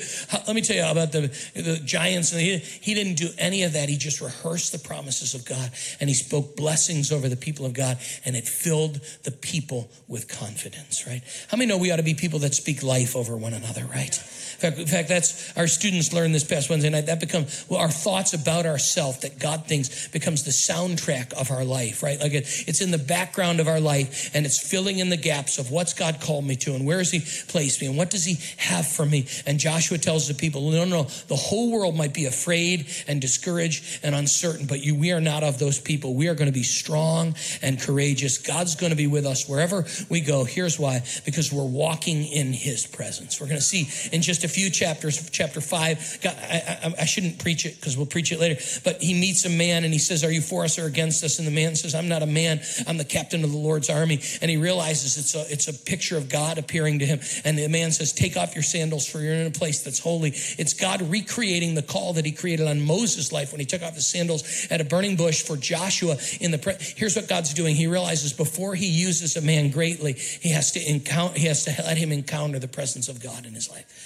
let 0.46 0.54
me 0.54 0.62
tell 0.62 0.76
you 0.76 0.86
about 0.86 1.14
the, 1.14 1.32
the 1.56 1.80
giants." 1.86 2.34
And 2.34 2.42
he, 2.42 2.58
he 2.58 2.94
didn't 2.94 3.14
do 3.16 3.30
any 3.38 3.64
of 3.64 3.72
that. 3.72 3.88
He 3.88 3.96
just 3.96 4.20
rehearsed 4.20 4.74
the 4.74 4.80
promises 4.80 5.34
of 5.34 5.46
God, 5.46 5.72
and 6.02 6.10
he 6.10 6.14
spoke 6.14 6.58
blessings 6.58 7.14
over 7.14 7.30
the 7.30 7.38
people 7.38 7.66
of 7.66 7.72
God, 7.72 8.00
and 8.26 8.36
it 8.36 8.50
filled 8.50 9.00
the 9.24 9.32
people 9.32 9.90
with 10.10 10.28
confidence. 10.28 11.08
Right? 11.08 11.22
How 11.48 11.56
many 11.56 11.70
know 11.70 11.78
we 11.78 11.92
ought 11.92 11.98
to 11.98 12.04
be 12.04 12.16
people 12.16 12.40
that 12.40 12.54
speak 12.54 12.84
life 12.84 13.16
over 13.16 13.38
one 13.38 13.54
another? 13.54 13.86
Right? 13.86 14.22
In 14.56 14.60
fact, 14.60 14.80
in 14.80 14.88
fact, 14.88 15.10
that's 15.10 15.56
our 15.58 15.68
students 15.68 16.14
learned 16.14 16.34
this 16.34 16.44
past 16.44 16.70
Wednesday 16.70 16.90
night. 16.90 17.08
That 17.08 17.20
becomes 17.20 17.66
well, 17.70 17.80
our 17.80 17.90
thoughts 17.90 18.34
about 18.34 18.66
ourselves 18.66 19.20
that 19.20 19.38
God 19.40 19.68
thinks 19.68 20.08
becomes 20.08 20.44
the 20.44 20.52
soundtrack 20.52 21.34
of 21.34 21.52
our 21.52 21.66
life, 21.66 22.02
right? 22.02 22.20
Like 22.20 22.34
it, 22.34 22.46
it's 22.68 22.82
in 22.82 22.92
the 22.92 22.98
background 22.98 23.60
of 23.60 23.68
our 23.68 23.80
life, 23.80 24.32
and 24.34 24.46
it's 24.46 24.60
filling 24.60 25.00
in 25.00 25.10
the 25.10 25.18
gaps 25.18 25.58
of 25.58 25.72
what's 25.72 25.94
God 25.94 26.22
called 26.22 26.46
me 26.46 26.56
to, 26.58 26.74
and 26.74 26.86
where 26.86 27.00
has 27.00 27.12
He 27.12 27.20
placed 27.48 27.82
me, 27.82 27.88
and 27.88 27.98
what 27.98 28.10
does 28.10 28.24
He 28.24 28.38
have 28.58 28.88
for 28.88 29.06
me. 29.06 29.28
And 29.46 29.60
Joshua 29.60 29.98
tells 29.98 30.28
the 30.28 30.34
people, 30.34 30.72
no, 30.72 30.86
no, 30.86 31.04
no, 31.04 31.04
the 31.28 31.36
whole 31.36 31.72
world 31.72 31.96
might 31.96 32.14
be 32.14 32.26
afraid 32.26 32.88
and 33.08 33.20
discouraged 33.20 34.00
and 34.04 34.16
uncertain, 34.16 34.68
but 34.68 34.84
you, 34.84 34.96
we 34.96 35.12
are 35.12 35.22
not 35.22 35.44
of 35.44 35.60
those 35.60 35.80
people. 35.80 36.16
We 36.16 36.30
are 36.30 36.36
going 36.36 36.50
to 36.50 36.54
be 36.54 36.64
strong 36.64 37.36
and 37.62 37.80
courageous. 37.80 38.38
God's 38.38 38.76
going 38.76 38.92
to 38.92 38.96
be 38.96 39.08
with 39.08 39.26
us 39.26 39.50
wherever 39.50 39.86
we 40.10 40.22
go. 40.22 40.46
Here's 40.46 40.80
why: 40.80 41.04
because 41.26 41.52
we're 41.52 41.66
walking 41.66 42.26
in 42.26 42.54
His 42.54 42.88
presence. 42.88 43.42
We're 43.42 43.48
going 43.48 43.60
to 43.60 43.62
see 43.62 43.90
in 44.16 44.22
just 44.22 44.45
a 44.46 44.48
few 44.48 44.70
chapters, 44.70 45.30
chapter 45.32 45.60
five. 45.60 46.20
God, 46.22 46.36
I, 46.40 46.80
I, 46.84 46.94
I 47.02 47.06
shouldn't 47.06 47.40
preach 47.40 47.66
it 47.66 47.76
because 47.76 47.98
we'll 47.98 48.06
preach 48.06 48.32
it 48.32 48.40
later. 48.40 48.62
But 48.84 49.02
he 49.02 49.14
meets 49.14 49.44
a 49.46 49.50
man 49.50 49.84
and 49.84 49.92
he 49.92 50.00
says, 50.00 50.24
Are 50.24 50.32
you 50.32 50.42
for 50.42 50.64
us 50.64 50.80
or 50.80 50.86
against 50.86 51.24
us? 51.24 51.40
And 51.40 51.48
the 51.48 51.52
man 51.52 51.76
says, 51.76 51.94
I'm 51.94 52.08
not 52.08 52.24
a 52.24 52.28
man. 52.28 52.62
I'm 52.88 52.98
the 52.98 53.06
captain 53.06 53.44
of 53.44 53.52
the 53.52 53.58
Lord's 53.58 53.90
army. 53.90 54.22
And 54.42 54.50
he 54.50 54.58
realizes 54.58 55.18
it's 55.18 55.36
a, 55.36 55.52
it's 55.52 55.68
a 55.68 55.74
picture 55.74 56.18
of 56.18 56.30
God 56.30 56.58
appearing 56.58 57.00
to 57.00 57.06
him. 57.06 57.20
And 57.44 57.58
the 57.58 57.68
man 57.68 57.92
says, 57.92 58.14
Take 58.14 58.38
off 58.38 58.56
your 58.56 58.64
sandals, 58.64 59.08
for 59.08 59.20
you're 59.20 59.34
in 59.34 59.48
a 59.48 59.52
place 59.52 59.84
that's 59.84 60.00
holy. 60.00 60.30
It's 60.30 60.74
God 60.74 61.02
recreating 61.02 61.76
the 61.76 61.82
call 61.82 62.14
that 62.14 62.26
he 62.26 62.32
created 62.32 62.68
on 62.68 62.82
Moses' 62.82 63.32
life 63.32 63.52
when 63.52 63.60
he 63.60 63.66
took 63.66 63.82
off 63.82 63.96
his 63.96 64.08
sandals 64.08 64.68
at 64.70 64.80
a 64.80 64.86
burning 64.86 65.16
bush 65.16 65.44
for 65.44 65.58
Joshua 65.58 66.18
in 66.40 66.52
the. 66.52 66.58
Pre- 66.58 66.76
Here's 66.80 67.16
what 67.16 67.28
God's 67.28 67.54
doing. 67.54 67.76
He 67.76 67.88
realizes 67.88 68.32
before 68.34 68.76
he 68.76 68.88
uses 68.88 69.36
a 69.36 69.42
man 69.42 69.72
greatly, 69.72 70.14
he 70.14 70.50
has 70.50 70.72
to 70.74 70.90
encounter, 70.90 71.40
he 71.40 71.48
has 71.48 71.66
to 71.66 71.72
let 71.84 71.98
him 71.98 72.12
encounter 72.12 72.60
the 72.60 72.68
presence 72.68 73.10
of 73.10 73.22
God 73.22 73.46
in 73.46 73.54
his 73.54 73.70
life. 73.70 74.05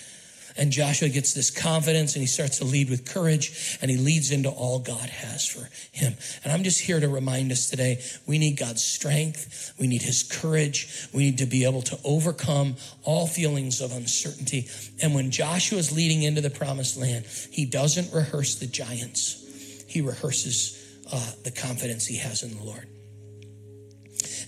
And 0.59 0.73
Joshua 0.73 1.07
gets 1.07 1.33
this 1.33 1.49
confidence 1.49 2.15
and 2.15 2.21
he 2.21 2.27
starts 2.27 2.57
to 2.57 2.65
lead 2.65 2.89
with 2.89 3.09
courage 3.09 3.77
and 3.81 3.89
he 3.89 3.95
leads 3.95 4.29
into 4.29 4.49
all 4.49 4.79
God 4.79 5.09
has 5.09 5.47
for 5.47 5.69
him. 5.93 6.13
And 6.43 6.51
I'm 6.51 6.63
just 6.63 6.81
here 6.81 6.99
to 6.99 7.07
remind 7.07 7.53
us 7.53 7.69
today 7.69 8.03
we 8.27 8.37
need 8.37 8.59
God's 8.59 8.83
strength, 8.83 9.73
we 9.79 9.87
need 9.87 10.01
his 10.01 10.21
courage, 10.21 11.07
we 11.13 11.23
need 11.23 11.37
to 11.37 11.45
be 11.45 11.63
able 11.63 11.81
to 11.83 11.97
overcome 12.03 12.75
all 13.03 13.25
feelings 13.25 13.79
of 13.79 13.93
uncertainty. 13.93 14.67
And 15.01 15.15
when 15.15 15.31
Joshua 15.31 15.77
is 15.77 15.95
leading 15.95 16.23
into 16.23 16.41
the 16.41 16.49
promised 16.49 16.97
land, 16.97 17.25
he 17.51 17.63
doesn't 17.63 18.13
rehearse 18.13 18.55
the 18.55 18.67
giants, 18.67 19.85
he 19.87 20.01
rehearses 20.01 20.75
uh, 21.09 21.31
the 21.45 21.51
confidence 21.51 22.05
he 22.05 22.17
has 22.17 22.43
in 22.43 22.57
the 22.57 22.63
Lord. 22.63 22.85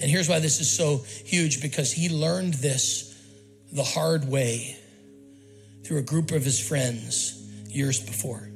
And 0.01 0.11
here's 0.11 0.27
why 0.27 0.39
this 0.39 0.59
is 0.59 0.75
so 0.75 1.05
huge 1.23 1.61
because 1.61 1.93
he 1.93 2.09
learned 2.09 2.55
this 2.55 3.07
the 3.71 3.83
hard 3.83 4.27
way 4.27 4.77
through 5.83 5.99
a 5.99 6.03
group 6.03 6.31
of 6.31 6.43
his 6.43 6.59
friends 6.59 7.37
years 7.69 7.99
before. 7.99 8.47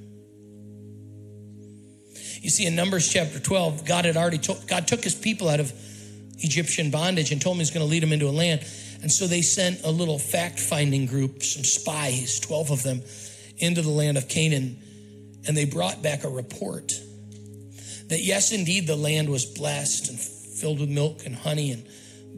You 2.42 2.50
see, 2.50 2.68
in 2.68 2.76
Numbers 2.76 3.12
chapter 3.12 3.40
12, 3.40 3.86
God 3.86 4.06
had 4.06 4.18
already 4.18 4.38
told, 4.38 4.68
God 4.68 4.88
took 4.88 5.04
his 5.04 5.16
people 5.16 5.50
out 5.50 5.60
of 5.60 5.74
Egyptian 6.38 6.92
bondage 6.92 7.32
and 7.32 7.42
told 7.42 7.56
him 7.56 7.60
he's 7.60 7.72
going 7.72 7.86
to 7.86 7.90
lead 7.90 8.04
them 8.04 8.14
into 8.14 8.28
a 8.28 8.30
land. 8.30 8.62
And 9.02 9.12
so 9.12 9.26
they 9.26 9.42
sent 9.42 9.84
a 9.84 9.90
little 9.90 10.20
fact 10.20 10.60
finding 10.60 11.08
group, 11.08 11.42
some 11.42 11.64
spies, 11.64 12.40
12 12.42 12.72
of 12.72 12.84
them, 12.84 13.02
into 13.58 13.82
the 13.82 13.90
land 13.90 14.18
of 14.18 14.28
Canaan. 14.28 14.80
And 15.48 15.58
they 15.58 15.66
brought 15.66 16.04
back 16.04 16.24
a 16.24 16.30
report 16.30 16.94
that, 18.10 18.22
yes, 18.22 18.52
indeed, 18.52 18.88
the 18.88 18.96
land 18.96 19.30
was 19.30 19.46
blessed 19.46 20.10
and 20.10 20.20
filled 20.20 20.80
with 20.80 20.90
milk 20.90 21.26
and 21.26 21.36
honey 21.36 21.72
and 21.72 21.88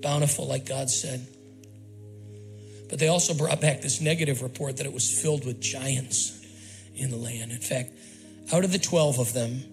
bountiful, 0.01 0.47
like 0.47 0.65
God 0.65 0.89
said. 0.89 1.27
But 2.89 2.99
they 2.99 3.07
also 3.07 3.33
brought 3.33 3.59
back 3.59 3.81
this 3.81 3.99
negative 4.01 4.41
report 4.41 4.77
that 4.77 4.85
it 4.85 4.93
was 4.93 5.09
filled 5.21 5.45
with 5.45 5.59
giants 5.59 6.45
in 6.95 7.11
the 7.11 7.17
land. 7.17 7.51
In 7.51 7.59
fact, 7.59 7.91
out 8.51 8.63
of 8.63 8.71
the 8.71 8.79
12 8.79 9.19
of 9.19 9.33
them, 9.33 9.63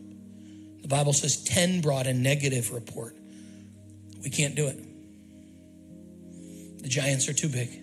the 0.83 0.89
Bible 0.89 1.13
says 1.13 1.43
10 1.45 1.81
brought 1.81 2.07
a 2.07 2.13
negative 2.13 2.73
report. 2.73 3.17
We 4.23 4.31
can't 4.31 4.55
do 4.55 4.67
it. 4.67 4.79
The 6.83 6.89
giants 6.89 7.29
are 7.29 7.33
too 7.33 7.49
big. 7.49 7.81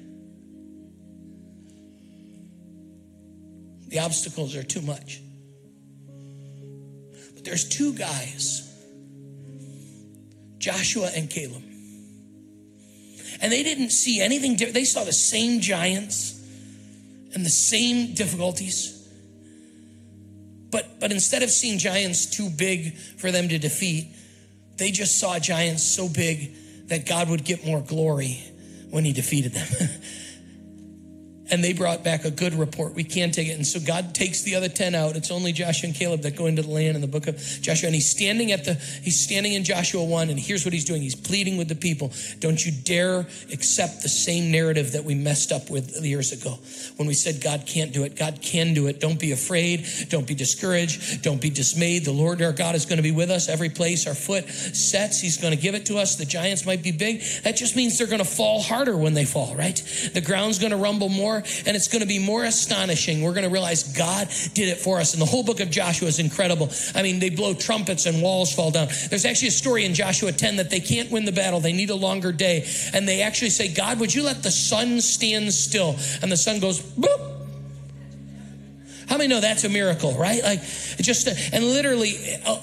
The 3.87 3.99
obstacles 3.99 4.55
are 4.55 4.63
too 4.63 4.81
much. 4.81 5.21
But 7.33 7.43
there's 7.43 7.67
two 7.67 7.93
guys, 7.93 8.69
Joshua 10.59 11.09
and 11.15 11.29
Caleb. 11.29 11.70
And 13.39 13.51
they 13.51 13.63
didn't 13.63 13.91
see 13.91 14.21
anything 14.21 14.55
different. 14.55 14.73
They 14.73 14.85
saw 14.85 15.03
the 15.03 15.13
same 15.13 15.61
giants 15.61 16.39
and 17.33 17.45
the 17.45 17.49
same 17.49 18.13
difficulties. 18.13 18.97
But, 20.71 20.99
but 20.99 21.11
instead 21.11 21.43
of 21.43 21.49
seeing 21.49 21.79
giants 21.79 22.25
too 22.25 22.49
big 22.49 22.95
for 22.95 23.31
them 23.31 23.49
to 23.49 23.57
defeat, 23.57 24.07
they 24.77 24.91
just 24.91 25.19
saw 25.19 25.37
giants 25.37 25.83
so 25.83 26.09
big 26.09 26.55
that 26.87 27.05
God 27.05 27.29
would 27.29 27.43
get 27.43 27.65
more 27.65 27.81
glory 27.81 28.43
when 28.89 29.05
he 29.05 29.13
defeated 29.13 29.53
them. 29.53 29.67
and 31.51 31.63
they 31.63 31.73
brought 31.73 32.03
back 32.03 32.23
a 32.23 32.31
good 32.31 32.53
report. 32.53 32.95
We 32.95 33.03
can't 33.03 33.33
take 33.33 33.49
it. 33.49 33.51
And 33.51 33.67
so 33.67 33.79
God 33.79 34.15
takes 34.15 34.41
the 34.43 34.55
other 34.55 34.69
10 34.69 34.95
out. 34.95 35.17
It's 35.17 35.29
only 35.29 35.51
Joshua 35.51 35.87
and 35.87 35.95
Caleb 35.95 36.21
that 36.21 36.37
go 36.37 36.45
into 36.45 36.61
the 36.61 36.69
land 36.69 36.95
in 36.95 37.01
the 37.01 37.07
book 37.07 37.27
of 37.27 37.37
Joshua. 37.61 37.87
And 37.87 37.95
he's 37.95 38.09
standing 38.09 38.51
at 38.51 38.63
the, 38.63 38.75
he's 38.75 39.21
standing 39.21 39.53
in 39.53 39.65
Joshua 39.65 40.03
1, 40.03 40.29
and 40.29 40.39
here's 40.39 40.63
what 40.63 40.73
he's 40.73 40.85
doing. 40.85 41.01
He's 41.01 41.15
pleading 41.15 41.57
with 41.57 41.67
the 41.67 41.75
people. 41.75 42.11
Don't 42.39 42.65
you 42.65 42.71
dare 42.71 43.27
accept 43.51 44.01
the 44.01 44.09
same 44.09 44.51
narrative 44.51 44.93
that 44.93 45.03
we 45.03 45.13
messed 45.13 45.51
up 45.51 45.69
with 45.69 46.03
years 46.03 46.31
ago. 46.31 46.57
When 46.95 47.07
we 47.07 47.13
said 47.13 47.41
God 47.43 47.65
can't 47.65 47.91
do 47.91 48.03
it, 48.03 48.15
God 48.15 48.41
can 48.41 48.73
do 48.73 48.87
it. 48.87 48.99
Don't 48.99 49.19
be 49.19 49.33
afraid. 49.33 49.85
Don't 50.09 50.25
be 50.25 50.35
discouraged. 50.35 51.21
Don't 51.21 51.41
be 51.41 51.49
dismayed. 51.49 52.05
The 52.05 52.11
Lord 52.11 52.41
our 52.41 52.53
God 52.53 52.75
is 52.75 52.85
going 52.85 52.97
to 52.97 53.03
be 53.03 53.11
with 53.11 53.29
us 53.29 53.49
every 53.49 53.69
place 53.69 54.07
our 54.07 54.15
foot 54.15 54.47
sets. 54.49 55.19
He's 55.19 55.37
going 55.37 55.55
to 55.55 55.61
give 55.61 55.75
it 55.75 55.85
to 55.87 55.97
us. 55.97 56.15
The 56.15 56.25
giants 56.25 56.65
might 56.65 56.81
be 56.81 56.91
big. 56.91 57.21
That 57.43 57.57
just 57.57 57.75
means 57.75 57.97
they're 57.97 58.07
going 58.07 58.19
to 58.19 58.25
fall 58.25 58.61
harder 58.61 58.95
when 58.95 59.13
they 59.13 59.25
fall, 59.25 59.53
right? 59.55 59.75
The 60.13 60.21
ground's 60.21 60.57
going 60.57 60.71
to 60.71 60.77
rumble 60.77 61.09
more 61.09 61.40
and 61.65 61.75
it's 61.75 61.87
going 61.87 62.01
to 62.01 62.07
be 62.07 62.19
more 62.19 62.43
astonishing. 62.43 63.21
We're 63.21 63.33
going 63.33 63.43
to 63.43 63.49
realize 63.49 63.83
God 63.83 64.27
did 64.53 64.69
it 64.69 64.77
for 64.77 64.99
us. 64.99 65.13
And 65.13 65.21
the 65.21 65.25
whole 65.25 65.43
book 65.43 65.59
of 65.59 65.69
Joshua 65.69 66.07
is 66.07 66.19
incredible. 66.19 66.69
I 66.95 67.03
mean, 67.03 67.19
they 67.19 67.29
blow 67.29 67.53
trumpets 67.53 68.05
and 68.05 68.21
walls 68.21 68.53
fall 68.53 68.71
down. 68.71 68.87
There's 69.09 69.25
actually 69.25 69.49
a 69.49 69.51
story 69.51 69.85
in 69.85 69.93
Joshua 69.93 70.31
10 70.31 70.57
that 70.57 70.69
they 70.69 70.79
can't 70.79 71.11
win 71.11 71.25
the 71.25 71.31
battle. 71.31 71.59
They 71.59 71.73
need 71.73 71.89
a 71.89 71.95
longer 71.95 72.31
day. 72.31 72.67
And 72.93 73.07
they 73.07 73.21
actually 73.21 73.49
say, 73.49 73.73
God, 73.73 73.99
would 73.99 74.13
you 74.13 74.23
let 74.23 74.43
the 74.43 74.51
sun 74.51 75.01
stand 75.01 75.53
still? 75.53 75.95
And 76.21 76.31
the 76.31 76.37
sun 76.37 76.59
goes, 76.59 76.79
boop 76.79 77.40
how 79.11 79.17
many 79.17 79.27
know 79.27 79.41
that's 79.41 79.65
a 79.65 79.69
miracle, 79.69 80.13
right? 80.13 80.41
Like 80.41 80.63
just, 81.01 81.27
and 81.27 81.65
literally 81.65 82.13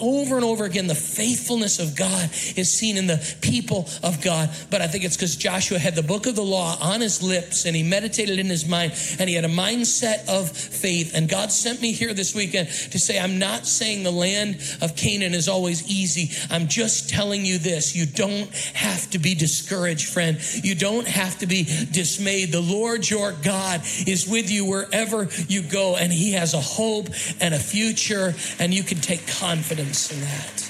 over 0.00 0.36
and 0.36 0.44
over 0.46 0.64
again, 0.64 0.86
the 0.86 0.94
faithfulness 0.94 1.78
of 1.78 1.94
God 1.94 2.30
is 2.56 2.72
seen 2.72 2.96
in 2.96 3.06
the 3.06 3.36
people 3.42 3.86
of 4.02 4.22
God. 4.22 4.48
But 4.70 4.80
I 4.80 4.86
think 4.86 5.04
it's 5.04 5.14
because 5.14 5.36
Joshua 5.36 5.78
had 5.78 5.94
the 5.94 6.02
book 6.02 6.24
of 6.24 6.36
the 6.36 6.42
law 6.42 6.78
on 6.80 7.02
his 7.02 7.22
lips 7.22 7.66
and 7.66 7.76
he 7.76 7.82
meditated 7.82 8.38
in 8.38 8.46
his 8.46 8.66
mind 8.66 8.92
and 9.18 9.28
he 9.28 9.34
had 9.34 9.44
a 9.44 9.48
mindset 9.48 10.26
of 10.26 10.50
faith. 10.50 11.12
And 11.14 11.28
God 11.28 11.52
sent 11.52 11.82
me 11.82 11.92
here 11.92 12.14
this 12.14 12.34
weekend 12.34 12.68
to 12.68 12.98
say, 12.98 13.20
I'm 13.20 13.38
not 13.38 13.66
saying 13.66 14.02
the 14.02 14.10
land 14.10 14.56
of 14.80 14.96
Canaan 14.96 15.34
is 15.34 15.48
always 15.48 15.86
easy. 15.86 16.34
I'm 16.50 16.66
just 16.68 17.10
telling 17.10 17.44
you 17.44 17.58
this. 17.58 17.94
You 17.94 18.06
don't 18.06 18.50
have 18.72 19.10
to 19.10 19.18
be 19.18 19.34
discouraged, 19.34 20.08
friend. 20.08 20.38
You 20.64 20.74
don't 20.74 21.06
have 21.06 21.40
to 21.40 21.46
be 21.46 21.64
dismayed. 21.64 22.52
The 22.52 22.62
Lord 22.62 23.10
your 23.10 23.32
God 23.32 23.82
is 24.06 24.26
with 24.26 24.50
you 24.50 24.64
wherever 24.64 25.28
you 25.46 25.60
go 25.60 25.96
and 25.96 26.10
he 26.10 26.37
has 26.38 26.54
a 26.54 26.60
hope 26.60 27.08
and 27.40 27.54
a 27.54 27.58
future, 27.58 28.34
and 28.58 28.72
you 28.72 28.82
can 28.82 28.98
take 28.98 29.26
confidence 29.26 30.12
in 30.12 30.20
that. 30.20 30.68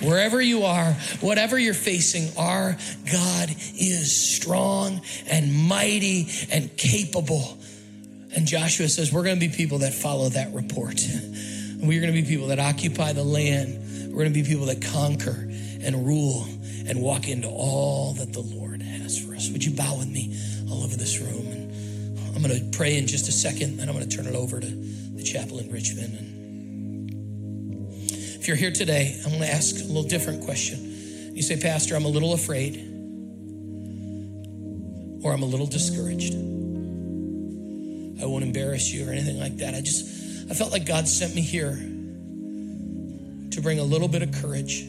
Wherever 0.00 0.40
you 0.40 0.64
are, 0.64 0.92
whatever 1.20 1.58
you're 1.58 1.72
facing, 1.72 2.36
our 2.36 2.76
God 3.10 3.50
is 3.50 4.34
strong 4.36 5.00
and 5.28 5.52
mighty 5.52 6.28
and 6.50 6.76
capable. 6.76 7.56
And 8.36 8.46
Joshua 8.46 8.88
says, 8.88 9.12
We're 9.12 9.22
going 9.22 9.38
to 9.38 9.48
be 9.48 9.54
people 9.54 9.78
that 9.78 9.94
follow 9.94 10.28
that 10.30 10.52
report. 10.52 11.00
We're 11.80 12.00
going 12.00 12.14
to 12.14 12.20
be 12.20 12.26
people 12.26 12.48
that 12.48 12.58
occupy 12.58 13.12
the 13.12 13.24
land. 13.24 14.12
We're 14.12 14.22
going 14.24 14.32
to 14.32 14.42
be 14.42 14.46
people 14.46 14.66
that 14.66 14.82
conquer 14.82 15.48
and 15.82 16.06
rule 16.06 16.44
and 16.86 17.00
walk 17.00 17.28
into 17.28 17.48
all 17.48 18.14
that 18.14 18.32
the 18.32 18.40
Lord 18.40 18.82
has 18.82 19.18
for 19.18 19.34
us. 19.34 19.50
Would 19.50 19.64
you 19.64 19.76
bow 19.76 19.98
with 19.98 20.08
me 20.08 20.36
all 20.70 20.82
over 20.82 20.96
this 20.96 21.18
room? 21.18 21.63
And 22.44 22.52
I'm 22.52 22.58
going 22.58 22.70
to 22.70 22.76
pray 22.76 22.98
in 22.98 23.06
just 23.06 23.26
a 23.26 23.32
second, 23.32 23.78
then 23.78 23.88
I'm 23.88 23.94
going 23.94 24.06
to 24.06 24.14
turn 24.14 24.26
it 24.26 24.34
over 24.34 24.60
to 24.60 24.66
the 24.66 25.22
chapel 25.22 25.60
in 25.60 25.72
Richmond. 25.72 26.14
And 26.14 27.88
if 28.10 28.46
you're 28.46 28.56
here 28.58 28.70
today, 28.70 29.18
I'm 29.24 29.30
going 29.30 29.40
to 29.40 29.50
ask 29.50 29.76
a 29.76 29.84
little 29.84 30.02
different 30.02 30.44
question. 30.44 31.32
You 31.34 31.40
say, 31.40 31.58
Pastor, 31.58 31.96
I'm 31.96 32.04
a 32.04 32.08
little 32.08 32.34
afraid, 32.34 32.76
or 35.24 35.32
I'm 35.32 35.42
a 35.42 35.46
little 35.46 35.66
discouraged. 35.66 36.34
I 38.22 38.26
won't 38.26 38.44
embarrass 38.44 38.92
you 38.92 39.08
or 39.08 39.12
anything 39.12 39.38
like 39.38 39.56
that. 39.56 39.74
I 39.74 39.80
just, 39.80 40.50
I 40.50 40.54
felt 40.54 40.70
like 40.70 40.84
God 40.84 41.08
sent 41.08 41.34
me 41.34 41.40
here 41.40 41.76
to 43.52 43.60
bring 43.62 43.78
a 43.78 43.84
little 43.84 44.08
bit 44.08 44.20
of 44.20 44.32
courage 44.32 44.82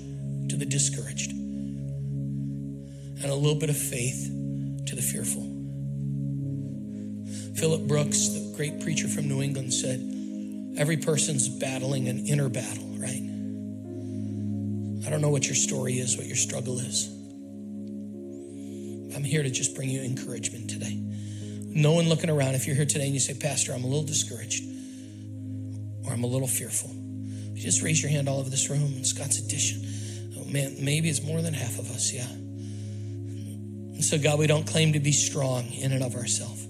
to 0.49 0.57
the 0.57 0.65
discouraged 0.65 1.31
and 1.31 3.23
a 3.23 3.33
little 3.33 3.55
bit 3.55 3.69
of 3.69 3.77
faith 3.77 4.25
to 4.87 4.95
the 4.95 5.01
fearful. 5.01 5.54
Philip 7.55 7.87
Brooks, 7.87 8.27
the 8.27 8.53
great 8.55 8.81
preacher 8.81 9.07
from 9.07 9.29
New 9.29 9.41
England, 9.41 9.73
said, 9.73 9.99
Every 10.77 10.97
person's 10.97 11.47
battling 11.47 12.09
an 12.09 12.25
inner 12.27 12.49
battle, 12.49 12.85
right? 12.97 13.23
I 15.05 15.09
don't 15.09 15.21
know 15.21 15.29
what 15.29 15.45
your 15.45 15.55
story 15.55 15.93
is, 15.93 16.17
what 16.17 16.27
your 16.27 16.35
struggle 16.35 16.79
is. 16.79 17.07
I'm 19.15 19.23
here 19.23 19.41
to 19.41 19.49
just 19.49 19.73
bring 19.73 19.89
you 19.89 20.01
encouragement 20.01 20.69
today. 20.69 20.99
No 21.69 21.93
one 21.93 22.09
looking 22.09 22.29
around. 22.29 22.55
If 22.55 22.67
you're 22.67 22.75
here 22.75 22.85
today 22.85 23.05
and 23.05 23.13
you 23.13 23.21
say, 23.21 23.33
Pastor, 23.33 23.71
I'm 23.71 23.85
a 23.85 23.87
little 23.87 24.03
discouraged 24.03 24.63
or 26.05 26.11
I'm 26.11 26.25
a 26.25 26.27
little 26.27 26.49
fearful, 26.49 26.91
just 27.53 27.81
raise 27.81 28.03
your 28.03 28.11
hand 28.11 28.27
all 28.27 28.39
over 28.39 28.49
this 28.49 28.69
room 28.69 28.93
in 28.97 29.05
Scott's 29.05 29.39
addition. 29.39 29.81
Oh 30.37 30.43
man, 30.51 30.75
maybe 30.81 31.09
it's 31.09 31.23
more 31.23 31.41
than 31.41 31.53
half 31.53 31.79
of 31.79 31.89
us, 31.91 32.11
yeah. 32.11 32.27
And 32.27 34.03
so, 34.03 34.17
God, 34.17 34.39
we 34.39 34.47
don't 34.47 34.67
claim 34.67 34.91
to 34.93 34.99
be 34.99 35.13
strong 35.13 35.71
in 35.71 35.93
and 35.93 36.03
of 36.03 36.15
ourselves. 36.15 36.67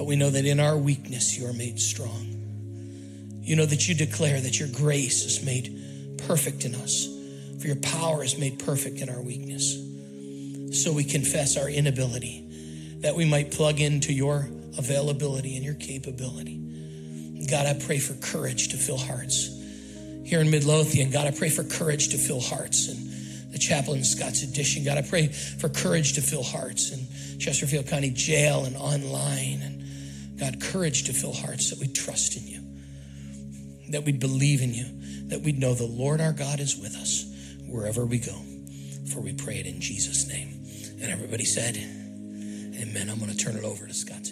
But 0.00 0.06
we 0.06 0.16
know 0.16 0.30
that 0.30 0.46
in 0.46 0.60
our 0.60 0.78
weakness, 0.78 1.36
you 1.36 1.46
are 1.46 1.52
made 1.52 1.78
strong. 1.78 2.24
You 3.42 3.54
know 3.54 3.66
that 3.66 3.86
you 3.86 3.94
declare 3.94 4.40
that 4.40 4.58
your 4.58 4.70
grace 4.70 5.26
is 5.26 5.44
made 5.44 6.16
perfect 6.26 6.64
in 6.64 6.74
us, 6.74 7.06
for 7.60 7.66
your 7.66 7.76
power 7.76 8.24
is 8.24 8.38
made 8.38 8.60
perfect 8.60 9.02
in 9.02 9.10
our 9.10 9.20
weakness. 9.20 9.74
So 10.82 10.90
we 10.90 11.04
confess 11.04 11.58
our 11.58 11.68
inability 11.68 12.96
that 13.00 13.14
we 13.14 13.26
might 13.26 13.50
plug 13.50 13.78
into 13.78 14.14
your 14.14 14.48
availability 14.78 15.56
and 15.56 15.66
your 15.66 15.74
capability. 15.74 16.56
God, 17.50 17.66
I 17.66 17.78
pray 17.84 17.98
for 17.98 18.14
courage 18.14 18.68
to 18.68 18.78
fill 18.78 18.96
hearts. 18.96 19.54
Here 20.24 20.40
in 20.40 20.50
Midlothian, 20.50 21.10
God, 21.10 21.26
I 21.26 21.32
pray 21.32 21.50
for 21.50 21.62
courage 21.62 22.08
to 22.12 22.16
fill 22.16 22.40
hearts. 22.40 22.88
And 22.88 23.52
the 23.52 23.58
chapel 23.58 23.92
in 23.92 24.02
Scott's 24.02 24.44
Addition, 24.44 24.82
God, 24.82 24.96
I 24.96 25.02
pray 25.02 25.26
for 25.26 25.68
courage 25.68 26.14
to 26.14 26.22
fill 26.22 26.42
hearts. 26.42 26.90
in 26.90 27.38
Chesterfield 27.38 27.86
County 27.86 28.10
Jail 28.10 28.64
and 28.64 28.76
online. 28.76 29.60
And 29.62 29.79
God, 30.40 30.60
courage 30.60 31.04
to 31.04 31.12
fill 31.12 31.34
hearts 31.34 31.68
that 31.70 31.78
we 31.78 31.86
trust 31.86 32.36
in 32.36 32.46
you, 32.46 33.90
that 33.90 34.04
we'd 34.04 34.18
believe 34.18 34.62
in 34.62 34.72
you, 34.72 34.86
that 35.28 35.42
we'd 35.42 35.58
know 35.58 35.74
the 35.74 35.84
Lord 35.84 36.20
our 36.20 36.32
God 36.32 36.60
is 36.60 36.76
with 36.76 36.96
us 36.96 37.26
wherever 37.68 38.06
we 38.06 38.18
go. 38.18 38.36
For 39.12 39.20
we 39.20 39.34
pray 39.34 39.58
it 39.58 39.66
in 39.66 39.80
Jesus' 39.80 40.26
name. 40.26 40.64
And 41.02 41.10
everybody 41.10 41.44
said, 41.44 41.76
Amen. 41.76 43.10
I'm 43.10 43.18
going 43.18 43.30
to 43.30 43.36
turn 43.36 43.56
it 43.56 43.64
over 43.64 43.86
to 43.86 43.94
Scott. 43.94 44.30